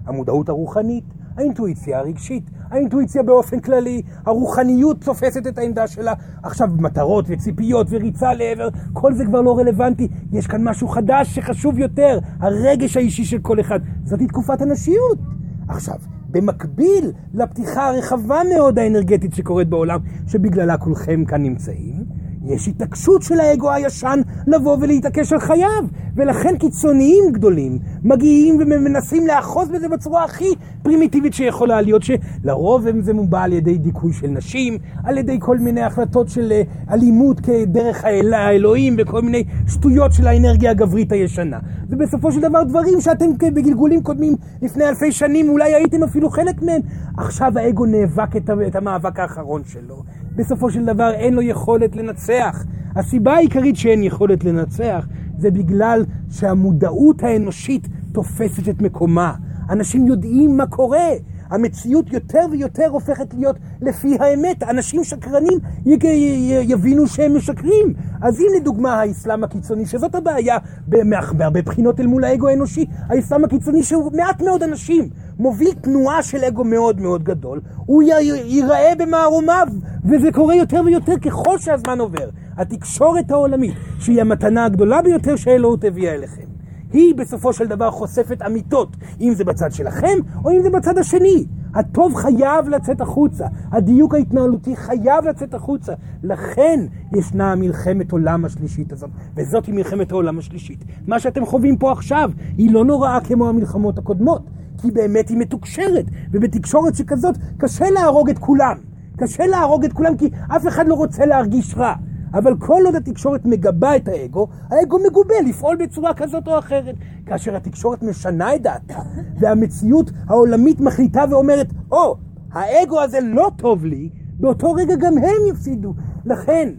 המודעות 0.05 0.49
הרוחנית, 0.49 1.05
האינטואיציה 1.38 1.99
הרגשית, 1.99 2.49
האינטואיציה 2.74 3.24
באופן 3.24 3.59
כללי, 3.59 4.01
הרוחניות 4.26 5.01
תופסת 5.01 5.47
את 5.47 5.57
העמדה 5.57 5.88
שלה. 5.88 6.13
עכשיו 6.43 6.69
מטרות 6.80 7.26
וציפיות 7.28 7.88
וריצה 7.89 8.34
לעבר, 8.34 8.69
כל 8.93 9.13
זה 9.13 9.26
כבר 9.26 9.41
לא 9.41 9.57
רלוונטי. 9.57 10.07
יש 10.32 10.47
כאן 10.47 10.63
משהו 10.63 10.88
חדש 10.88 11.36
שחשוב 11.36 11.80
יותר, 11.80 12.19
הרגש 12.39 12.97
האישי 12.97 13.26
של 13.26 13.39
כל 13.39 13.59
אחד. 13.59 13.80
זאת 14.03 14.19
תקופת 14.28 14.61
הנשיות. 14.61 15.19
עכשיו, 15.67 15.95
במקביל 16.30 17.11
לפתיחה 17.34 17.88
הרחבה 17.88 18.41
מאוד 18.55 18.80
האנרגטית 18.80 19.34
שקורית 19.34 19.69
בעולם, 19.69 19.99
שבגללה 20.28 20.78
כולכם 20.78 21.26
כאן 21.26 21.43
נמצאים, 21.43 22.03
יש 22.45 22.67
התעקשות 22.67 23.21
של 23.21 23.39
האגו 23.39 23.71
הישן 23.71 24.19
לבוא 24.48 24.78
ולהתעקש 24.82 25.34
על 25.34 25.39
חייו, 25.39 25.84
ולכן 26.16 26.58
קיצוניים 26.58 27.24
גדולים 27.32 27.80
מגיעים 28.04 28.56
ומנסים 28.60 29.28
לאחוז 29.28 29.70
בזה 29.70 29.89
בצורה 29.89 30.24
הכי 30.24 30.50
פרימיטיבית 30.84 31.34
שיכולה 31.34 31.82
להיות, 31.82 32.02
שלרוב 32.04 32.86
זה 33.00 33.14
מובע 33.14 33.41
על 33.41 33.54
ידי 33.54 33.78
דיכוי 33.78 34.14
של 34.14 34.28
נשים, 34.28 34.78
על 35.04 35.18
ידי 35.18 35.38
כל 35.39 35.58
מיני 35.58 35.82
החלטות 35.82 36.30
של 36.30 36.52
אה, 36.52 36.62
אלימות 36.94 37.39
כדרך 37.39 38.04
האל- 38.04 38.34
האלוהים 38.34 38.96
וכל 39.00 39.22
מיני 39.22 39.44
שטויות 39.68 40.14
של 40.14 40.28
האנרגיה 40.28 40.72
הגברית 40.72 41.12
הישנה. 41.12 41.60
ובסופו 41.89 42.32
של 42.32 42.41
דבר 42.41 42.64
דברים 42.64 43.02
שאתם 43.02 43.26
בגלגולים 43.54 44.04
קודמים 44.04 44.34
לפני 44.62 44.89
אלפי 44.89 45.12
שנים 45.12 45.50
אולי 45.50 45.74
הייתם 45.74 46.04
אפילו 46.04 46.30
חלק 46.30 46.62
מהם. 46.62 46.82
עכשיו 47.18 47.52
האגו 47.56 47.86
נאבק 47.86 48.36
את 48.68 48.76
המאבק 48.76 49.20
האחרון 49.20 49.62
שלו. 49.66 50.04
בסופו 50.36 50.71
של 50.71 50.86
דבר 50.86 51.11
אין 51.13 51.34
לו 51.34 51.41
יכולת 51.41 51.95
לנצח. 51.95 52.65
הסיבה 52.95 53.34
העיקרית 53.34 53.75
שאין 53.75 54.03
יכולת 54.03 54.43
לנצח 54.43 55.07
זה 55.38 55.51
בגלל 55.51 56.05
שהמודעות 56.29 57.23
האנושית 57.23 57.88
תופסת 58.11 58.69
את 58.69 58.81
מקומה. 58.81 59.34
אנשים 59.69 60.07
יודעים 60.07 60.57
מה 60.57 60.65
קורה. 60.67 61.07
המציאות 61.54 62.14
יותר 62.14 62.45
ויותר 62.51 62.88
הופכת 62.89 63.34
להיות 63.34 63.56
לפי 63.82 64.18
האמת. 64.20 64.64
אנשים 64.64 65.04
שקרנים 65.04 65.58
יג- 65.86 66.06
י- 66.06 66.66
יבינו 66.68 67.08
שהם 67.08 67.38
משקרים. 67.38 67.93
אז 68.22 68.39
אם 68.39 68.47
לדוגמה 68.62 69.01
האסלאם 69.01 69.43
הקיצוני, 69.43 69.86
שזאת 69.86 70.16
הבעיה 70.16 70.58
בהרבה 70.88 71.62
בחינות 71.62 71.99
אל 71.99 72.08
מול 72.08 72.24
האגו 72.24 72.47
האנושי, 72.47 72.86
האסלאם 73.10 73.43
הקיצוני 73.43 73.84
שהוא 73.84 74.12
מעט 74.16 74.41
מאוד 74.41 74.64
אנשים, 74.64 75.10
מוביל 75.39 75.74
תנועה 75.82 76.24
של 76.24 76.43
אגו 76.43 76.64
מאוד 76.64 77.01
מאוד 77.01 77.24
גדול, 77.24 77.62
הוא 77.86 78.04
י- 78.04 78.06
י- 78.22 78.43
ייראה 78.45 78.93
במערומיו, 78.97 79.68
וזה 80.06 80.32
קורה 80.32 80.56
יותר 80.56 80.82
ויותר 80.86 81.18
ככל 81.20 81.58
שהזמן 81.58 81.99
עובר. 81.99 82.30
התקשורת 82.58 83.32
העולמית, 83.32 83.74
שהיא 83.99 84.22
המתנה 84.22 84.66
הגדולה 84.66 85.01
ביותר 85.01 85.36
שהאלוהות 85.36 85.84
הביאה 85.84 86.14
אליכם, 86.14 86.53
היא 86.94 87.16
בסופו 87.16 87.54
של 87.54 87.68
דבר 87.68 87.91
חושפת 87.91 88.41
אמיתות, 88.41 88.98
אם 89.22 89.34
זה 89.34 89.44
בצד 89.44 89.72
שלכם 89.72 90.18
או 90.46 90.52
אם 90.52 90.62
זה 90.62 90.70
בצד 90.70 90.98
השני. 90.98 91.46
הטוב 91.76 92.16
חייב 92.16 92.70
לצאת 92.70 93.02
החוצה, 93.02 93.46
הדיוק 93.72 94.14
ההתנהלותי 94.16 94.76
חייב 94.76 95.26
לצאת 95.30 95.54
החוצה. 95.54 95.94
לכן 96.24 96.80
ישנה 97.16 97.56
מלחמת 97.56 98.12
עולם 98.12 98.46
השלישית 98.46 98.91
הזאת, 98.91 99.10
וזאת 99.36 99.66
היא 99.66 99.76
מלחמת 99.76 100.12
העולם 100.12 100.38
השלישית. 100.38 100.86
מה 101.08 101.20
שאתם 101.20 101.46
חווים 101.46 101.78
פה 101.78 101.91
עכשיו 101.91 102.32
היא 102.58 102.72
לא 102.72 102.86
נוראה 102.86 103.20
כמו 103.22 103.50
המלחמות 103.50 103.98
הקודמות, 103.98 104.50
כי 104.82 104.91
באמת 104.91 105.30
היא 105.30 105.38
מתוקשרת, 105.38 106.06
ובתקשורת 106.32 106.96
שכזאת 106.96 107.38
קשה 107.58 107.89
להרוג 107.89 108.30
את 108.30 108.39
כולם. 108.39 108.78
קשה 109.18 109.46
להרוג 109.46 109.86
את 109.86 109.94
כולם 109.94 110.18
כי 110.18 110.30
אף 110.56 110.68
אחד 110.68 110.88
לא 110.88 110.94
רוצה 110.94 111.26
להרגיש 111.26 111.76
רע. 111.78 111.94
אבל 112.34 112.57
כל 112.59 112.81
עוד 112.86 112.95
התקשורת 112.95 113.45
מגבה 113.45 113.95
את 113.95 114.07
האגו, 114.07 114.47
האגו 114.69 114.99
מגובה 115.09 115.36
לפעול 115.45 115.75
בצורה 115.75 116.13
כזאת 116.13 116.47
או 116.47 116.59
אחרת. 116.59 116.95
כאשר 117.25 117.55
התקשורת 117.55 118.03
משנה 118.03 118.55
את 118.55 118.61
דעתה, 118.61 118.99
והמציאות 119.39 120.11
העולמית 120.27 120.79
מחליטה 120.79 121.23
ואומרת, 121.29 121.67
או, 121.91 122.13
oh, 122.13 122.17
האגו 122.51 123.01
הזה 123.01 123.19
לא 123.21 123.51
טוב 123.55 123.86
לי, 123.86 124.09
באותו 124.39 124.71
רגע 124.71 124.95
גם 124.95 125.17
הם 125.17 125.47
יפסידו. 125.49 125.93
לכן, 126.25 126.69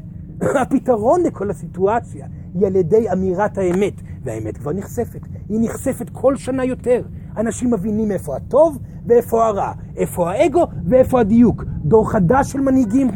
הפתרון 0.60 1.22
לכל 1.22 1.50
הסיטואציה 1.50 2.26
היא 2.54 2.66
על 2.66 2.76
ידי 2.76 3.12
אמירת 3.12 3.58
האמת, 3.58 3.94
והאמת 4.24 4.56
כבר 4.56 4.72
נחשפת. 4.72 5.20
היא 5.48 5.60
נחשפת 5.62 6.10
כל 6.10 6.36
שנה 6.36 6.64
יותר. 6.64 7.02
אנשים 7.36 7.70
מבינים 7.70 8.10
איפה 8.10 8.36
הטוב 8.36 8.78
ואיפה 9.06 9.46
הרע, 9.46 9.72
איפה 9.96 10.30
האגו 10.30 10.66
ואיפה 10.88 11.20
הדיוק. 11.20 11.64
דור 11.84 12.10
חדש 12.10 12.52
של 12.52 12.60
מנהיגים 12.60 13.08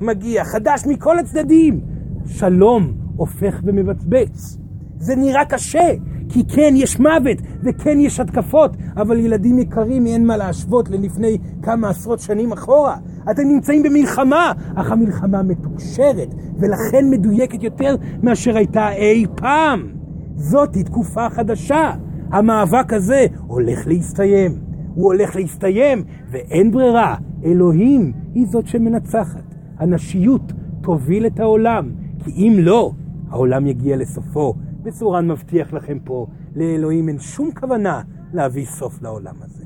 מגיע, 0.00 0.44
חדש 0.44 0.86
מכל 0.86 1.18
הצדדים. 1.18 1.80
שלום 2.26 2.92
הופך 3.16 3.60
ומבצבץ. 3.64 4.58
זה 4.98 5.16
נראה 5.16 5.44
קשה, 5.44 5.94
כי 6.28 6.44
כן 6.48 6.74
יש 6.76 7.00
מוות 7.00 7.38
וכן 7.64 8.00
יש 8.00 8.20
התקפות, 8.20 8.76
אבל 8.96 9.18
ילדים 9.18 9.58
יקרים, 9.58 10.06
אין 10.06 10.26
מה 10.26 10.36
להשוות 10.36 10.88
ללפני 10.88 11.38
כמה 11.62 11.88
עשרות 11.88 12.20
שנים 12.20 12.52
אחורה. 12.52 12.96
אתם 13.30 13.42
נמצאים 13.42 13.82
במלחמה, 13.82 14.52
אך 14.74 14.92
המלחמה 14.92 15.42
מתוקשרת, 15.42 16.34
ולכן 16.58 17.10
מדויקת 17.10 17.62
יותר 17.62 17.96
מאשר 18.22 18.56
הייתה 18.56 18.92
אי 18.92 19.26
פעם. 19.36 19.92
זאתי 20.36 20.82
תקופה 20.82 21.30
חדשה. 21.30 21.92
המאבק 22.30 22.92
הזה 22.92 23.26
הולך 23.46 23.86
להסתיים. 23.86 24.52
הוא 24.94 25.04
הולך 25.04 25.36
להסתיים, 25.36 26.04
ואין 26.30 26.70
ברירה. 26.70 27.16
אלוהים 27.44 28.12
היא 28.34 28.46
זאת 28.46 28.66
שמנצחת. 28.66 29.54
הנשיות 29.76 30.52
תוביל 30.82 31.26
את 31.26 31.40
העולם, 31.40 31.92
כי 32.24 32.30
אם 32.30 32.56
לא, 32.58 32.92
העולם 33.30 33.66
יגיע 33.66 33.96
לסופו. 33.96 34.54
וסורן 34.82 35.28
מבטיח 35.28 35.72
לכם 35.72 35.98
פה, 36.04 36.26
לאלוהים 36.56 37.08
אין 37.08 37.18
שום 37.18 37.50
כוונה 37.52 38.02
להביא 38.32 38.66
סוף 38.66 39.02
לעולם 39.02 39.34
הזה. 39.42 39.64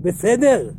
בסדר? 0.00 0.70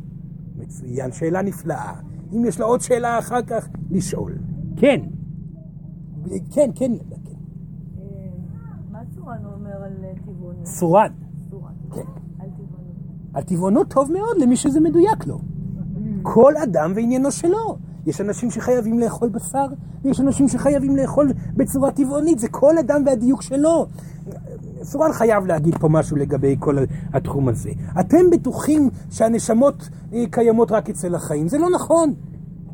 מצוין, 0.56 1.12
שאלה 1.12 1.42
נפלאה. 1.42 1.92
אם 2.32 2.44
יש 2.44 2.60
לה 2.60 2.66
עוד 2.66 2.80
שאלה 2.80 3.18
אחר 3.18 3.42
כך, 3.42 3.68
לשאול. 3.90 4.32
כן. 4.76 5.00
כן, 6.50 6.70
כן, 6.74 6.92
ילדה, 6.92 7.16
כן. 7.24 7.38
מה 8.92 9.00
צורן 9.14 9.44
אומר 9.44 9.84
על 9.84 9.92
טבעונות? 10.26 10.53
סורן. 10.64 11.12
כן. 11.94 12.00
על 13.34 13.42
טבעונות 13.42 13.88
טוב 13.88 14.12
מאוד 14.12 14.38
למי 14.38 14.56
שזה 14.56 14.80
מדויק 14.80 15.26
לו. 15.26 15.38
כל 16.22 16.56
אדם 16.56 16.92
ועניינו 16.94 17.30
שלו. 17.30 17.76
יש 18.06 18.20
אנשים 18.20 18.50
שחייבים 18.50 18.98
לאכול 18.98 19.28
בשר, 19.28 19.66
ויש 20.04 20.20
אנשים 20.20 20.48
שחייבים 20.48 20.96
לאכול 20.96 21.32
בצורה 21.56 21.90
טבעונית, 21.90 22.38
זה 22.38 22.48
כל 22.48 22.78
אדם 22.78 23.02
והדיוק 23.06 23.42
שלו. 23.42 23.86
סורן 24.82 25.12
חייב 25.12 25.46
להגיד 25.46 25.78
פה 25.78 25.88
משהו 25.88 26.16
לגבי 26.16 26.56
כל 26.58 26.76
התחום 27.12 27.48
הזה. 27.48 27.70
אתם 28.00 28.30
בטוחים 28.32 28.90
שהנשמות 29.10 29.88
אה, 30.12 30.24
קיימות 30.30 30.72
רק 30.72 30.90
אצל 30.90 31.14
החיים, 31.14 31.48
זה 31.48 31.58
לא 31.58 31.70
נכון. 31.70 32.14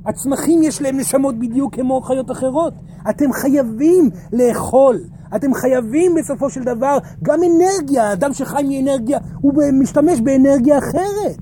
הצמחים 0.06 0.62
יש 0.62 0.82
להם 0.82 0.96
נשמות 0.96 1.38
בדיוק 1.38 1.74
כמו 1.74 2.00
חיות 2.00 2.30
אחרות. 2.30 2.74
אתם 3.10 3.32
חייבים 3.32 4.10
לאכול. 4.32 5.00
אתם 5.36 5.54
חייבים 5.54 6.14
בסופו 6.14 6.50
של 6.50 6.62
דבר 6.62 6.98
גם 7.22 7.38
אנרגיה. 7.42 8.12
אדם 8.12 8.32
שחי 8.32 8.62
מאנרגיה, 8.62 9.18
הוא 9.40 9.52
משתמש 9.72 10.20
באנרגיה 10.20 10.78
אחרת. 10.78 11.36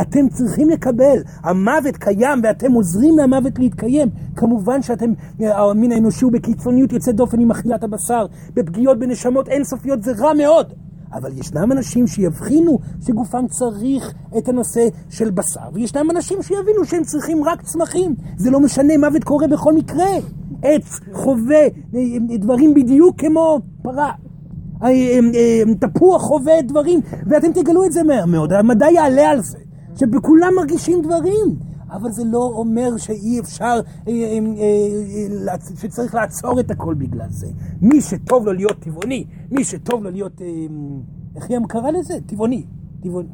אתם 0.00 0.28
צריכים 0.28 0.70
לקבל, 0.70 1.22
המוות 1.42 1.96
קיים 1.96 2.40
ואתם 2.42 2.72
עוזרים 2.72 3.18
למוות 3.18 3.58
להתקיים. 3.58 4.08
כמובן 4.36 4.82
שאתם, 4.82 5.12
המין 5.40 5.92
האנושי 5.92 6.24
הוא 6.24 6.32
בקיצוניות 6.32 6.92
יוצאת 6.92 7.14
דופן 7.14 7.40
עם 7.40 7.50
אכילת 7.50 7.84
הבשר, 7.84 8.26
בפגיעות 8.54 8.98
בנשמות 8.98 9.48
אינסופיות 9.48 10.02
זה 10.02 10.12
רע 10.18 10.34
מאוד. 10.34 10.72
אבל 11.12 11.38
ישנם 11.38 11.72
אנשים 11.72 12.06
שיבחינו 12.06 12.78
שגופם 13.06 13.46
צריך 13.48 14.14
את 14.38 14.48
הנושא 14.48 14.88
של 15.10 15.30
בשר, 15.30 15.68
וישנם 15.72 16.10
אנשים 16.10 16.42
שיבינו 16.42 16.84
שהם 16.84 17.04
צריכים 17.04 17.44
רק 17.44 17.62
צמחים. 17.62 18.14
זה 18.36 18.50
לא 18.50 18.60
משנה, 18.60 18.98
מוות 18.98 19.24
קורה 19.24 19.46
בכל 19.46 19.72
מקרה. 19.72 20.10
עץ, 20.62 21.00
חווה, 21.12 21.66
דברים 22.38 22.74
בדיוק 22.74 23.20
כמו 23.20 23.60
פרה. 23.82 24.12
תפוח 25.80 26.22
חווה 26.22 26.62
דברים, 26.62 27.00
ואתם 27.26 27.52
תגלו 27.52 27.84
את 27.84 27.92
זה 27.92 28.00
מאוד, 28.26 28.52
המדע 28.52 28.86
יעלה 28.90 29.30
על 29.30 29.40
זה, 29.40 29.58
שבכולם 29.96 30.52
מרגישים 30.56 31.02
דברים. 31.02 31.71
אבל 31.92 32.10
זה 32.10 32.24
לא 32.24 32.52
אומר 32.54 32.96
שאי 32.96 33.40
אפשר, 33.40 33.80
אה, 34.08 34.12
אה, 34.12 34.38
אה, 35.48 35.54
שצריך 35.76 36.14
לעצור 36.14 36.60
את 36.60 36.70
הכל 36.70 36.94
בגלל 36.94 37.28
זה. 37.30 37.46
מי 37.80 38.00
שטוב 38.00 38.46
לו 38.46 38.52
להיות 38.52 38.78
טבעוני, 38.80 39.24
מי 39.50 39.64
שטוב 39.64 40.04
לו 40.04 40.10
להיות, 40.10 40.40
איך 41.36 41.50
היא 41.50 41.58
קרא 41.68 41.90
לזה? 41.90 42.14
טבעוני. 42.26 42.66
טבעוני, 43.00 43.28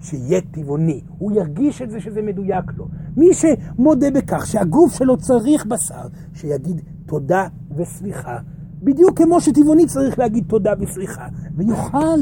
שיהיה 0.00 0.40
טבעוני, 0.40 1.00
הוא 1.18 1.32
ירגיש 1.32 1.82
את 1.82 1.90
זה 1.90 2.00
שזה 2.00 2.22
מדויק 2.22 2.64
לו. 2.76 2.88
מי 3.16 3.26
שמודה 3.34 4.10
בכך 4.10 4.46
שהגוף 4.46 4.94
שלו 4.94 5.16
צריך 5.16 5.66
בשר, 5.66 6.08
שיגיד 6.34 6.80
תודה 7.06 7.48
וסליחה, 7.76 8.38
בדיוק 8.82 9.18
כמו 9.18 9.40
שטבעוני 9.40 9.86
צריך 9.86 10.18
להגיד 10.18 10.44
תודה 10.48 10.72
וסליחה, 10.80 11.28
ויאכל. 11.56 12.20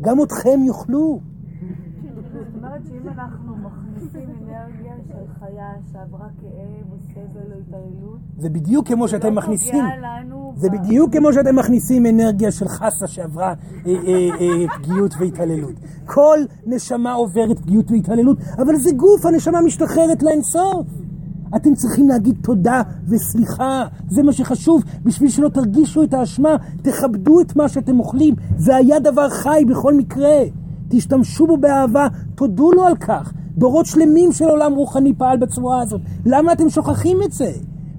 גם 0.00 0.22
אתכם 0.22 0.60
יאכלו. 0.66 1.20
זאת 2.32 2.46
אומרת 2.56 2.80
שאם 2.86 3.08
אנחנו 3.08 3.56
מכניסים 3.56 4.28
אנרגיה 4.30 4.94
של 5.08 5.32
חיה 5.38 5.72
שעברה 5.96 6.28
כאב 6.40 6.92
או 6.92 6.96
סבל 6.98 7.52
או 7.52 7.58
התעללות, 7.68 8.18
זה 8.38 8.50
בדיוק 8.50 8.88
כמו 8.88 9.08
שאתם 9.08 9.28
לא 9.28 9.34
מכניסים. 9.34 9.84
פוגע 9.84 9.96
לנו 9.96 10.52
זה 10.56 10.70
בדיוק 10.70 11.12
כמו 11.12 11.32
שאתם 11.32 11.56
מכניסים 11.56 12.06
אנרגיה 12.06 12.50
של 12.50 12.68
חסה 12.68 13.06
שעברה 13.06 13.48
אה, 13.48 13.54
אה, 13.86 14.28
אה, 14.40 14.78
פגיעות 14.78 15.14
והתעללות. 15.18 15.74
כל 16.04 16.38
נשמה 16.66 17.12
עוברת 17.12 17.58
פגיעות 17.58 17.90
והתעללות, 17.90 18.38
אבל 18.58 18.76
זה 18.76 18.90
גוף, 18.92 19.26
הנשמה 19.26 19.60
משתחררת 19.60 20.22
לאינסוף. 20.22 20.86
אתם 21.56 21.74
צריכים 21.74 22.08
להגיד 22.08 22.36
תודה 22.42 22.82
וסליחה, 23.08 23.84
זה 24.08 24.22
מה 24.22 24.32
שחשוב, 24.32 24.84
בשביל 25.02 25.30
שלא 25.30 25.48
תרגישו 25.48 26.02
את 26.02 26.14
האשמה, 26.14 26.56
תכבדו 26.82 27.40
את 27.40 27.56
מה 27.56 27.68
שאתם 27.68 27.98
אוכלים, 27.98 28.34
זה 28.56 28.76
היה 28.76 28.98
דבר 28.98 29.28
חי 29.28 29.64
בכל 29.68 29.94
מקרה. 29.94 30.38
תשתמשו 30.88 31.46
בו 31.46 31.56
באהבה, 31.56 32.06
תודו 32.34 32.72
לו 32.72 32.84
על 32.84 32.96
כך. 32.96 33.32
דורות 33.56 33.86
שלמים 33.86 34.32
של 34.32 34.44
עולם 34.44 34.72
רוחני 34.72 35.14
פעל 35.14 35.38
בצורה 35.38 35.82
הזאת. 35.82 36.00
למה 36.26 36.52
אתם 36.52 36.70
שוכחים 36.70 37.18
את 37.24 37.32
זה? 37.32 37.52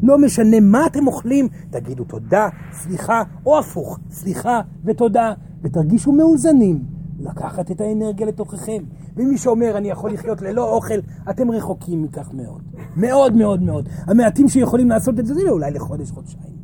לא 0.03 0.17
משנה 0.17 0.59
מה 0.59 0.85
אתם 0.85 1.07
אוכלים, 1.07 1.47
תגידו 1.69 2.03
תודה, 2.03 2.49
סליחה, 2.71 3.23
או 3.45 3.59
הפוך, 3.59 3.99
סליחה 4.11 4.61
ותודה, 4.85 5.33
ותרגישו 5.61 6.11
מאוזנים. 6.11 6.83
לקחת 7.19 7.71
את 7.71 7.81
האנרגיה 7.81 8.27
לתוככם. 8.27 8.83
ומי 9.15 9.37
שאומר, 9.37 9.77
אני 9.77 9.89
יכול 9.89 10.13
לחיות 10.13 10.41
ללא 10.41 10.73
אוכל, 10.73 10.99
אתם 11.29 11.51
רחוקים 11.51 12.03
מכך 12.03 12.29
מאוד. 12.33 12.61
מאוד 12.97 13.35
מאוד 13.35 13.61
מאוד. 13.61 13.89
המעטים 14.07 14.47
שיכולים 14.47 14.89
לעשות 14.89 15.19
את 15.19 15.25
זה, 15.25 15.33
זה 15.33 15.49
אולי 15.49 15.71
לחודש, 15.71 16.11
חודשיים. 16.11 16.56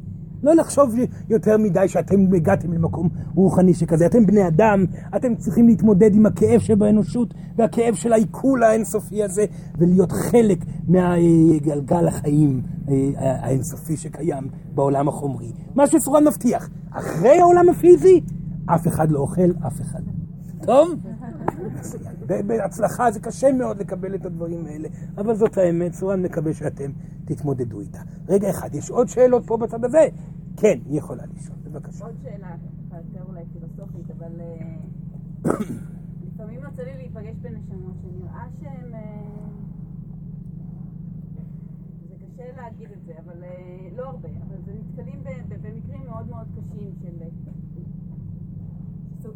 לא 0.43 0.55
לחשוב 0.55 0.95
יותר 1.29 1.57
מדי 1.57 1.87
שאתם 1.87 2.33
הגעתם 2.35 2.73
למקום 2.73 3.09
רוחני 3.35 3.73
שכזה. 3.73 4.05
אתם 4.05 4.25
בני 4.25 4.47
אדם, 4.47 4.85
אתם 5.15 5.35
צריכים 5.35 5.67
להתמודד 5.67 6.15
עם 6.15 6.25
הכאב 6.25 6.59
שבאנושות 6.59 7.33
והכאב 7.55 7.93
של 7.93 8.13
העיכול 8.13 8.63
האינסופי 8.63 9.23
הזה, 9.23 9.45
ולהיות 9.77 10.11
חלק 10.11 10.57
מהגלגל 10.87 12.07
החיים 12.07 12.61
אה, 12.89 12.95
האינסופי 13.17 13.97
שקיים 13.97 14.47
בעולם 14.75 15.07
החומרי. 15.07 15.51
מה 15.75 15.87
שסורן 15.87 16.27
מבטיח, 16.27 16.69
אחרי 16.91 17.39
העולם 17.39 17.69
הפיזי, 17.69 18.21
אף 18.65 18.87
אחד 18.87 19.11
לא 19.11 19.19
אוכל 19.19 19.51
אף 19.67 19.81
אחד. 19.81 20.01
טוב? 20.65 20.89
בהצלחה 22.25 23.11
זה 23.11 23.19
קשה 23.19 23.51
מאוד 23.51 23.77
לקבל 23.77 24.15
את 24.15 24.25
הדברים 24.25 24.65
האלה, 24.65 24.87
אבל 25.17 25.35
זאת 25.35 25.57
האמת, 25.57 25.93
סורן 25.93 26.21
מקווה 26.21 26.53
שאתם 26.53 26.91
תתמודדו 27.25 27.79
איתה. 27.79 27.99
רגע 28.29 28.49
אחד, 28.49 28.75
יש 28.75 28.89
עוד 28.89 29.07
שאלות 29.07 29.43
פה 29.45 29.57
בצד 29.57 29.85
הזה? 29.85 30.07
כן, 30.57 30.79
היא 30.85 30.97
יכולה 30.97 31.23
לשאול, 31.25 31.57
בבקשה. 31.63 32.05
עוד 32.05 32.15
שאלה, 32.21 32.55
יותר 32.97 33.23
אולי 33.27 33.43
פילוסופית, 33.53 34.11
אבל 34.11 34.41
אה, 34.41 34.77
לפעמים 36.27 36.59
יוצא 36.63 36.83
לי 36.83 36.97
להיפגש 36.97 37.35
בנשמות 37.35 37.95
שנראה 38.01 38.45
שהן... 38.59 38.93
אה, 38.93 39.21
זה 42.09 42.15
קשה 42.25 42.55
להגיד 42.55 42.91
את 42.91 43.05
זה, 43.05 43.13
אבל 43.25 43.43
אה, 43.43 43.89
לא 43.95 44.05
הרבה, 44.05 44.29
אבל 44.47 44.57
זה 44.65 44.73
נתקלים 44.73 45.23
במקרים 45.49 46.05
מאוד 46.05 46.27
מאוד 46.29 46.47
קשים 46.55 46.91
של... 47.01 47.23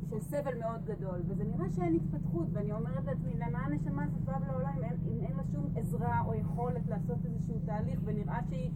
של 0.10 0.20
סבל 0.20 0.58
מאוד 0.60 0.86
גדול, 0.86 1.22
וזה 1.28 1.44
נראה 1.44 1.70
שאין 1.76 1.96
התפתחות, 1.96 2.48
ואני 2.54 2.72
אומרת 2.72 3.06
לעצמי, 3.06 3.34
למה 3.34 3.60
הנשמה 3.60 4.04
הזאת 4.04 4.22
באה 4.22 4.40
לעולם 4.40 4.76
אם 5.08 5.22
אין 5.22 5.38
לה 5.38 5.44
שום 5.52 5.66
עזרה 5.76 6.22
או 6.26 6.34
יכולת 6.34 6.88
לעשות 6.88 7.18
איזשהו 7.26 7.56
תהליך, 7.66 8.00
ונראה 8.04 8.40
שהיא 8.50 8.72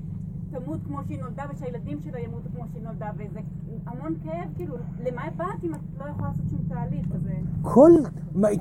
תמות 0.51 0.79
כמו 0.87 0.99
שהיא 1.07 1.19
נולדה, 1.21 1.43
ושהילדים 1.53 1.99
שלה 2.03 2.19
ימותו 2.19 2.49
כמו 2.55 2.65
שהיא 2.71 2.83
נולדה, 2.83 3.09
וזה 3.15 3.39
המון 3.85 4.15
כאב, 4.23 4.49
כאילו, 4.55 4.75
למה 4.99 5.21
באת 5.37 5.63
אם 5.63 5.73
את 5.75 5.79
לא 5.99 6.05
יכולה 6.09 6.27
לעשות 6.27 6.45
שום 6.49 6.59
תהליך? 6.69 7.05
אז 7.15 7.21
זה... 7.23 7.33
כל, 7.61 7.91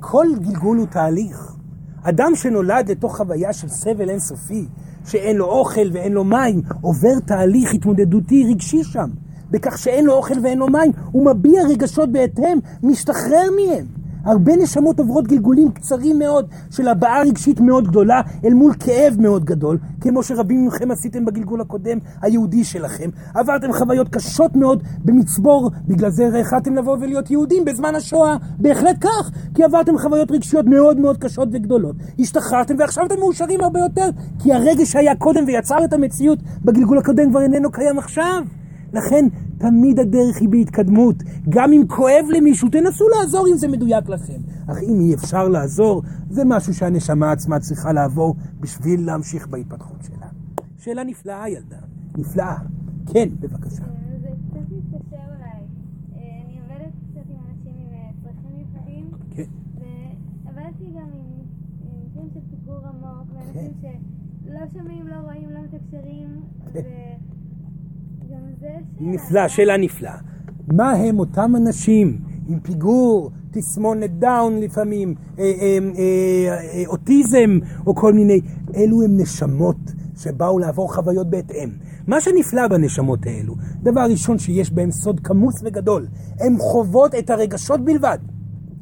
כל 0.00 0.26
גלגול 0.40 0.78
הוא 0.78 0.86
תהליך. 0.86 1.56
אדם 2.02 2.32
שנולד 2.34 2.90
לתוך 2.90 3.16
חוויה 3.16 3.52
של 3.52 3.68
סבל 3.68 4.10
אינסופי, 4.10 4.68
שאין 5.04 5.36
לו 5.36 5.44
אוכל 5.44 5.88
ואין 5.92 6.12
לו 6.12 6.24
מים, 6.24 6.62
עובר 6.80 7.20
תהליך 7.26 7.74
התמודדותי 7.74 8.46
רגשי 8.50 8.84
שם. 8.84 9.10
בכך 9.50 9.78
שאין 9.78 10.04
לו 10.04 10.12
אוכל 10.12 10.34
ואין 10.42 10.58
לו 10.58 10.66
מים, 10.66 10.92
הוא 11.12 11.26
מביע 11.26 11.62
רגשות 11.68 12.12
בהתאם, 12.12 12.58
משתחרר 12.82 13.46
מהם. 13.56 13.99
הרבה 14.24 14.56
נשמות 14.56 14.98
עוברות 14.98 15.26
גלגולים 15.26 15.70
קצרים 15.70 16.18
מאוד 16.18 16.46
של 16.70 16.88
הבעה 16.88 17.22
רגשית 17.22 17.60
מאוד 17.60 17.88
גדולה 17.88 18.20
אל 18.44 18.54
מול 18.54 18.72
כאב 18.80 19.16
מאוד 19.18 19.44
גדול, 19.44 19.78
כמו 20.00 20.22
שרבים 20.22 20.66
מכם 20.66 20.90
עשיתם 20.90 21.24
בגלגול 21.24 21.60
הקודם, 21.60 21.98
היהודי 22.22 22.64
שלכם. 22.64 23.10
עברתם 23.34 23.72
חוויות 23.72 24.08
קשות 24.08 24.56
מאוד 24.56 24.82
במצבור, 25.04 25.70
בגלל 25.88 26.10
זה 26.10 26.40
החלטתם 26.40 26.74
לבוא 26.74 26.96
ולהיות 27.00 27.30
יהודים 27.30 27.64
בזמן 27.64 27.94
השואה. 27.94 28.36
בהחלט 28.58 28.96
כך, 29.00 29.30
כי 29.54 29.64
עברתם 29.64 29.98
חוויות 29.98 30.30
רגשיות 30.30 30.66
מאוד 30.66 31.00
מאוד 31.00 31.16
קשות 31.16 31.48
וגדולות. 31.52 31.96
השתחררתם 32.18 32.74
ועכשיו 32.78 33.06
אתם 33.06 33.18
מאושרים 33.18 33.60
הרבה 33.60 33.80
יותר, 33.80 34.08
כי 34.42 34.52
הרגש 34.52 34.92
שהיה 34.92 35.14
קודם 35.14 35.44
ויצר 35.46 35.84
את 35.84 35.92
המציאות 35.92 36.38
בגלגול 36.64 36.98
הקודם 36.98 37.30
כבר 37.30 37.42
איננו 37.42 37.70
קיים 37.70 37.98
עכשיו. 37.98 38.42
לכן 38.92 39.24
תמיד 39.58 40.00
הדרך 40.00 40.40
היא 40.40 40.48
בהתקדמות. 40.48 41.16
גם 41.48 41.72
אם 41.72 41.82
כואב 41.88 42.24
למישהו, 42.36 42.68
תנסו 42.68 43.04
לעזור 43.08 43.46
אם 43.52 43.56
זה 43.56 43.68
מדויק 43.68 44.08
לכם. 44.08 44.40
אך 44.66 44.76
אם 44.88 45.00
אי 45.00 45.14
אפשר 45.14 45.48
לעזור, 45.48 46.02
זה 46.30 46.42
משהו 46.46 46.74
שהנשמה 46.74 47.32
עצמה 47.32 47.60
צריכה 47.60 47.92
לעבור 47.92 48.36
בשביל 48.60 49.06
להמשיך 49.06 49.46
בהתפתחות 49.46 49.98
שלה. 50.02 50.26
שאלה 50.78 51.04
נפלאה, 51.04 51.48
ילדה. 51.48 51.78
נפלאה. 52.18 52.56
כן, 53.12 53.28
בבקשה. 53.40 53.84
שלא 64.44 64.68
שומעים, 64.72 65.08
לא 65.08 65.14
רואים, 65.14 65.50
לא 65.50 65.60
מתקשרים, 65.60 66.42
כן. 66.72 67.09
נפלא, 69.00 69.48
שאלה 69.48 69.76
נפלאה. 69.76 70.16
מה 70.68 70.90
הם 70.90 71.18
אותם 71.18 71.52
אנשים 71.56 72.18
עם 72.48 72.60
פיגור, 72.60 73.30
תסמונת 73.50 74.18
דאון 74.18 74.60
לפעמים, 74.60 75.14
אה, 75.38 75.44
אה, 75.44 75.78
אה, 75.98 76.82
אוטיזם 76.86 77.58
או 77.86 77.94
כל 77.94 78.12
מיני, 78.12 78.40
אלו 78.76 79.02
הם 79.02 79.20
נשמות 79.20 79.76
שבאו 80.16 80.58
לעבור 80.58 80.94
חוויות 80.94 81.30
בהתאם. 81.30 81.70
מה 82.06 82.20
שנפלא 82.20 82.68
בנשמות 82.68 83.26
האלו, 83.26 83.54
דבר 83.82 84.06
ראשון 84.10 84.38
שיש 84.38 84.72
בהם 84.72 84.90
סוד 84.90 85.20
כמוס 85.20 85.54
וגדול, 85.64 86.06
הן 86.40 86.56
חוות 86.58 87.14
את 87.14 87.30
הרגשות 87.30 87.84
בלבד. 87.84 88.18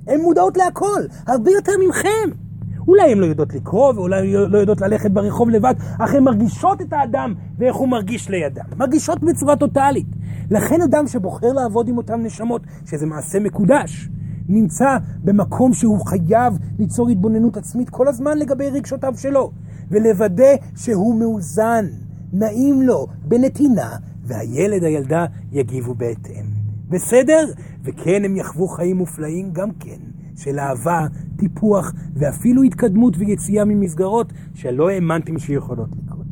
הן 0.07 0.21
מודעות 0.21 0.57
להכל, 0.57 1.03
הרבה 1.27 1.51
יותר 1.51 1.73
מכם. 1.89 2.48
אולי 2.89 3.13
הן 3.13 3.19
לא 3.19 3.27
יודעות 3.27 3.55
לקרוא, 3.55 3.93
ואולי 3.95 4.33
לא 4.33 4.59
יודעות 4.59 4.81
ללכת 4.81 5.11
ברחוב 5.11 5.51
לבד, 5.51 5.75
אך 5.99 6.15
הן 6.15 6.25
מרגישות 6.25 6.81
את 6.83 6.93
האדם 6.93 7.35
ואיך 7.59 7.77
הוא 7.77 7.89
מרגיש 7.89 8.29
לידם. 8.29 8.65
מרגישות 8.77 9.25
בצורה 9.25 9.57
טוטאלית. 9.57 10.07
לכן 10.51 10.83
אדם 10.83 11.07
שבוחר 11.07 11.53
לעבוד 11.53 11.89
עם 11.89 11.97
אותן 11.97 12.23
נשמות, 12.23 12.63
שזה 12.87 13.07
מעשה 13.07 13.41
מקודש, 13.41 14.09
נמצא 14.49 14.97
במקום 15.25 15.73
שהוא 15.73 16.07
חייב 16.07 16.59
ליצור 16.79 17.09
התבוננות 17.09 17.57
עצמית 17.57 17.91
כל 17.91 18.09
הזמן 18.09 18.39
לגבי 18.39 18.71
רגשותיו 18.71 19.13
שלו, 19.17 19.51
ולוודא 19.91 20.55
שהוא 20.77 21.21
מאוזן, 21.21 21.85
נעים 22.33 22.83
לו, 22.83 23.07
בנתינה, 23.25 23.97
והילד, 24.25 24.85
הילדה, 24.85 25.27
יגיבו 25.53 25.95
בהתאם. 25.95 26.45
בסדר? 26.89 27.47
וכן, 27.85 28.23
הם 28.25 28.37
יחוו 28.37 28.69
חיים 28.69 28.97
מופלאים 28.97 29.51
גם 29.53 29.71
כן, 29.81 30.08
של 30.39 30.59
אהבה, 30.59 31.07
טיפוח, 31.37 31.93
ואפילו 32.15 32.63
התקדמות 32.63 33.15
ויציאה 33.19 33.65
ממסגרות 33.65 34.33
שלא 34.55 34.89
האמנתם 34.89 35.39
שיכולות 35.39 35.89
לקרות. 36.05 36.27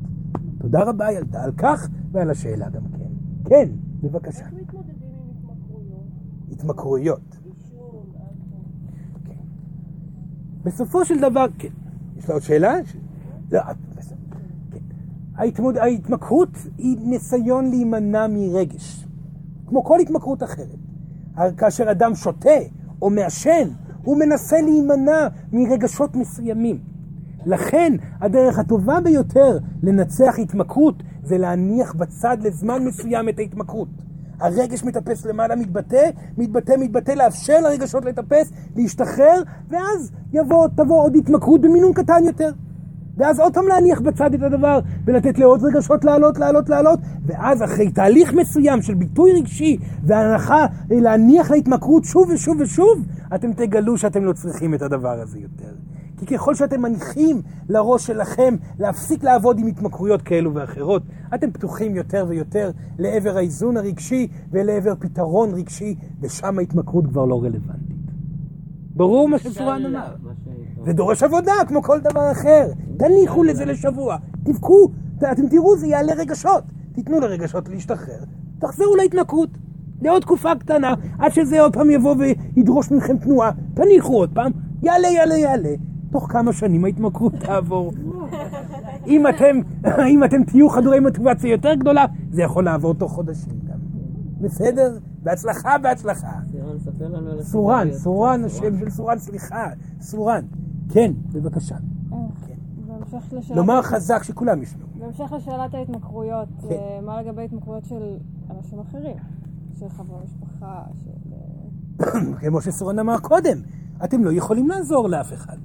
תודה 0.58 0.84
רבה, 0.84 1.12
ילדה, 1.12 1.44
על 1.44 1.52
כך 1.56 1.88
ועל 2.12 2.30
השאלה 2.30 2.68
גם 2.68 2.82
כן. 2.82 3.04
כן, 3.44 3.68
בבקשה. 4.02 4.44
איך 4.44 4.52
מתמודדים 4.52 4.94
עם 5.02 5.32
התמכרויות? 5.32 6.00
התמכרויות. 6.50 7.36
עישון, 7.44 8.04
כן. 9.24 9.34
בסופו 10.62 11.04
של 11.04 11.20
דבר, 11.20 11.46
כן. 11.58 11.68
יש 12.16 12.28
לה 12.28 12.34
עוד 12.34 12.42
שאלה? 12.42 12.74
לא, 13.52 13.60
בסדר. 13.96 14.16
כן. 14.70 14.78
ההתמוד... 15.34 15.76
ההתמכרות 15.76 16.58
היא 16.78 16.96
ניסיון 17.00 17.70
להימנע 17.70 18.26
מרגש, 18.30 19.06
כמו 19.66 19.84
כל 19.84 20.00
התמכרות 20.00 20.42
אחרת. 20.42 20.78
כאשר 21.56 21.90
אדם 21.90 22.14
שותה 22.14 22.58
או 23.02 23.10
מעשן, 23.10 23.68
הוא 24.06 24.18
מנסה 24.18 24.60
להימנע 24.60 25.28
מרגשות 25.52 26.16
מסוימים. 26.16 26.78
לכן, 27.46 27.92
הדרך 28.20 28.58
הטובה 28.58 29.00
ביותר 29.00 29.58
לנצח 29.82 30.38
התמכרות 30.38 31.02
זה 31.22 31.38
להניח 31.38 31.94
בצד 31.94 32.36
לזמן 32.40 32.84
מסוים 32.84 33.28
את 33.28 33.38
ההתמכרות. 33.38 33.88
הרגש 34.40 34.84
מטפס 34.84 35.26
למעלה, 35.26 35.56
מתבטא, 35.56 36.10
מתבטא, 36.38 36.74
מתבטא, 36.78 37.12
לאפשר 37.12 37.60
לרגשות 37.60 38.04
לטפס, 38.04 38.52
להשתחרר, 38.76 39.42
ואז 39.68 40.12
יבוא, 40.32 40.68
תבוא 40.76 41.02
עוד 41.02 41.16
התמכרות 41.16 41.60
במינון 41.60 41.92
קטן 41.92 42.24
יותר. 42.24 42.50
ואז 43.16 43.40
עוד 43.40 43.54
פעם 43.54 43.68
להניח 43.68 44.00
בצד 44.00 44.34
את 44.34 44.42
הדבר, 44.42 44.80
ולתת 45.04 45.38
לעוד 45.38 45.60
רגשות 45.64 46.04
לעלות, 46.04 46.38
לעלות, 46.38 46.68
לעלות, 46.68 46.98
ואז 47.26 47.62
אחרי 47.62 47.90
תהליך 47.90 48.34
מסוים 48.34 48.82
של 48.82 48.94
ביטוי 48.94 49.32
רגשי 49.32 49.78
והנחה 50.02 50.66
אה, 50.92 51.00
להניח 51.00 51.50
להתמכרות 51.50 52.04
שוב 52.04 52.30
ושוב 52.30 52.60
ושוב, 52.60 53.06
אתם 53.34 53.52
תגלו 53.52 53.98
שאתם 53.98 54.24
לא 54.24 54.32
צריכים 54.32 54.74
את 54.74 54.82
הדבר 54.82 55.20
הזה 55.20 55.38
יותר. 55.38 55.72
כי 56.18 56.26
ככל 56.26 56.54
שאתם 56.54 56.82
מניחים 56.82 57.42
לראש 57.68 58.06
שלכם 58.06 58.56
להפסיק 58.78 59.24
לעבוד 59.24 59.58
עם 59.58 59.66
התמכרויות 59.66 60.22
כאלו 60.22 60.54
ואחרות, 60.54 61.02
אתם 61.34 61.50
פתוחים 61.50 61.96
יותר 61.96 62.24
ויותר 62.28 62.70
לעבר 62.98 63.36
האיזון 63.36 63.76
הרגשי 63.76 64.28
ולעבר 64.50 64.94
פתרון 64.98 65.54
רגשי, 65.54 65.94
ושם 66.20 66.58
ההתמכרות 66.58 67.06
כבר 67.06 67.24
לא 67.24 67.42
רלוונטית. 67.42 67.96
ברור 68.96 69.28
מה 69.28 69.38
שסורן 69.38 69.86
אמר. 69.86 70.14
זה 70.86 70.92
דורש 70.92 71.22
עבודה, 71.22 71.52
כמו 71.68 71.82
כל 71.82 72.00
דבר 72.00 72.32
אחר. 72.32 72.68
תניחו 72.98 73.44
לזה 73.44 73.64
לשבוע, 73.64 74.16
תבכו, 74.44 74.88
אתם 75.32 75.48
תראו, 75.50 75.76
זה 75.76 75.86
יעלה 75.86 76.12
רגשות. 76.14 76.64
תיתנו 76.92 77.20
לרגשות 77.20 77.68
להשתחרר, 77.68 78.18
תחזרו 78.58 78.96
להתנכרות. 78.96 79.50
לעוד 80.02 80.22
תקופה 80.22 80.54
קטנה, 80.58 80.94
עד 81.18 81.32
שזה 81.32 81.60
עוד 81.60 81.74
פעם 81.74 81.90
יבוא 81.90 82.14
וידרוש 82.18 82.90
מכם 82.90 83.16
תנועה. 83.16 83.50
תניחו 83.74 84.16
עוד 84.16 84.30
פעם, 84.34 84.52
יעלה, 84.82 85.08
יעלה, 85.08 85.34
יעלה. 85.34 85.74
תוך 86.12 86.32
כמה 86.32 86.52
שנים 86.52 86.84
ההתמכרות 86.84 87.32
תעבור. 87.34 87.92
אם 89.06 89.26
אתם, 89.28 89.60
אם 90.12 90.24
אתם 90.24 90.44
תהיו 90.44 90.68
חדורי 90.68 91.00
מוטיבציה 91.00 91.50
יותר 91.50 91.74
גדולה, 91.74 92.04
זה 92.30 92.42
יכול 92.42 92.64
לעבור 92.64 92.94
תוך 92.94 93.12
חודשים 93.12 93.52
גם. 93.68 93.78
בסדר? 94.40 94.98
בהצלחה, 95.22 95.78
בהצלחה. 95.78 96.32
סורן. 97.40 97.92
סורן, 97.92 98.44
השם 98.44 98.78
של 98.78 98.90
סורן, 98.90 99.18
סליחה, 99.18 99.66
סורן. 100.00 100.42
כן, 100.88 101.12
בבקשה. 101.32 101.76
כן. 102.46 102.54
בהמשך 102.86 103.32
לשאלת, 103.32 103.56
לומר 103.56 103.82
חזק 103.82 104.22
שכולם 104.22 104.62
ישמעו. 104.62 104.86
בהמשך 104.98 105.32
לשאלת 105.32 105.74
ההתמכרויות, 105.74 106.48
כן. 106.60 106.74
אה, 106.74 107.00
מה 107.02 107.22
לגבי 107.22 107.44
התמכרויות 107.44 107.84
של 107.84 108.16
אנשים 108.50 108.78
אחרים? 108.78 109.16
של 109.78 109.88
חברי 109.88 110.16
משפחה, 110.24 110.82
של... 111.04 111.32
אה, 111.32 112.38
כמו 112.48 112.60
שסורן 112.60 112.98
אמר 112.98 113.18
קודם, 113.18 113.58
אתם 114.04 114.24
לא 114.24 114.32
יכולים 114.32 114.68
לעזור 114.68 115.08
לאף 115.08 115.32
אחד. 115.32 115.56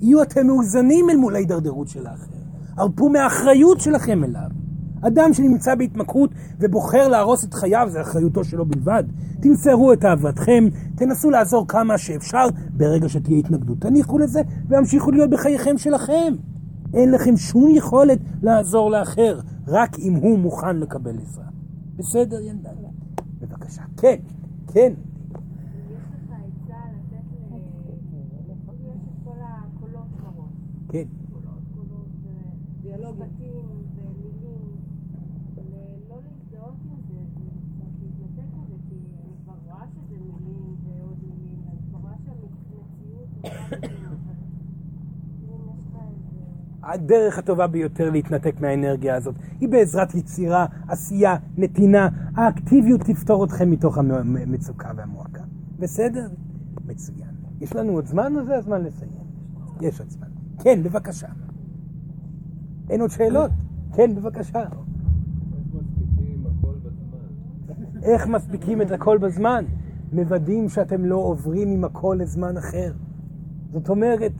יהיו 0.00 0.22
אתם 0.22 0.46
מאוזנים 0.46 1.10
אל 1.10 1.16
מול 1.16 1.34
ההידרדרות 1.34 1.88
של 1.88 2.06
האחר. 2.06 2.36
הרפו 2.76 3.08
מהאחריות 3.08 3.80
שלכם 3.80 4.24
אליו. 4.24 4.50
אדם 5.06 5.32
שנמצא 5.32 5.74
בהתמכרות 5.74 6.30
ובוחר 6.60 7.08
להרוס 7.08 7.44
את 7.44 7.54
חייו, 7.54 7.88
זה 7.90 8.00
אחריותו 8.00 8.44
שלו 8.44 8.66
בלבד. 8.66 9.04
תמסרו 9.40 9.92
את 9.92 10.04
אהבתכם, 10.04 10.64
תנסו 10.96 11.30
לעזור 11.30 11.68
כמה 11.68 11.98
שאפשר 11.98 12.44
ברגע 12.70 13.08
שתהיה 13.08 13.38
התנגדות. 13.38 13.80
תניחו 13.80 14.18
לזה 14.18 14.40
והמשיכו 14.68 15.10
להיות 15.10 15.30
בחייכם 15.30 15.78
שלכם. 15.78 16.34
אין 16.94 17.10
לכם 17.10 17.36
שום 17.36 17.70
יכולת 17.74 18.18
לעזור 18.42 18.90
לאחר, 18.90 19.40
רק 19.68 19.98
אם 19.98 20.14
הוא 20.14 20.38
מוכן 20.38 20.76
לקבל 20.76 21.18
עזרה. 21.22 21.44
בסדר, 21.96 22.40
ילדה? 22.40 22.70
בבקשה. 23.40 23.82
כן, 23.96 24.16
כן. 24.72 24.92
יש 25.90 25.96
לך 25.96 26.30
עצה 26.30 26.74
לתת 26.92 27.24
ל... 27.50 27.56
יש 28.48 28.58
את 28.68 29.24
כל 29.24 29.36
הקולות 29.40 30.08
בראש. 30.22 30.50
כן. 30.88 31.04
קולות, 31.32 31.62
קולות, 31.74 32.08
דיאלוגים, 32.82 33.66
ומילים. 33.96 34.60
ל- 35.56 36.10
לא 36.10 36.16
להזדהות 36.16 36.74
עם 36.84 36.96
זה, 37.08 37.20
קצת 37.76 37.92
להתנתק 38.02 38.48
מזה, 38.56 38.76
כי 38.88 38.94
אני 38.94 39.32
כבר 39.44 39.54
רואה 39.66 39.84
שזה 39.94 40.16
מילים, 40.20 40.76
הדרך 46.86 47.38
הטובה 47.38 47.66
ביותר 47.66 48.10
להתנתק 48.10 48.60
מהאנרגיה 48.60 49.16
הזאת 49.16 49.34
היא 49.60 49.68
בעזרת 49.68 50.14
יצירה, 50.14 50.66
עשייה, 50.88 51.36
נתינה. 51.56 52.08
האקטיביות 52.36 53.00
תפתור 53.00 53.44
אתכם 53.44 53.70
מתוך 53.70 53.98
המצוקה 53.98 54.90
והמועקה. 54.96 55.42
בסדר? 55.78 56.26
מצוין. 56.86 57.28
יש 57.60 57.76
לנו 57.76 57.92
עוד 57.92 58.06
זמן 58.06 58.36
או 58.36 58.44
זה 58.44 58.56
הזמן 58.56 58.82
לסיים? 58.84 59.10
יש 59.80 60.00
עוד 60.00 60.10
זמן. 60.10 60.26
כן, 60.62 60.82
בבקשה. 60.82 61.28
אין 62.90 63.00
עוד 63.00 63.10
שאלות? 63.10 63.50
כן, 63.94 64.14
בבקשה. 64.14 64.64
איך 68.02 68.26
מספיקים 68.26 68.82
את 68.82 68.90
הכל 68.90 69.18
בזמן? 69.18 69.64
מוודאים 70.12 70.68
שאתם 70.68 71.04
לא 71.04 71.16
עוברים 71.16 71.84
הכל 71.84 72.16
לזמן 72.20 72.56
אחר. 72.56 72.92
זאת 73.72 73.88
אומרת, 73.88 74.32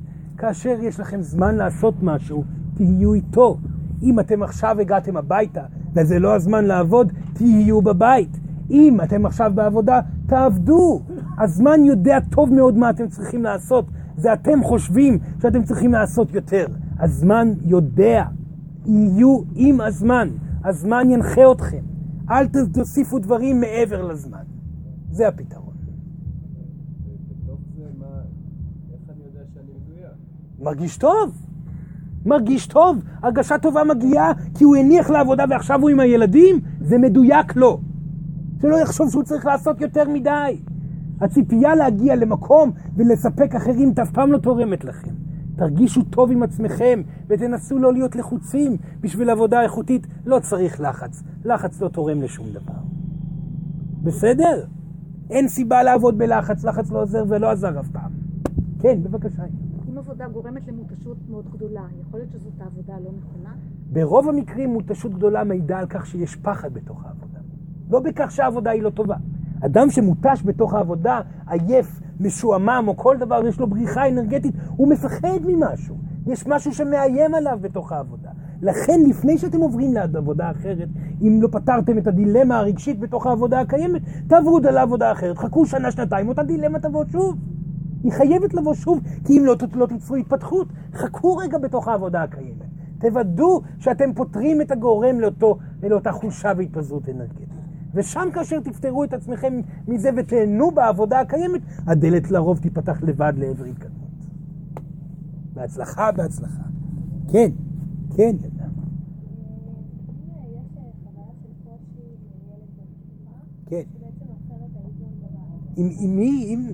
כאשר 0.44 0.76
יש 0.80 1.00
לכם 1.00 1.22
זמן 1.22 1.54
לעשות 1.54 1.94
משהו, 2.02 2.44
תהיו 2.74 3.14
איתו. 3.14 3.58
אם 4.02 4.20
אתם 4.20 4.42
עכשיו 4.42 4.80
הגעתם 4.80 5.16
הביתה 5.16 5.62
וזה 5.94 6.18
לא 6.18 6.34
הזמן 6.34 6.64
לעבוד, 6.64 7.12
תהיו 7.32 7.82
בבית. 7.82 8.40
אם 8.70 8.98
אתם 9.04 9.26
עכשיו 9.26 9.52
בעבודה, 9.54 10.00
תעבדו. 10.26 11.02
הזמן 11.38 11.84
יודע 11.84 12.18
טוב 12.30 12.52
מאוד 12.52 12.76
מה 12.76 12.90
אתם 12.90 13.08
צריכים 13.08 13.42
לעשות. 13.42 13.84
זה 14.16 14.32
אתם 14.32 14.62
חושבים 14.62 15.18
שאתם 15.42 15.62
צריכים 15.62 15.92
לעשות 15.92 16.34
יותר. 16.34 16.66
הזמן 16.98 17.52
יודע. 17.62 18.24
יהיו 18.86 19.40
עם 19.54 19.80
הזמן. 19.80 20.28
הזמן 20.64 21.10
ינחה 21.10 21.52
אתכם. 21.52 21.82
אל 22.30 22.46
תוסיפו 22.72 23.18
דברים 23.18 23.60
מעבר 23.60 24.02
לזמן. 24.02 24.44
זה 25.10 25.28
הפתרון. 25.28 25.63
מרגיש 30.64 30.96
טוב. 30.96 31.32
מרגיש 32.26 32.66
טוב. 32.66 33.02
הרגשה 33.22 33.58
טובה 33.58 33.84
מגיעה 33.84 34.32
כי 34.54 34.64
הוא 34.64 34.76
הניח 34.76 35.10
לעבודה 35.10 35.44
ועכשיו 35.50 35.80
הוא 35.80 35.90
עם 35.90 36.00
הילדים, 36.00 36.60
זה 36.80 36.98
מדויק 36.98 37.56
לו. 37.56 37.80
שלא 38.62 38.76
יחשוב 38.76 39.10
שהוא 39.10 39.22
צריך 39.22 39.46
לעשות 39.46 39.80
יותר 39.80 40.08
מדי. 40.08 40.60
הציפייה 41.20 41.74
להגיע 41.74 42.16
למקום 42.16 42.70
ולספק 42.96 43.54
אחרים 43.54 43.92
אף 44.02 44.10
פעם 44.10 44.32
לא 44.32 44.38
תורמת 44.38 44.84
לכם. 44.84 45.10
תרגישו 45.56 46.02
טוב 46.02 46.30
עם 46.30 46.42
עצמכם 46.42 47.02
ותנסו 47.28 47.78
לא 47.78 47.92
להיות 47.92 48.16
לחוצים. 48.16 48.76
בשביל 49.00 49.30
עבודה 49.30 49.62
איכותית 49.62 50.06
לא 50.26 50.38
צריך 50.38 50.80
לחץ. 50.80 51.22
לחץ 51.44 51.80
לא 51.80 51.88
תורם 51.88 52.22
לשום 52.22 52.46
דבר. 52.50 52.80
בסדר? 54.02 54.64
אין 55.30 55.48
סיבה 55.48 55.82
לעבוד 55.82 56.18
בלחץ, 56.18 56.64
לחץ 56.64 56.90
לא 56.90 57.02
עוזר 57.02 57.24
ולא 57.28 57.50
עזר 57.50 57.80
אף 57.80 57.88
פעם. 57.88 58.10
כן, 58.80 59.02
בבקשה. 59.02 59.42
עבודה 60.14 60.28
גורמת 60.28 60.68
למותשות 60.68 61.16
מאוד 61.28 61.44
גדולה, 61.52 61.82
יכול 62.00 62.20
להיות 62.20 62.32
שזאת 62.32 62.52
העבודה 62.60 62.92
לא 63.04 63.10
נכונה? 63.18 63.54
ברוב 63.92 64.28
המקרים 64.28 64.70
מותשות 64.70 65.14
גדולה 65.14 65.44
מעידה 65.44 65.78
על 65.78 65.86
כך 65.86 66.06
שיש 66.06 66.36
פחד 66.36 66.74
בתוך 66.74 67.04
העבודה. 67.04 67.38
לא 67.90 68.00
בכך 68.00 68.30
שהעבודה 68.30 68.70
היא 68.70 68.82
לא 68.82 68.90
טובה. 68.90 69.16
אדם 69.60 69.90
שמותש 69.90 70.42
בתוך 70.44 70.74
העבודה, 70.74 71.20
עייף, 71.46 72.00
משועמם 72.20 72.84
או 72.88 72.96
כל 72.96 73.16
דבר, 73.20 73.46
יש 73.46 73.60
לו 73.60 73.66
בריחה 73.66 74.08
אנרגטית, 74.08 74.54
הוא 74.76 74.88
מפחד 74.88 75.38
ממשהו. 75.46 75.96
יש 76.26 76.46
משהו 76.46 76.74
שמאיים 76.74 77.34
עליו 77.34 77.58
בתוך 77.60 77.92
העבודה. 77.92 78.30
לכן, 78.62 79.00
לפני 79.08 79.38
שאתם 79.38 79.60
עוברים 79.60 79.92
לעבודה 79.92 80.50
אחרת, 80.50 80.88
אם 81.22 81.38
לא 81.42 81.48
פתרתם 81.52 81.98
את 81.98 82.06
הדילמה 82.06 82.58
הרגשית 82.58 83.00
בתוך 83.00 83.26
העבודה 83.26 83.60
הקיימת, 83.60 84.02
תעברו 84.26 84.58
לעבודה 84.58 85.12
אחרת, 85.12 85.38
חכו 85.38 85.66
שנה, 85.66 85.90
שנתיים, 85.90 86.28
אותה 86.28 86.42
דילמה 86.42 86.78
תבוא 86.78 87.04
שוב. 87.12 87.36
היא 88.04 88.12
חייבת 88.12 88.54
לבוא 88.54 88.74
שוב, 88.74 89.00
כי 89.24 89.38
אם 89.38 89.44
לא, 89.44 89.54
לא 89.74 89.86
תיצרו 89.86 90.16
התפתחות. 90.16 90.68
חכו 90.94 91.36
רגע 91.36 91.58
בתוך 91.58 91.88
העבודה 91.88 92.22
הקיימת. 92.22 92.66
תוודאו 92.98 93.62
שאתם 93.78 94.12
פותרים 94.14 94.60
את 94.60 94.70
הגורם 94.70 95.20
לאותו, 95.20 95.58
לאותה 95.82 96.12
חולשה 96.12 96.52
והתפזרות 96.56 97.08
אנרגטית. 97.08 97.48
ושם 97.94 98.28
כאשר 98.34 98.60
תפתרו 98.60 99.04
את 99.04 99.12
עצמכם 99.12 99.60
מזה 99.88 100.10
ותהנו 100.16 100.70
בעבודה 100.70 101.20
הקיימת, 101.20 101.60
הדלת 101.86 102.30
לרוב 102.30 102.58
תיפתח 102.58 103.02
לבד 103.02 103.32
לעבר 103.36 103.64
התקדמות. 103.64 104.10
בהצלחה, 105.54 106.12
בהצלחה. 106.12 106.62
כן, 107.32 107.50
כן, 108.16 108.36
ילדה. 108.42 108.64
כן. 113.66 113.82
עם 115.76 115.90
עם 116.00 116.16
מי? 116.16 116.46
עם... 116.48 116.72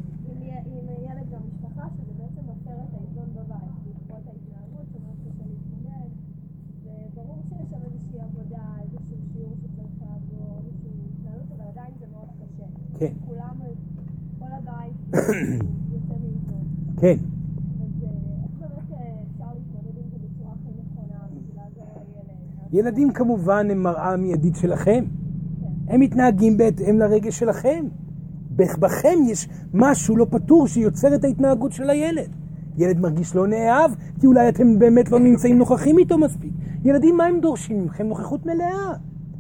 כן. 13.01 13.13
כולם, 13.27 13.57
כל 14.39 14.53
הבית 14.53 14.93
יוצא 14.93 14.99
מאיתו. 14.99 15.00
כן. 17.01 17.17
ילדים 22.73 23.13
כמובן 23.13 23.67
הם 23.71 23.83
מראה 23.83 24.17
מיידית 24.17 24.57
שלכם. 24.57 25.05
הם 25.89 26.01
מתנהגים 26.01 26.57
בהתאם 26.57 26.99
לרגש 26.99 27.39
שלכם. 27.39 27.85
בכם 28.57 29.19
יש 29.27 29.49
משהו 29.75 30.17
לא 30.17 30.27
פתור 30.31 30.67
שיוצר 30.67 31.15
את 31.15 31.25
ההתנהגות 31.25 31.73
של 31.73 31.91
הילד. 31.91 32.29
ילד 32.77 33.01
מרגיש 33.01 33.35
לא 33.35 33.47
נאהב, 33.47 33.91
כי 34.21 34.27
אולי 34.27 34.49
אתם 34.49 34.79
באמת 34.79 35.11
לא 35.11 35.21
נמצאים 35.21 35.59
נוכחים 35.59 35.99
איתו 35.99 36.19
מספיק. 36.19 36.53
ילדים, 36.85 37.17
מה 37.17 37.25
הם 37.25 37.41
דורשים 37.41 37.85
מכם? 37.85 38.07
נוכחות 38.07 38.47
מלאה. 38.47 38.93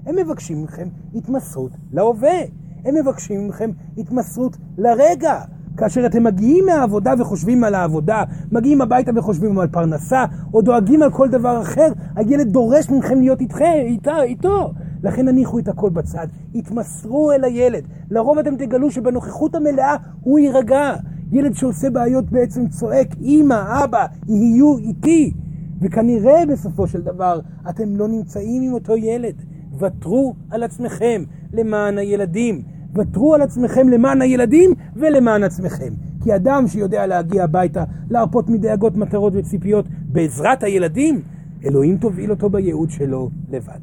הם 0.06 0.16
מבקשים 0.16 0.62
מכם 0.62 0.88
התמסרות 1.14 1.72
להווה. 1.92 2.40
הם 2.84 2.94
מבקשים 2.94 3.48
מכם 3.48 3.70
התמסרות 3.98 4.56
לרגע. 4.78 5.40
כאשר 5.80 6.06
אתם 6.06 6.24
מגיעים 6.24 6.66
מהעבודה 6.66 7.12
וחושבים 7.18 7.64
על 7.64 7.74
העבודה, 7.74 8.24
מגיעים 8.52 8.80
הביתה 8.80 9.10
וחושבים 9.16 9.58
על 9.58 9.68
פרנסה, 9.68 10.24
או 10.54 10.62
דואגים 10.62 11.02
על 11.02 11.10
כל 11.10 11.28
דבר 11.28 11.62
אחר, 11.62 11.88
הילד 12.16 12.48
דורש 12.48 12.90
מכם 12.90 13.20
להיות 13.20 13.40
איתכם, 13.40 13.72
איתה, 13.84 14.22
איתו. 14.22 14.72
לכן 15.02 15.28
הניחו 15.28 15.58
את 15.58 15.68
הכל 15.68 15.90
בצד, 15.90 16.26
התמסרו 16.54 17.32
אל 17.32 17.44
הילד. 17.44 17.84
לרוב 18.10 18.38
אתם 18.38 18.56
תגלו 18.56 18.90
שבנוכחות 18.90 19.54
המלאה 19.54 19.96
הוא 20.20 20.38
יירגע. 20.38 20.94
ילד 21.32 21.54
שעושה 21.54 21.90
בעיות 21.90 22.30
בעצם 22.30 22.68
צועק, 22.68 23.08
אמא, 23.22 23.84
אבא, 23.84 24.06
יהיו 24.28 24.78
איתי. 24.78 25.32
וכנראה 25.80 26.46
בסופו 26.46 26.86
של 26.86 27.00
דבר 27.00 27.40
אתם 27.70 27.96
לא 27.96 28.08
נמצאים 28.08 28.62
עם 28.62 28.72
אותו 28.72 28.96
ילד. 28.96 29.34
ותרו 29.78 30.34
על 30.50 30.62
עצמכם 30.62 31.22
למען 31.52 31.98
הילדים. 31.98 32.62
ותרו 32.94 33.34
על 33.34 33.42
עצמכם 33.42 33.88
למען 33.88 34.22
הילדים 34.22 34.70
ולמען 34.96 35.42
עצמכם. 35.42 35.92
כי 36.22 36.36
אדם 36.36 36.64
שיודע 36.66 37.06
להגיע 37.06 37.44
הביתה, 37.44 37.84
להרפות 38.10 38.48
מדאגות, 38.48 38.96
מטרות 38.96 39.32
וציפיות 39.36 39.86
בעזרת 40.12 40.62
הילדים, 40.62 41.22
אלוהים 41.64 41.98
תוביל 41.98 42.30
אותו 42.30 42.50
בייעוד 42.50 42.90
שלו 42.90 43.30
לבד. 43.48 43.80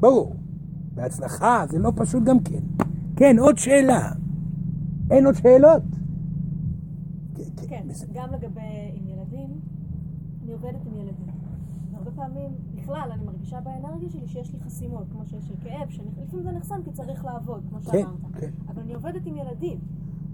ברור. 0.00 0.36
בהצלחה, 0.94 1.64
זה 1.70 1.78
לא 1.78 1.92
פשוט 1.96 2.22
גם 2.24 2.40
כן. 2.40 2.60
כן, 3.16 3.38
עוד 3.38 3.58
שאלה. 3.58 4.10
אין 5.10 5.26
עוד 5.26 5.34
שאלות? 5.34 5.82
כן, 7.68 7.82
גם 8.14 8.28
לגבי 8.32 8.60
עם 8.94 9.08
ילדים, 9.08 9.48
אני 10.44 10.52
עובדת 10.52 10.86
עם 10.86 10.96
ילדים. 10.96 11.26
הרבה 11.94 12.10
פעמים, 12.10 12.50
בכלל, 12.86 13.10
אני 13.12 13.24
מרגישה 13.24 13.60
באנרגיה 13.60 14.10
שלי 14.10 14.26
שיש 14.28 14.52
לי 14.52 14.60
חסימות, 14.60 15.06
כמו 15.12 15.26
שיש 15.26 15.44
של 15.44 15.54
כאב, 15.62 15.88
שלפעמים 15.88 16.42
זה 16.42 16.52
נחסם 16.52 16.82
כי 16.84 16.92
צריך 16.92 17.24
לעבוד, 17.24 17.62
כמו 17.68 17.78
כן, 17.78 17.84
שאמרת. 17.84 18.36
כן. 18.40 18.50
אבל 18.68 18.82
אני 18.82 18.94
עובדת 18.94 19.26
עם 19.26 19.36
ילדים, 19.36 19.78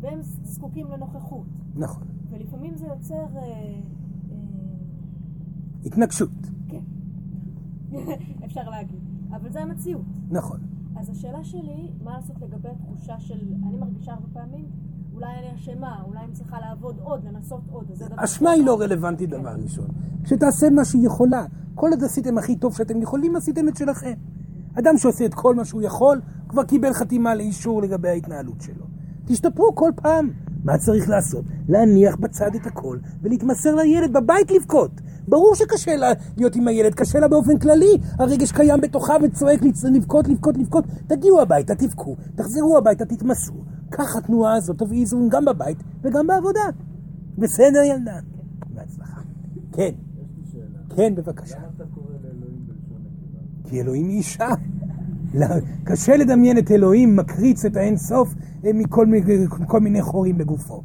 והם 0.01 0.19
זקוקים 0.23 0.87
לנוכחות. 0.91 1.47
נכון. 1.75 2.03
ולפעמים 2.31 2.77
זה 2.77 2.87
יוצר... 2.87 3.15
אה, 3.15 3.43
אה, 3.43 3.81
התנגשות. 5.85 6.31
כן. 6.69 6.83
אפשר 8.47 8.71
להגיד. 8.71 9.01
אבל 9.31 9.53
זה 9.53 9.63
המציאות. 9.63 10.07
נכון. 10.31 10.61
אז 10.97 11.11
השאלה 11.11 11.45
שלי, 11.45 11.91
מה 12.05 12.17
לעשות 12.17 12.37
לגבי 12.41 12.69
התחושה 12.69 13.21
של, 13.21 13.55
אני 13.67 13.77
מרגישה 13.77 14.13
הרבה 14.13 14.29
פעמים, 14.33 14.65
אולי 15.15 15.39
אני 15.39 15.55
אשמה, 15.55 16.03
אולי 16.03 16.21
אני 16.25 16.33
צריכה 16.33 16.61
לעבוד 16.61 16.99
עוד, 16.99 17.25
לנסות 17.25 17.63
עוד. 17.71 17.91
אשמה 18.17 18.51
היא 18.51 18.65
לא 18.65 18.81
רלוונטית 18.81 19.31
דבר 19.31 19.55
ראשון. 19.63 19.89
שתעשה 20.25 20.71
מה 20.71 20.85
שהיא 20.85 21.07
יכולה. 21.07 21.47
כל 21.83 21.91
עוד 21.91 22.05
עשיתם 22.05 22.39
הכי 22.39 22.57
טוב 22.57 22.77
שאתם 22.77 23.03
יכולים, 23.03 23.37
עשיתם 23.37 23.69
את 23.69 23.77
שלכם. 23.77 24.13
אדם 24.79 24.99
שעושה 24.99 25.25
את 25.25 25.35
כל 25.35 25.55
מה 25.55 25.65
שהוא 25.65 25.83
יכול, 25.83 26.21
כבר 26.49 26.65
קיבל 26.65 26.93
חתימה 26.93 27.35
לאישור 27.35 27.83
לגבי 27.83 28.09
ההתנהלות 28.09 28.61
שלו. 28.61 28.85
תשתפרו 29.27 29.75
כל 29.75 29.91
פעם. 29.97 30.31
מה 30.65 30.79
צריך 30.79 31.09
לעשות? 31.09 31.45
להניח 31.69 32.17
בצד 32.17 32.55
את 32.55 32.67
הכל 32.67 32.99
ולהתמסר 33.23 33.75
לילד 33.75 34.13
בבית 34.13 34.51
לבכות. 34.51 34.91
ברור 35.29 35.55
שקשה 35.55 35.97
לה 35.97 36.13
להיות 36.37 36.57
עם 36.57 36.69
הילד, 36.69 36.95
קשה 36.95 37.19
לה 37.19 37.29
באופן 37.29 37.59
כללי. 37.59 37.99
הרגש 38.19 38.53
קיים 38.53 38.81
בתוכה 38.81 39.15
וצועק 39.23 39.61
לבכות, 39.93 40.29
לבכות, 40.29 40.57
לבכות. 40.59 40.85
תגיעו 41.07 41.41
הביתה, 41.41 41.75
תבכו, 41.75 42.17
תחזרו 42.35 42.79
הביתה, 42.79 43.05
תתמסרו. 43.05 43.61
ככה 43.91 44.19
התנועה 44.19 44.55
הזאת 44.55 44.79
תביא 44.79 45.01
איזון 45.01 45.29
גם 45.29 45.45
בבית 45.45 45.79
וגם 46.03 46.27
בעבודה. 46.27 46.65
בסדר, 47.39 47.83
ילדה? 47.83 48.19
בהצלחה. 48.75 49.21
כן. 49.73 49.95
כן, 50.97 51.15
בבקשה. 51.15 51.59
למה 51.59 51.67
אתה 51.77 51.85
קורא 51.95 52.13
לאלוהים 52.13 52.67
בלשון 52.67 53.03
נקבה? 53.05 53.62
כי 53.73 53.81
אלוהים 53.81 54.09
היא 54.09 54.19
אישה. 54.19 54.49
קשה 55.85 56.17
לדמיין 56.17 56.59
את 56.59 56.71
אלוהים 56.71 57.17
מקריץ 57.17 57.65
את 57.65 57.77
האינסוף 57.77 58.35
אה, 58.65 58.71
מכל 58.75 59.07
מיני, 59.07 59.47
כל 59.67 59.81
מיני 59.81 60.03
חורים 60.03 60.39
בגופו. 60.39 60.83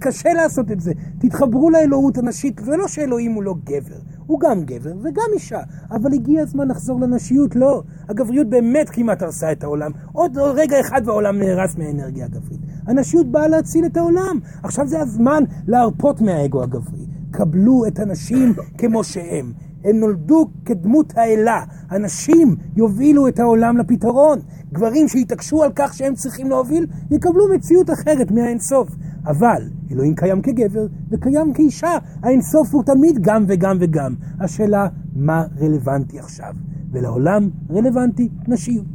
קשה 0.00 0.32
לעשות 0.32 0.70
את 0.70 0.80
זה. 0.80 0.92
תתחברו 1.18 1.70
לאלוהות 1.70 2.18
הנשית, 2.18 2.60
זה 2.64 2.76
לא 2.76 2.88
שאלוהים 2.88 3.32
הוא 3.32 3.42
לא 3.42 3.54
גבר, 3.64 3.98
הוא 4.26 4.40
גם 4.40 4.64
גבר 4.64 4.92
וגם 5.02 5.24
אישה, 5.34 5.60
אבל 5.90 6.12
הגיע 6.14 6.42
הזמן 6.42 6.68
לחזור 6.68 7.00
לנשיות, 7.00 7.56
לא. 7.56 7.82
הגבריות 8.08 8.46
באמת 8.46 8.90
כמעט 8.90 9.22
הרסה 9.22 9.52
את 9.52 9.64
העולם. 9.64 9.90
עוד 10.12 10.38
רגע 10.38 10.80
אחד 10.80 11.02
והעולם 11.04 11.38
נהרס 11.38 11.76
מהאנרגיה 11.76 12.24
הגברית. 12.24 12.60
הנשיות 12.86 13.26
באה 13.26 13.48
להציל 13.48 13.86
את 13.86 13.96
העולם. 13.96 14.38
עכשיו 14.62 14.86
זה 14.86 15.00
הזמן 15.00 15.42
להרפות 15.66 16.20
מהאגו 16.20 16.62
הגברי. 16.62 17.06
קבלו 17.30 17.86
את 17.86 17.98
הנשים 17.98 18.54
כמו 18.78 19.04
שהם. 19.04 19.52
הם 19.84 19.96
נולדו 19.96 20.50
כדמות 20.64 21.12
האלה. 21.16 21.64
הנשים 21.90 22.56
יובילו 22.76 23.28
את 23.28 23.38
העולם 23.38 23.76
לפתרון. 23.76 24.38
גברים 24.72 25.08
שיתעקשו 25.08 25.62
על 25.62 25.70
כך 25.76 25.94
שהם 25.94 26.14
צריכים 26.14 26.48
להוביל, 26.48 26.86
יקבלו 27.10 27.54
מציאות 27.54 27.90
אחרת 27.90 28.30
מהאינסוף. 28.30 28.88
אבל 29.26 29.62
אלוהים 29.90 30.14
קיים 30.14 30.42
כגבר 30.42 30.86
וקיים 31.10 31.52
כאישה. 31.52 31.98
האינסוף 32.22 32.74
הוא 32.74 32.82
תמיד 32.82 33.18
גם 33.20 33.44
וגם 33.48 33.76
וגם. 33.80 34.14
השאלה, 34.40 34.88
מה 35.14 35.44
רלוונטי 35.60 36.18
עכשיו? 36.18 36.54
ולעולם 36.90 37.50
רלוונטי 37.70 38.28
נשיות. 38.48 38.86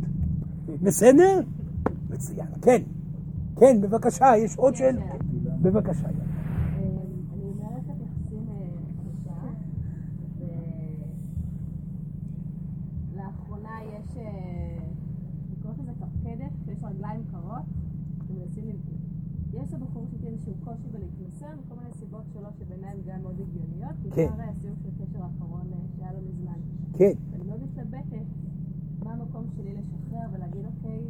בסדר? 0.81 1.41
מצוין. 2.09 2.47
כן. 2.61 2.81
כן, 3.59 3.81
בבקשה, 3.81 4.37
יש 4.37 4.55
עוד 4.57 4.75
שאלה? 4.75 5.01
בבקשה. 5.61 6.07
יאללה. 6.07 6.23
אני 7.33 7.51
במערכת 7.51 7.93
יחסים 8.01 8.45
קשה, 9.05 9.31
ולאחרונה 13.13 13.79
יש, 13.83 14.17
אה, 14.17 14.23
אני 15.47 15.55
קוראת 15.61 15.77
לזה 15.79 15.91
קפקדת, 15.91 16.51
כשיש 16.61 16.83
רגליים 16.83 17.21
קרות, 17.31 17.65
ומנסים 18.27 18.65
ל... 18.67 18.71
יש 19.53 19.73
לבחור 19.73 20.07
שלי 20.11 20.27
איזשהו 20.27 20.53
קושי 20.63 20.87
בלהתנסר, 20.91 21.47
מכל 21.65 21.75
מיני 21.75 21.93
סיבות 21.93 22.23
שלו 22.33 22.49
שבעיניהן 22.59 22.97
גם 23.07 23.21
מאוד 23.21 23.35
הגיוניות, 23.39 23.95
כן. 24.03 24.04
בעיקר 24.04 24.04
הסיום 24.04 24.04
של 24.04 24.04
הקשר 24.04 24.04
האחרון 24.04 24.04
אה, 24.04 24.04
שהיה 24.04 24.04
לא 24.04 24.04
מזמן. 26.27 26.59
כן. 26.93 27.11
ואני 27.31 27.43
מאוד 27.43 27.59
מתלבטת 27.63 28.25
מה 29.03 29.13
המקום 29.13 29.45
שלי 29.55 29.73
לשחרר 29.73 30.27
ולהגיד 30.33 30.65
אוקיי, 30.65 31.01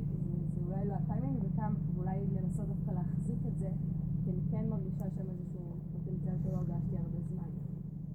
זה 0.55 0.61
אולי 0.67 0.87
לא 0.87 0.93
הטיימינג, 0.93 1.37
וכאן 1.43 1.73
אולי 1.97 2.17
לנסות 2.35 2.65
דווקא 2.67 2.91
להחזיק 2.91 3.39
את 3.47 3.59
זה, 3.59 3.67
כי 4.23 4.29
אני 4.29 4.39
כן 4.51 4.69
מרגישה 4.69 5.05
שם 5.15 5.29
איזשהו 5.29 5.75
פוטנציאל 5.91 6.35
שלא 6.43 6.57
הרגשתי 6.57 6.95
הרבה 6.97 7.19
זמן. 7.29 7.45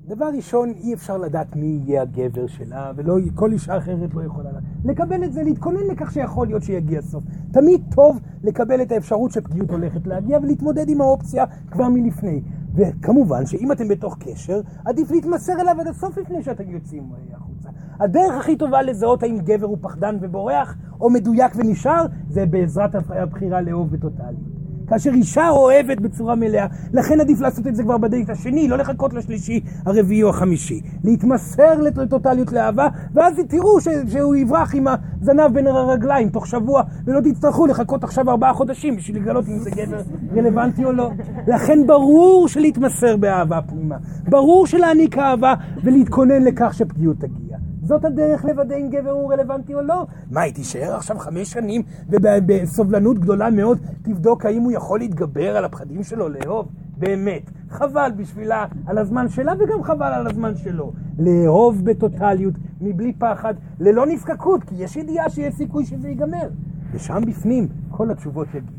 דבר 0.06 0.30
ראשון, 0.36 0.70
אי 0.70 0.94
אפשר 0.94 1.16
לדעת 1.18 1.56
מי 1.56 1.80
יהיה 1.86 2.02
הגבר 2.02 2.46
שלה, 2.46 2.92
וכל 2.96 3.52
אישה 3.52 3.78
אחרת 3.78 4.14
לא 4.14 4.24
יכולה 4.24 4.50
לדעת. 4.50 4.62
לקבל 4.84 5.24
את 5.24 5.32
זה, 5.32 5.42
להתכונן 5.42 5.86
לכך 5.90 6.12
שיכול 6.12 6.46
להיות 6.46 6.62
שיגיע 6.62 7.02
סוף. 7.02 7.24
תמיד 7.52 7.80
טוב 7.94 8.20
לקבל 8.42 8.82
את 8.82 8.92
האפשרות 8.92 9.30
שפגיעות 9.30 9.70
הולכת 9.70 10.06
להגיע 10.06 10.38
ולהתמודד 10.42 10.88
עם 10.88 11.00
האופציה 11.00 11.44
כבר 11.70 11.88
מלפני. 11.88 12.42
וכמובן 12.74 13.46
שאם 13.46 13.72
אתם 13.72 13.88
בתוך 13.88 14.16
קשר, 14.20 14.60
עדיף 14.84 15.10
להתמסר 15.10 15.52
אליו 15.60 15.80
עד 15.80 15.86
הסוף 15.86 16.18
לפני 16.18 16.42
שאתם 16.42 16.70
יוצאים 16.70 17.12
החוצה. 17.32 17.68
הדרך 18.00 18.34
הכי 18.40 18.56
טובה 18.56 18.82
לזהות 18.82 19.22
האם 19.22 19.38
גבר 19.38 19.66
הוא 19.66 19.78
פחדן 19.80 20.16
ובורח, 20.20 20.76
או 21.00 21.10
מדויק 21.10 21.52
ונשאר, 21.56 22.06
זה 22.28 22.46
בעזרת 22.46 22.94
הבחירה 22.94 23.60
לאהוב 23.60 23.90
בטוטליות. 23.90 24.49
כאשר 24.90 25.10
אישה 25.10 25.48
אוהבת 25.48 26.00
בצורה 26.00 26.34
מלאה, 26.34 26.66
לכן 26.92 27.20
עדיף 27.20 27.40
לעשות 27.40 27.66
את 27.66 27.76
זה 27.76 27.82
כבר 27.82 27.98
בדייט 27.98 28.30
השני, 28.30 28.68
לא 28.68 28.78
לחכות 28.78 29.14
לשלישי, 29.14 29.60
הרביעי 29.86 30.22
או 30.22 30.28
החמישי. 30.28 30.80
להתמסר 31.04 31.80
לט- 31.80 31.98
לטוטליות 31.98 32.52
לאהבה, 32.52 32.88
ואז 33.14 33.34
תראו 33.48 33.80
ש- 33.80 33.88
שהוא 34.12 34.36
יברח 34.36 34.74
עם 34.74 34.86
הזנב 35.20 35.54
בין 35.54 35.66
הרגליים 35.66 36.28
תוך 36.28 36.46
שבוע, 36.46 36.82
ולא 37.06 37.20
תצטרכו 37.20 37.66
לחכות 37.66 38.04
עכשיו 38.04 38.30
ארבעה 38.30 38.52
חודשים 38.52 38.96
בשביל 38.96 39.16
לגלות 39.16 39.48
אם 39.48 39.58
זה 39.58 39.70
גבר 39.70 40.00
רלוונטי 40.36 40.84
או 40.84 40.92
לא. 40.92 41.10
לכן 41.46 41.86
ברור 41.86 42.48
שלהתמסר 42.48 43.16
באהבה 43.16 43.60
פנימה. 43.62 43.96
ברור 44.28 44.66
שלהעניק 44.66 45.18
אהבה 45.18 45.54
ולהתכונן 45.84 46.42
לכך 46.42 46.74
שפגיעות 46.74 47.16
תגיע. 47.20 47.49
זאת 47.82 48.04
הדרך 48.04 48.44
לוודא 48.44 48.76
אם 48.76 48.90
גבר 48.90 49.10
הוא 49.10 49.32
רלוונטי 49.32 49.74
או 49.74 49.80
לא. 49.80 50.06
מה, 50.30 50.40
היא 50.40 50.54
תישאר 50.54 50.94
עכשיו 50.94 51.18
חמש 51.18 51.52
שנים 51.52 51.82
ובסובלנות 52.08 53.18
גדולה 53.18 53.50
מאוד 53.50 53.78
תבדוק 54.02 54.46
האם 54.46 54.62
הוא 54.62 54.72
יכול 54.72 54.98
להתגבר 54.98 55.56
על 55.56 55.64
הפחדים 55.64 56.02
שלו 56.02 56.28
לאהוב? 56.28 56.68
באמת. 56.98 57.50
חבל 57.68 58.10
בשבילה 58.16 58.66
על 58.86 58.98
הזמן 58.98 59.28
שלה 59.28 59.52
וגם 59.58 59.82
חבל 59.82 60.12
על 60.12 60.26
הזמן 60.26 60.56
שלו. 60.56 60.92
לאהוב 61.18 61.84
בטוטליות, 61.84 62.54
מבלי 62.80 63.12
פחד, 63.12 63.54
ללא 63.80 64.06
נזקקות, 64.06 64.64
כי 64.64 64.74
יש 64.78 64.96
ידיעה 64.96 65.30
שיש 65.30 65.54
סיכוי 65.54 65.86
שזה 65.86 66.08
ייגמר. 66.08 66.48
ושם 66.92 67.20
בפנים 67.26 67.68
כל 67.90 68.10
התשובות 68.10 68.48
יגיעו. 68.48 68.76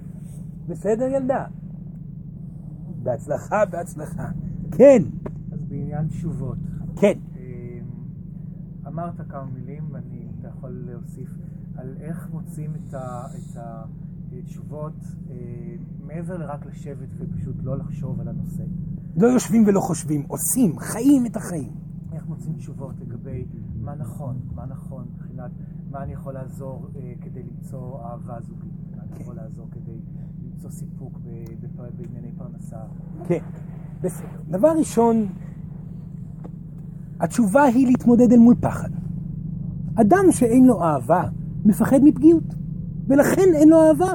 בסדר, 0.67 1.05
ילדה? 1.05 1.45
בהצלחה, 3.03 3.65
בהצלחה. 3.65 4.27
כן, 4.71 5.03
אז 5.53 5.65
בעניין 5.65 6.07
תשובות. 6.07 6.57
כן. 6.95 7.13
אמ, 8.91 8.99
אמרת 8.99 9.21
כמה 9.29 9.45
מילים, 9.45 9.83
ואני, 9.91 10.27
אתה 10.39 10.47
יכול 10.47 10.69
להוסיף, 10.69 11.29
על 11.75 11.95
איך 11.99 12.29
מוצאים 12.33 12.71
את, 12.75 12.93
ה, 12.93 13.25
את 13.35 13.57
התשובות 14.31 14.93
אה, 15.29 15.35
מעבר 15.99 16.37
לרק 16.37 16.65
לשבת 16.65 17.09
ופשוט 17.17 17.55
לא 17.63 17.77
לחשוב 17.77 18.19
על 18.19 18.27
הנושא. 18.27 18.63
לא 19.17 19.27
יושבים 19.27 19.63
ולא 19.67 19.79
חושבים, 19.79 20.25
עושים, 20.27 20.79
חיים 20.79 21.25
את 21.25 21.35
החיים. 21.35 21.73
איך 22.13 22.27
מוצאים 22.27 22.55
תשובות 22.55 22.99
לגבי 22.99 23.45
מה 23.79 23.95
נכון, 23.95 24.39
מה 24.55 24.65
נכון 24.65 25.05
מבחינת 25.13 25.51
מה 25.91 26.03
אני 26.03 26.13
יכול 26.13 26.33
לעזור 26.33 26.87
אה, 26.95 27.13
כדי 27.21 27.43
למצוא 27.43 27.99
אהבה 28.03 28.41
זוגית, 28.41 28.73
מה 28.97 29.03
אני 29.03 29.21
יכול 29.21 29.35
לעזור 29.35 29.67
כדי 29.71 29.99
למצוא 30.43 30.69
סיפוק 30.69 31.19
בענייני 31.97 32.31
פרנסה. 32.37 32.79
כן, 33.27 33.43
בסדר. 34.01 34.41
דבר 34.49 34.71
ראשון, 34.79 35.27
התשובה 37.21 37.63
היא 37.63 37.87
להתמודד 37.87 38.31
אל 38.31 38.39
מול 38.39 38.55
פחד. 38.59 38.89
אדם 39.95 40.25
שאין 40.31 40.65
לו 40.65 40.83
אהבה, 40.83 41.23
מפחד 41.65 41.99
מפגיעות, 42.03 42.43
ולכן 43.07 43.53
אין 43.53 43.69
לו 43.69 43.81
אהבה. 43.81 44.13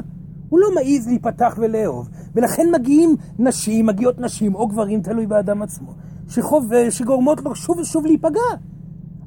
הוא 0.48 0.60
לא 0.60 0.66
מעז 0.74 1.06
להיפתח 1.06 1.58
ולאהוב, 1.58 2.08
ולכן 2.34 2.66
מגיעים 2.74 3.16
נשים, 3.38 3.86
מגיעות 3.86 4.20
נשים 4.20 4.54
או 4.54 4.66
גברים, 4.66 5.02
תלוי 5.02 5.26
באדם 5.26 5.62
עצמו, 5.62 5.94
שחוב, 6.28 6.70
שגורמות 6.90 7.40
לו 7.44 7.54
שוב 7.54 7.78
ושוב 7.78 8.06
להיפגע. 8.06 8.40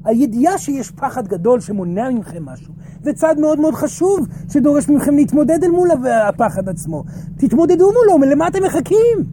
הידיעה 0.04 0.58
שיש 0.58 0.90
פחד 0.90 1.28
גדול 1.28 1.60
שמונע 1.60 2.10
מכם 2.10 2.44
משהו, 2.44 2.72
זה 3.02 3.12
צעד 3.12 3.40
מאוד 3.40 3.60
מאוד 3.60 3.74
חשוב 3.74 4.26
שדורש 4.48 4.88
מכם 4.88 5.16
להתמודד 5.16 5.64
אל 5.64 5.70
מול 5.70 5.88
הפחד 6.28 6.68
עצמו. 6.68 7.04
תתמודדו 7.36 7.90
מולו, 7.92 8.30
למה 8.32 8.48
אתם 8.48 8.62
מחכים? 8.64 9.24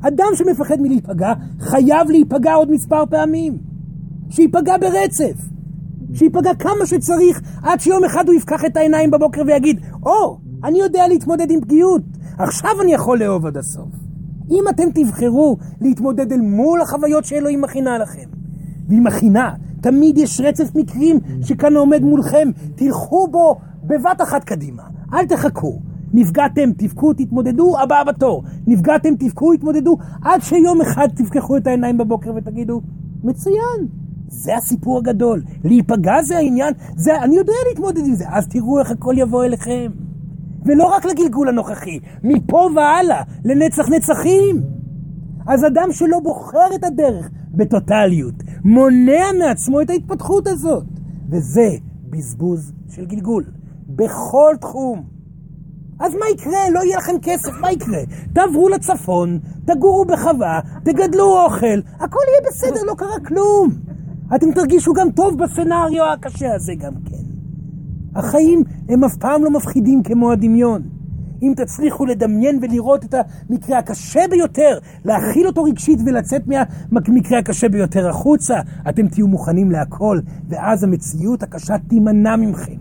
אדם 0.00 0.28
שמפחד 0.34 0.80
מלהיפגע, 0.80 1.32
חייב 1.60 2.10
להיפגע 2.10 2.54
עוד 2.54 2.70
מספר 2.70 3.06
פעמים. 3.10 3.73
שייפגע 4.34 4.76
ברצף. 4.78 5.54
שייפגע 6.14 6.54
כמה 6.54 6.86
שצריך, 6.86 7.40
עד 7.62 7.80
שיום 7.80 8.04
אחד 8.04 8.28
הוא 8.28 8.34
יפקח 8.34 8.64
את 8.64 8.76
העיניים 8.76 9.10
בבוקר 9.10 9.42
ויגיד, 9.46 9.80
או, 10.06 10.10
oh, 10.10 10.66
אני 10.66 10.78
יודע 10.78 11.08
להתמודד 11.08 11.50
עם 11.50 11.60
פגיעות, 11.60 12.02
עכשיו 12.38 12.70
אני 12.82 12.94
יכול 12.94 13.18
לאהוב 13.18 13.46
עד 13.46 13.56
הסוף. 13.56 13.88
אם 14.50 14.64
אתם 14.70 14.84
תבחרו 14.94 15.56
להתמודד 15.80 16.32
אל 16.32 16.40
מול 16.40 16.80
החוויות 16.80 17.24
שאלוהים 17.24 17.60
מכינה 17.60 17.98
לכם, 17.98 18.28
והיא 18.88 19.00
מכינה, 19.00 19.50
תמיד 19.80 20.18
יש 20.18 20.40
רצף 20.40 20.74
מקרים 20.74 21.18
שכאן 21.42 21.76
עומד 21.76 22.02
מולכם, 22.02 22.48
תלכו 22.74 23.28
בו 23.30 23.56
בבת 23.82 24.22
אחת 24.22 24.44
קדימה, 24.44 24.82
אל 25.12 25.26
תחכו. 25.26 25.80
נפגעתם, 26.12 26.72
תבכו, 26.72 27.12
תתמודדו, 27.12 27.78
הבא 27.80 28.04
בתור. 28.04 28.42
נפגעתם, 28.66 29.14
תבכו, 29.18 29.56
תתמודדו, 29.56 29.96
עד 30.22 30.40
שיום 30.42 30.80
אחד 30.80 31.08
תפקחו 31.16 31.56
את 31.56 31.66
העיניים 31.66 31.98
בבוקר 31.98 32.30
ותגידו, 32.36 32.80
מצוין, 33.24 33.88
זה 34.34 34.56
הסיפור 34.56 34.98
הגדול. 34.98 35.42
להיפגע 35.64 36.22
זה 36.22 36.36
העניין, 36.36 36.74
זה, 36.96 37.22
אני 37.22 37.36
יודע 37.36 37.52
להתמודד 37.68 38.06
עם 38.06 38.14
זה, 38.14 38.24
אז 38.28 38.48
תראו 38.48 38.78
איך 38.78 38.90
הכל 38.90 39.14
יבוא 39.18 39.44
אליכם. 39.44 39.90
ולא 40.64 40.86
רק 40.86 41.04
לגלגול 41.04 41.48
הנוכחי, 41.48 41.98
מפה 42.22 42.68
והלאה, 42.76 43.22
לנצח 43.44 43.88
נצחים. 43.88 44.62
אז 45.46 45.64
אדם 45.64 45.92
שלא 45.92 46.20
בוחר 46.20 46.74
את 46.74 46.84
הדרך 46.84 47.30
בטוטליות, 47.54 48.34
מונע 48.64 49.24
מעצמו 49.38 49.80
את 49.80 49.90
ההתפתחות 49.90 50.46
הזאת. 50.46 50.84
וזה 51.30 51.68
בזבוז 52.10 52.72
של 52.88 53.04
גלגול, 53.04 53.44
בכל 53.88 54.54
תחום. 54.60 55.02
אז 56.00 56.14
מה 56.14 56.26
יקרה? 56.34 56.70
לא 56.70 56.80
יהיה 56.80 56.96
לכם 56.98 57.12
כסף, 57.22 57.52
מה 57.60 57.72
יקרה? 57.72 57.98
תעברו 58.32 58.68
לצפון, 58.68 59.38
תגורו 59.66 60.04
בחווה, 60.04 60.60
תגדלו 60.84 61.44
אוכל, 61.44 61.80
הכל 62.00 62.20
יהיה 62.28 62.50
בסדר, 62.50 62.82
לא 62.86 62.94
קרה 62.94 63.20
כלום. 63.26 63.93
אתם 64.34 64.52
תרגישו 64.52 64.92
גם 64.92 65.10
טוב 65.10 65.38
בסצנריו 65.38 66.12
הקשה 66.12 66.54
הזה 66.54 66.72
גם 66.74 66.92
כן. 67.04 67.24
החיים 68.14 68.62
הם 68.88 69.04
אף 69.04 69.16
פעם 69.16 69.44
לא 69.44 69.50
מפחידים 69.50 70.02
כמו 70.02 70.32
הדמיון. 70.32 70.82
אם 71.42 71.52
תצליחו 71.56 72.06
לדמיין 72.06 72.58
ולראות 72.62 73.04
את 73.04 73.14
המקרה 73.14 73.78
הקשה 73.78 74.20
ביותר, 74.30 74.78
להכיל 75.04 75.46
אותו 75.46 75.62
רגשית 75.62 75.98
ולצאת 76.06 76.42
מהמקרה 76.90 77.38
הקשה 77.38 77.68
ביותר 77.68 78.08
החוצה, 78.08 78.54
אתם 78.88 79.08
תהיו 79.08 79.26
מוכנים 79.26 79.70
להכל, 79.70 80.18
ואז 80.48 80.84
המציאות 80.84 81.42
הקשה 81.42 81.74
תימנע 81.88 82.36
מכם. 82.36 82.76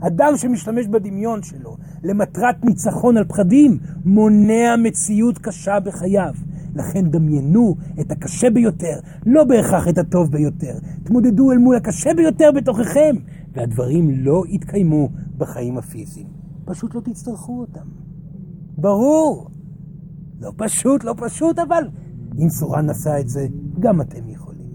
אדם 0.00 0.32
שמשתמש 0.36 0.86
בדמיון 0.86 1.42
שלו 1.42 1.76
למטרת 2.04 2.64
ניצחון 2.64 3.16
על 3.16 3.24
פחדים, 3.24 3.78
מונע 4.04 4.76
מציאות 4.78 5.38
קשה 5.38 5.80
בחייו. 5.80 6.34
לכן 6.74 7.10
דמיינו 7.10 7.76
את 8.00 8.12
הקשה 8.12 8.50
ביותר, 8.50 9.00
לא 9.26 9.44
בהכרח 9.44 9.88
את 9.88 9.98
הטוב 9.98 10.30
ביותר. 10.32 10.78
תמודדו 11.04 11.52
אל 11.52 11.58
מול 11.58 11.76
הקשה 11.76 12.10
ביותר 12.16 12.50
בתוככם, 12.56 13.16
והדברים 13.52 14.10
לא 14.10 14.42
יתקיימו 14.48 15.08
בחיים 15.36 15.78
הפיזיים. 15.78 16.26
פשוט 16.64 16.94
לא 16.94 17.00
תצטרכו 17.00 17.60
אותם. 17.60 17.86
ברור. 18.78 19.50
לא 20.40 20.52
פשוט, 20.56 21.04
לא 21.04 21.14
פשוט, 21.16 21.58
אבל 21.58 21.88
אם 22.38 22.48
סורן 22.48 22.90
עשה 22.90 23.20
את 23.20 23.28
זה, 23.28 23.46
גם 23.80 24.00
אתם 24.00 24.28
יכולים. 24.28 24.66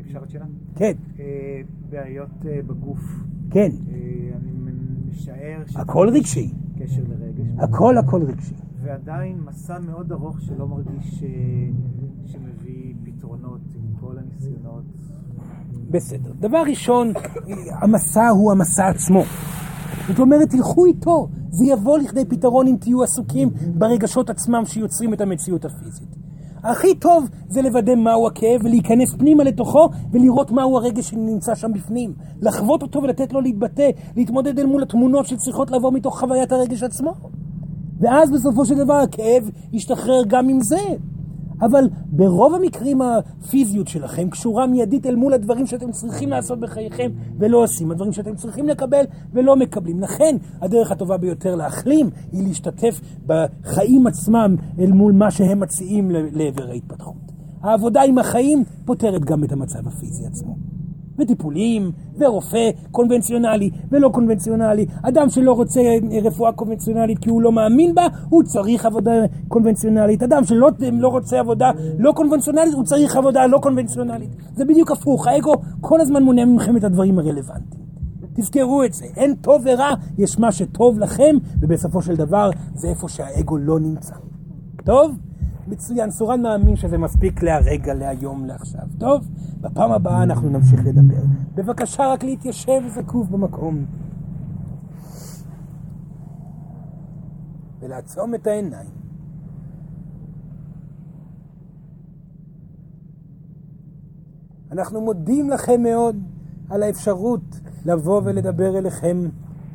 אפשר 0.00 0.18
עוד 0.18 0.30
שאלה? 0.30 0.44
כן. 0.74 0.92
אה, 1.18 1.60
בעיות 1.90 2.46
אה, 2.46 2.60
בגוף. 2.66 3.00
כן. 3.50 3.70
אה, 3.88 3.96
אני 4.42 4.52
משער 5.10 5.62
ש... 5.66 5.76
הכל 5.76 6.08
רגשי. 6.08 6.52
קשר 6.78 7.02
לרגש. 7.08 7.46
הכל 7.58 7.98
הכל 7.98 8.22
רגשי. 8.22 8.54
ועדיין 8.86 9.40
מסע 9.40 9.78
מאוד 9.78 10.12
ארוך 10.12 10.40
שלא 10.40 10.68
מרגיש 10.68 11.22
אה, 11.22 11.28
שמביא 12.26 12.94
פתרונות 13.04 13.60
עם 13.74 14.00
כל 14.00 14.18
הניסיונות. 14.18 14.84
בסדר. 15.90 16.32
דבר 16.40 16.62
ראשון, 16.66 17.12
המסע 17.82 18.28
הוא 18.28 18.52
המסע 18.52 18.86
עצמו. 18.88 19.22
זאת 20.08 20.18
אומרת, 20.18 20.50
תלכו 20.50 20.86
איתו, 20.86 21.28
זה 21.50 21.64
יבוא 21.64 21.98
לכדי 21.98 22.24
פתרון 22.24 22.66
אם 22.66 22.76
תהיו 22.80 23.02
עסוקים 23.02 23.50
ברגשות 23.74 24.30
עצמם 24.30 24.62
שיוצרים 24.64 25.14
את 25.14 25.20
המציאות 25.20 25.64
הפיזית. 25.64 26.16
הכי 26.62 26.94
טוב 26.94 27.28
זה 27.48 27.62
לוודא 27.62 27.94
מהו 27.94 28.26
הכאב 28.26 28.60
ולהיכנס 28.64 29.14
פנימה 29.14 29.44
לתוכו 29.44 29.88
ולראות 30.12 30.50
מהו 30.50 30.76
הרגש 30.76 31.10
שנמצא 31.10 31.54
שם 31.54 31.72
בפנים. 31.72 32.12
לחוות 32.42 32.82
אותו 32.82 33.02
ולתת 33.02 33.32
לו 33.32 33.40
להתבטא, 33.40 33.90
להתמודד 34.16 34.58
אל 34.58 34.66
מול 34.66 34.82
התמונות 34.82 35.26
שצריכות 35.26 35.70
לבוא 35.70 35.92
מתוך 35.92 36.20
חוויית 36.20 36.52
הרגש 36.52 36.82
עצמו. 36.82 37.14
ואז 38.00 38.30
בסופו 38.30 38.64
של 38.64 38.74
דבר 38.74 38.94
הכאב 38.94 39.50
ישתחרר 39.72 40.22
גם 40.28 40.48
עם 40.48 40.60
זה. 40.60 40.96
אבל 41.60 41.88
ברוב 42.06 42.54
המקרים 42.54 43.00
הפיזיות 43.02 43.88
שלכם 43.88 44.30
קשורה 44.30 44.66
מיידית 44.66 45.06
אל 45.06 45.16
מול 45.16 45.32
הדברים 45.32 45.66
שאתם 45.66 45.90
צריכים 45.92 46.28
לעשות 46.28 46.60
בחייכם 46.60 47.10
ולא 47.38 47.62
עושים, 47.62 47.90
הדברים 47.90 48.12
שאתם 48.12 48.34
צריכים 48.34 48.68
לקבל 48.68 49.04
ולא 49.32 49.56
מקבלים. 49.56 50.00
לכן 50.00 50.36
הדרך 50.60 50.90
הטובה 50.90 51.16
ביותר 51.16 51.54
להחלים 51.54 52.10
היא 52.32 52.42
להשתתף 52.48 53.00
בחיים 53.26 54.06
עצמם 54.06 54.56
אל 54.78 54.92
מול 54.92 55.12
מה 55.12 55.30
שהם 55.30 55.60
מציעים 55.60 56.10
לעבר 56.10 56.70
ההתפתחות. 56.70 57.32
העבודה 57.62 58.02
עם 58.02 58.18
החיים 58.18 58.64
פותרת 58.84 59.24
גם 59.24 59.44
את 59.44 59.52
המצב 59.52 59.88
הפיזי 59.88 60.26
עצמו. 60.26 60.75
וטיפולים, 61.18 61.92
ורופא 62.18 62.70
קונבנציונלי 62.90 63.70
ולא 63.90 64.08
קונבנציונלי. 64.08 64.86
אדם 65.02 65.28
שלא 65.30 65.52
רוצה 65.52 65.80
רפואה 66.24 66.52
קונבנציונלית 66.52 67.18
כי 67.18 67.30
הוא 67.30 67.42
לא 67.42 67.52
מאמין 67.52 67.94
בה, 67.94 68.06
הוא 68.28 68.42
צריך 68.42 68.86
עבודה 68.86 69.12
קונבנציונלית. 69.48 70.22
אדם 70.22 70.44
שלא 70.44 70.70
לא 70.92 71.08
רוצה 71.08 71.40
עבודה 71.40 71.70
לא 71.98 72.12
קונבנציונלית, 72.12 72.74
הוא 72.74 72.84
צריך 72.84 73.16
עבודה 73.16 73.46
לא 73.46 73.58
קונבנציונלית. 73.58 74.30
זה 74.54 74.64
בדיוק 74.64 74.90
הפוך, 74.90 75.26
האגו 75.26 75.54
כל 75.80 76.00
הזמן 76.00 76.22
מונע 76.22 76.44
מכם 76.44 76.76
את 76.76 76.84
הדברים 76.84 77.18
הרלוונטיים. 77.18 77.86
תזכרו 78.34 78.84
את 78.84 78.92
זה, 78.92 79.04
אין 79.16 79.34
טוב 79.34 79.62
ורע, 79.64 79.90
יש 80.18 80.38
מה 80.38 80.52
שטוב 80.52 80.98
לכם, 80.98 81.36
ובסופו 81.60 82.02
של 82.02 82.16
דבר 82.16 82.50
זה 82.74 82.88
איפה 82.88 83.08
שהאגו 83.08 83.58
לא 83.58 83.80
נמצא. 83.80 84.14
טוב? 84.84 85.16
מצוין, 85.68 86.10
סורן 86.10 86.42
מאמין 86.42 86.76
שזה 86.76 86.98
מספיק 86.98 87.42
להרגע, 87.42 87.94
להיום, 87.94 88.44
לעכשיו. 88.44 88.86
טוב? 88.98 89.28
בפעם 89.60 89.92
הבאה 89.92 90.22
אנחנו 90.22 90.50
נמשיך 90.50 90.80
לדבר. 90.86 91.22
בבקשה 91.54 92.06
רק 92.06 92.24
להתיישב 92.24 92.80
זקוף 92.94 93.28
במקום. 93.28 93.84
ולעצום 97.80 98.34
את 98.34 98.46
העיניים. 98.46 98.90
אנחנו 104.72 105.00
מודים 105.00 105.50
לכם 105.50 105.82
מאוד 105.82 106.16
על 106.70 106.82
האפשרות 106.82 107.60
לבוא 107.84 108.20
ולדבר 108.24 108.78
אליכם 108.78 109.28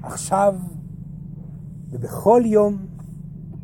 עכשיו 0.04 0.56
ובכל 1.92 2.42
יום, 2.46 2.78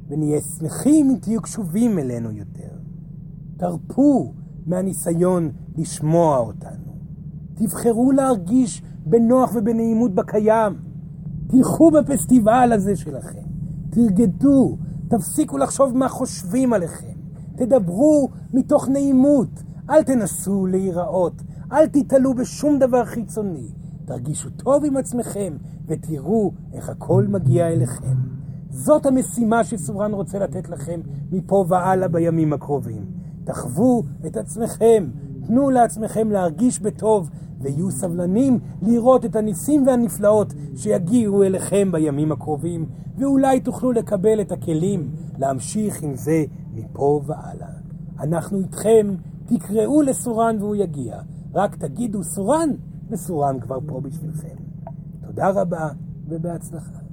ונהיה 0.09 0.41
שמחים 0.41 1.09
אם 1.09 1.17
תהיו 1.21 1.41
קשובים 1.41 1.99
אלינו 1.99 2.31
יותר. 2.31 2.77
תרפו 3.57 4.33
מהניסיון 4.65 5.51
לשמוע 5.77 6.37
אותנו. 6.37 6.93
תבחרו 7.53 8.11
להרגיש 8.11 8.81
בנוח 9.05 9.51
ובנעימות 9.55 10.15
בקיים. 10.15 10.73
תלכו 11.47 11.91
בפסטיבל 11.91 12.71
הזה 12.73 12.95
שלכם. 12.95 13.47
תרגדו, 13.89 14.77
תפסיקו 15.07 15.57
לחשוב 15.57 15.97
מה 15.97 16.09
חושבים 16.09 16.73
עליכם. 16.73 17.17
תדברו 17.55 18.29
מתוך 18.53 18.89
נעימות. 18.89 19.63
אל 19.89 20.03
תנסו 20.03 20.65
להיראות. 20.65 21.41
אל 21.71 21.87
תתעלו 21.87 22.33
בשום 22.33 22.79
דבר 22.79 23.05
חיצוני. 23.05 23.67
תרגישו 24.05 24.49
טוב 24.49 24.85
עם 24.85 24.97
עצמכם 24.97 25.57
ותראו 25.87 26.51
איך 26.73 26.89
הכל 26.89 27.25
מגיע 27.29 27.67
אליכם. 27.67 28.36
זאת 28.69 29.05
המשימה 29.05 29.63
שסורן 29.63 30.13
רוצה 30.13 30.39
לתת 30.39 30.69
לכם 30.69 30.99
מפה 31.31 31.65
והלאה 31.67 32.07
בימים 32.07 32.53
הקרובים. 32.53 33.05
תחוו 33.43 34.03
את 34.25 34.37
עצמכם, 34.37 35.09
תנו 35.47 35.69
לעצמכם 35.69 36.31
להרגיש 36.31 36.79
בטוב, 36.81 37.29
ויהיו 37.61 37.91
סבלנים 37.91 38.59
לראות 38.81 39.25
את 39.25 39.35
הניסים 39.35 39.87
והנפלאות 39.87 40.53
שיגיעו 40.75 41.43
אליכם 41.43 41.91
בימים 41.91 42.31
הקרובים, 42.31 42.85
ואולי 43.17 43.59
תוכלו 43.59 43.91
לקבל 43.91 44.41
את 44.41 44.51
הכלים 44.51 45.11
להמשיך 45.37 46.03
עם 46.03 46.15
זה 46.15 46.43
מפה 46.73 47.21
והלאה. 47.25 47.67
אנחנו 48.19 48.59
איתכם, 48.59 49.15
תקראו 49.45 50.01
לסורן 50.01 50.57
והוא 50.59 50.75
יגיע. 50.75 51.19
רק 51.53 51.75
תגידו 51.75 52.23
סורן, 52.23 52.69
וסורן 53.09 53.59
כבר 53.59 53.79
פה 53.87 54.01
בשבילכם. 54.01 54.55
תודה 55.25 55.49
רבה 55.49 55.89
ובהצלחה. 56.27 57.06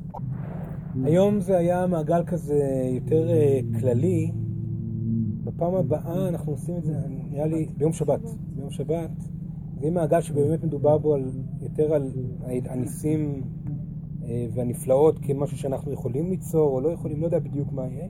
היום 1.03 1.41
זה 1.41 1.59
היה 1.59 1.87
מעגל 1.87 2.25
כזה 2.25 2.89
יותר 2.95 3.29
uh, 3.29 3.81
כללי. 3.81 4.33
בפעם 5.45 5.75
הבאה 5.75 6.29
אנחנו 6.29 6.53
עושים 6.53 6.77
את 6.77 6.85
זה, 6.85 6.93
נראה 7.31 7.47
לי, 7.47 7.67
ביום 7.77 7.93
שבת. 7.93 8.21
ביום 8.57 8.71
שבת 8.71 9.11
זה 9.81 9.91
מעגל 9.91 10.21
שבאמת 10.21 10.65
מדובר 10.65 10.99
בו 10.99 11.15
על, 11.15 11.31
יותר 11.63 11.95
על 11.95 12.11
הניסים 12.65 13.43
uh, 14.21 14.25
והנפלאות 14.55 15.19
כמשהו 15.23 15.59
שאנחנו 15.59 15.93
יכולים 15.93 16.31
ליצור 16.31 16.71
או 16.71 16.81
לא 16.81 16.89
יכולים, 16.89 17.21
לא 17.21 17.27
יודע 17.27 17.39
בדיוק 17.39 17.73
מה 17.73 17.87
יהיה, 17.87 18.09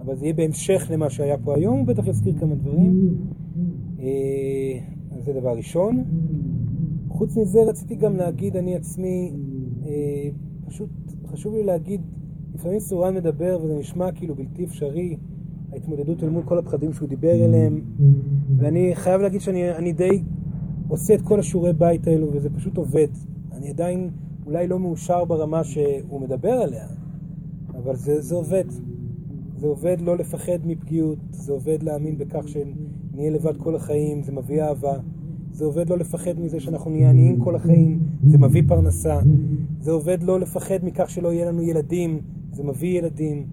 אבל 0.00 0.16
זה 0.16 0.24
יהיה 0.24 0.34
בהמשך 0.34 0.86
למה 0.90 1.10
שהיה 1.10 1.38
פה 1.38 1.54
היום, 1.54 1.78
הוא 1.78 1.86
בטח 1.86 2.06
יזכיר 2.06 2.38
כמה 2.38 2.54
דברים. 2.54 3.14
Uh, 3.96 4.02
אז 5.16 5.24
זה 5.24 5.32
דבר 5.32 5.56
ראשון. 5.56 6.04
חוץ 7.08 7.36
מזה 7.36 7.58
רציתי 7.68 7.94
גם 7.94 8.16
להגיד, 8.16 8.56
אני 8.56 8.76
עצמי, 8.76 9.32
פשוט 10.66 10.90
חשוב 11.34 11.54
לי 11.54 11.62
להגיד, 11.64 12.00
לפעמים 12.54 12.78
סורן 12.80 13.14
מדבר 13.14 13.58
וזה 13.62 13.74
נשמע 13.78 14.12
כאילו 14.12 14.34
בלתי 14.34 14.64
אפשרי, 14.64 15.16
ההתמודדות 15.72 16.24
אל 16.24 16.28
מול 16.28 16.42
כל 16.44 16.58
הפחדים 16.58 16.92
שהוא 16.92 17.08
דיבר 17.08 17.44
אליהם, 17.44 17.80
ואני 18.56 18.94
חייב 18.94 19.20
להגיד 19.20 19.40
שאני 19.40 19.92
די 19.92 20.22
עושה 20.88 21.14
את 21.14 21.22
כל 21.22 21.40
השיעורי 21.40 21.72
בית 21.72 22.06
האלו 22.06 22.28
וזה 22.32 22.50
פשוט 22.50 22.76
עובד. 22.76 23.06
אני 23.52 23.70
עדיין 23.70 24.10
אולי 24.46 24.66
לא 24.66 24.78
מאושר 24.78 25.24
ברמה 25.24 25.64
שהוא 25.64 26.20
מדבר 26.20 26.52
עליה, 26.52 26.86
אבל 27.76 27.96
זה, 27.96 28.20
זה 28.20 28.34
עובד. 28.34 28.64
זה 29.56 29.66
עובד 29.66 30.00
לא 30.00 30.16
לפחד 30.16 30.58
מפגיעות, 30.64 31.18
זה 31.30 31.52
עובד 31.52 31.82
להאמין 31.82 32.18
בכך 32.18 32.48
שנהיה 32.48 33.30
לבד 33.30 33.56
כל 33.56 33.76
החיים, 33.76 34.22
זה 34.22 34.32
מביא 34.32 34.62
אהבה. 34.62 34.98
זה 35.54 35.64
עובד 35.64 35.90
לא 35.90 35.98
לפחד 35.98 36.40
מזה 36.40 36.60
שאנחנו 36.60 36.90
נהיה 36.90 37.10
עניים 37.10 37.40
כל 37.40 37.56
החיים, 37.56 38.00
זה 38.26 38.38
מביא 38.38 38.62
פרנסה. 38.68 39.18
זה 39.80 39.90
עובד 39.90 40.22
לא 40.22 40.40
לפחד 40.40 40.78
מכך 40.82 41.10
שלא 41.10 41.32
יהיה 41.32 41.48
לנו 41.48 41.62
ילדים, 41.62 42.20
זה 42.52 42.62
מביא 42.64 42.98
ילדים. 42.98 43.46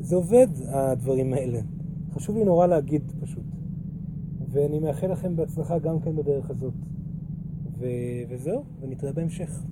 זה 0.00 0.16
עובד, 0.16 0.46
הדברים 0.68 1.32
האלה. 1.32 1.60
חשוב 2.14 2.36
לי 2.36 2.44
נורא 2.44 2.66
להגיד 2.66 3.02
פשוט. 3.20 3.42
ואני 4.52 4.78
מאחל 4.78 5.12
לכם 5.12 5.36
בהצלחה 5.36 5.78
גם 5.78 6.00
כן 6.00 6.16
בדרך 6.16 6.50
הזאת. 6.50 6.74
ו... 7.78 7.86
וזהו, 8.30 8.62
ונתראה 8.80 9.12
בהמשך. 9.12 9.62